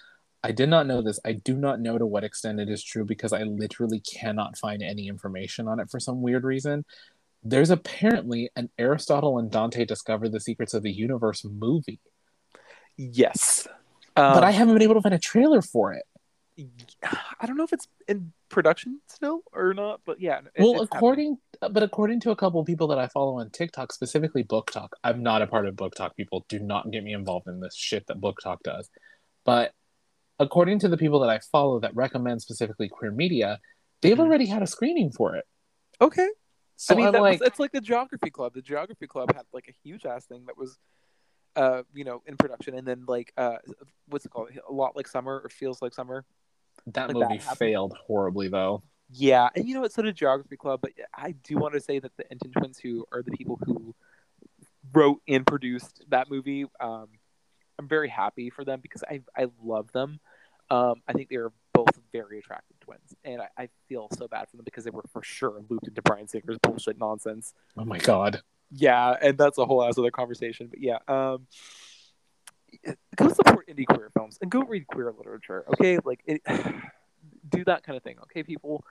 [0.42, 1.18] I did not know this.
[1.24, 4.82] I do not know to what extent it is true because I literally cannot find
[4.82, 6.84] any information on it for some weird reason.
[7.42, 12.00] There's apparently an Aristotle and Dante discover the secrets of the universe movie,
[12.96, 13.66] yes
[14.16, 16.04] um, but I haven't been able to find a trailer for it.
[17.40, 20.94] i don't know if it's in production still or not but yeah it- well, it's
[20.94, 21.36] happening.
[21.70, 25.22] But according to a couple of people that I follow on TikTok, specifically BookTok, I'm
[25.22, 26.16] not a part of BookTok.
[26.16, 28.90] People do not get me involved in this shit that BookTok does.
[29.44, 29.72] But
[30.38, 33.60] according to the people that I follow that recommend specifically queer media,
[34.00, 34.20] they've Mhm.
[34.20, 35.44] already had a screening for it.
[36.00, 36.28] okay
[36.76, 38.52] So I mean, like, was, it's like the Geography Club.
[38.52, 40.76] The Geography Club had like a huge ass thing that was,
[41.54, 43.58] uh, you know, in production, and then like, uh,
[44.08, 44.50] what's it called?
[44.68, 46.24] A lot like summer or feels like summer.
[46.86, 48.82] that like movie that failed horribly though.
[49.10, 51.98] Yeah, and you know, it's sort of Geography Club, but I do want to say
[51.98, 53.94] that the Entin twins, who are the people who
[54.92, 57.08] wrote and produced that movie, um,
[57.78, 60.20] I'm very happy for them because I I love them.
[60.70, 64.48] Um, I think they are both very attractive twins, and I, I feel so bad
[64.48, 67.52] for them because they were for sure looped into Bryan Singer's bullshit nonsense.
[67.76, 68.40] Oh my god.
[68.70, 71.46] yeah and that's a whole ass other conversation but yeah um
[73.14, 76.40] go support indie queer films and go read queer literature okay like it,
[77.54, 78.84] do that kind of thing okay people?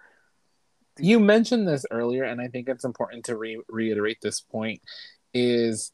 [1.00, 4.82] You mentioned this earlier, and I think it's important to re- reiterate this point:
[5.34, 5.92] is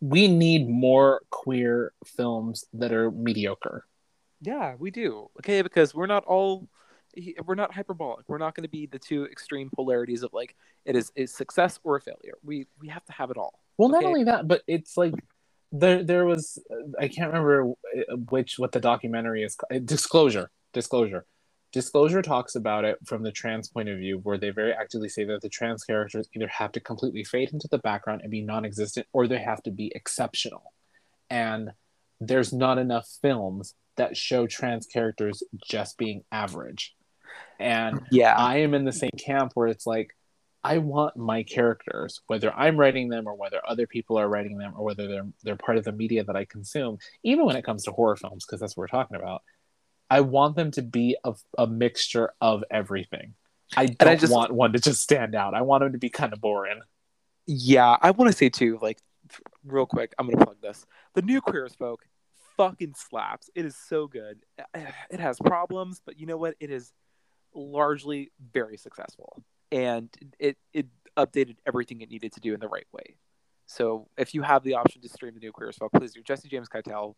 [0.00, 3.84] we need more queer films that are mediocre.
[4.40, 6.68] yeah we do okay because we're not all
[7.44, 8.28] we're not hyperbolic.
[8.28, 10.54] We're not going to be the two extreme polarities of like
[10.84, 12.36] it is a success or a failure.
[12.44, 15.14] We we have to have it all Well, not only that, but it's like
[15.72, 16.58] there there was
[16.98, 19.56] I can't remember uh, which what the documentary is.
[19.72, 21.26] Uh, disclosure, disclosure,
[21.72, 25.24] disclosure talks about it from the trans point of view, where they very actively say
[25.24, 29.06] that the trans characters either have to completely fade into the background and be non-existent,
[29.12, 30.72] or they have to be exceptional.
[31.30, 31.72] And
[32.20, 36.94] there's not enough films that show trans characters just being average.
[37.60, 40.16] And yeah I am in the same camp where it's like,
[40.68, 44.74] I want my characters, whether I'm writing them or whether other people are writing them
[44.76, 47.84] or whether they're they're part of the media that I consume, even when it comes
[47.84, 49.42] to horror films, because that's what we're talking about.
[50.10, 53.34] I want them to be a, a mixture of everything.
[53.76, 55.54] I don't I just- want one to just stand out.
[55.54, 56.80] I want them to be kind of boring.
[57.46, 58.98] Yeah, I want to say too, like,
[59.64, 60.84] real quick, I'm gonna plug this.
[61.14, 62.04] The new Queer Folk
[62.58, 63.48] fucking slaps.
[63.54, 64.40] It is so good.
[65.10, 66.56] It has problems, but you know what?
[66.60, 66.92] It is
[67.54, 69.42] largely very successful,
[69.72, 70.08] and
[70.38, 70.86] it it
[71.16, 73.16] updated everything it needed to do in the right way.
[73.66, 76.22] So if you have the option to stream the new Queer as Folk, please do.
[76.22, 77.14] Jesse James Keitel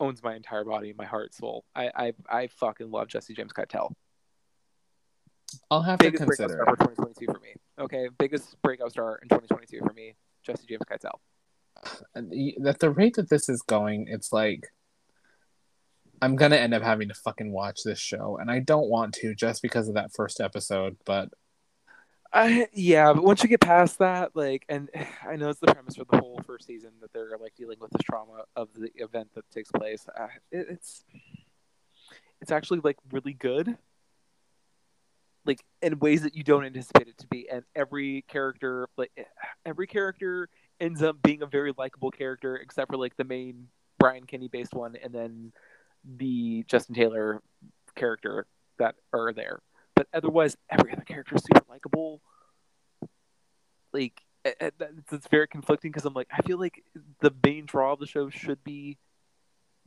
[0.00, 1.64] owns my entire body, my heart, soul.
[1.74, 3.92] I I, I fucking love Jesse James Keitel.
[5.70, 6.62] I'll have to Biggest breakout consider.
[6.64, 6.78] star it.
[6.78, 7.54] for 2022 for me.
[7.78, 10.14] Okay, biggest breakout star in 2022 for me.
[10.42, 11.18] Jesse James Keitel.
[12.66, 14.68] At the rate that this is going, it's like
[16.20, 19.34] I'm gonna end up having to fucking watch this show, and I don't want to
[19.34, 20.96] just because of that first episode.
[21.04, 21.28] But
[22.32, 24.90] I yeah, but once you get past that, like, and
[25.28, 27.90] I know it's the premise for the whole first season that they're like dealing with
[27.90, 30.06] this trauma of the event that takes place.
[30.18, 31.04] Uh, it, it's
[32.40, 33.76] it's actually like really good,
[35.46, 39.12] like in ways that you don't anticipate it to be, and every character, like
[39.66, 40.48] every character,
[40.80, 43.68] ends up being a very likable character, except for like the main
[43.98, 45.52] Brian Kinney based one, and then
[46.04, 47.42] the Justin Taylor
[47.96, 48.46] character
[48.78, 49.60] that are there.
[49.98, 52.20] But otherwise, every other character is super likable.
[53.92, 56.84] Like it's very conflicting because I'm like, I feel like
[57.18, 58.96] the main draw of the show should be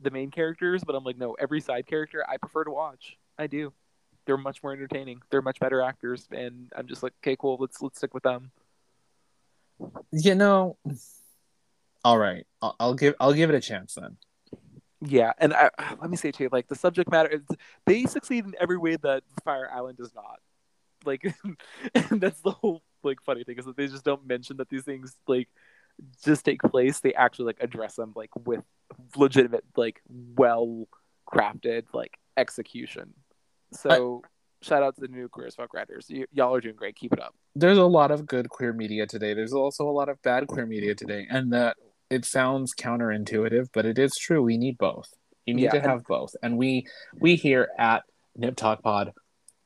[0.00, 3.16] the main characters, but I'm like, no, every side character I prefer to watch.
[3.38, 3.72] I do.
[4.26, 5.22] They're much more entertaining.
[5.30, 7.56] They're much better actors, and I'm just like, okay, cool.
[7.58, 8.50] Let's let's stick with them.
[10.10, 10.76] You know,
[12.04, 12.46] all right.
[12.60, 14.18] I'll, I'll give I'll give it a chance then.
[15.04, 15.70] Yeah, and I,
[16.00, 17.42] let me say too, like the subject matter,
[17.86, 20.40] they succeed in every way that Fire Island does not.
[21.04, 21.24] Like,
[21.94, 24.84] and that's the whole like funny thing is that they just don't mention that these
[24.84, 25.48] things like
[26.24, 27.00] just take place.
[27.00, 28.62] They actually like address them like with
[29.16, 30.00] legitimate, like
[30.36, 30.86] well
[31.32, 33.14] crafted like execution.
[33.72, 34.22] So.
[34.24, 34.28] I-
[34.64, 36.06] shout out to the new queer as fuck writers.
[36.08, 36.94] Y- y'all are doing great.
[36.94, 37.34] Keep it up.
[37.56, 39.34] There's a lot of good queer media today.
[39.34, 41.76] There's also a lot of bad queer media today, and that
[42.12, 44.42] it sounds counterintuitive, but it is true.
[44.42, 45.12] We need both.
[45.46, 46.86] You need yeah, to have both, and we
[47.18, 48.04] we here at
[48.36, 49.12] Nip Talk Pod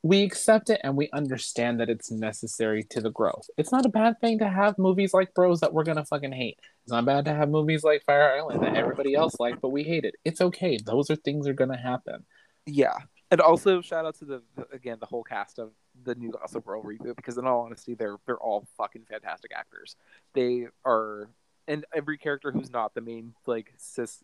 [0.06, 3.48] we accept it and we understand that it's necessary to the growth.
[3.56, 6.58] It's not a bad thing to have movies like Bros that we're gonna fucking hate.
[6.84, 9.82] It's not bad to have movies like Fire Island that everybody else liked, but we
[9.82, 10.14] hate it.
[10.24, 10.78] It's okay.
[10.84, 12.24] Those are things that are gonna happen.
[12.66, 12.96] Yeah,
[13.30, 14.42] and also shout out to the
[14.72, 15.72] again the whole cast of
[16.04, 19.96] the new Gossip Girl reboot because in all honesty they're they're all fucking fantastic actors.
[20.34, 21.28] They are
[21.68, 24.22] and every character who's not the main like cis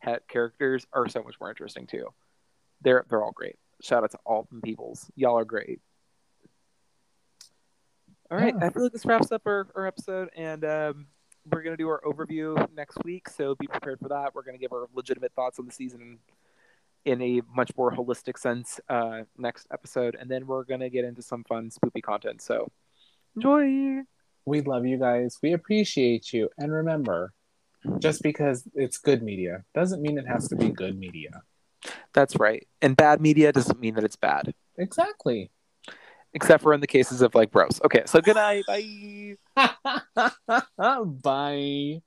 [0.00, 2.06] het characters are so much more interesting too.
[2.82, 3.56] They're they're all great.
[3.82, 5.10] Shout out to all the Peoples.
[5.14, 5.80] Y'all are great.
[8.30, 8.66] All right, yeah.
[8.66, 11.06] I feel like this wraps up our, our episode, and um,
[11.50, 13.28] we're gonna do our overview next week.
[13.28, 14.34] So be prepared for that.
[14.34, 16.18] We're gonna give our legitimate thoughts on the season
[17.04, 21.22] in a much more holistic sense uh, next episode, and then we're gonna get into
[21.22, 22.40] some fun spoopy content.
[22.40, 22.70] So
[23.34, 24.02] enjoy.
[24.50, 25.38] We love you guys.
[25.42, 26.48] We appreciate you.
[26.58, 27.32] And remember,
[28.00, 31.42] just because it's good media doesn't mean it has to be good media.
[32.12, 32.66] That's right.
[32.82, 34.52] And bad media doesn't mean that it's bad.
[34.76, 35.52] Exactly.
[36.34, 37.80] Except for in the cases of like bros.
[37.84, 38.64] Okay, so good night.
[38.66, 39.36] Bye.
[41.22, 42.02] Bye.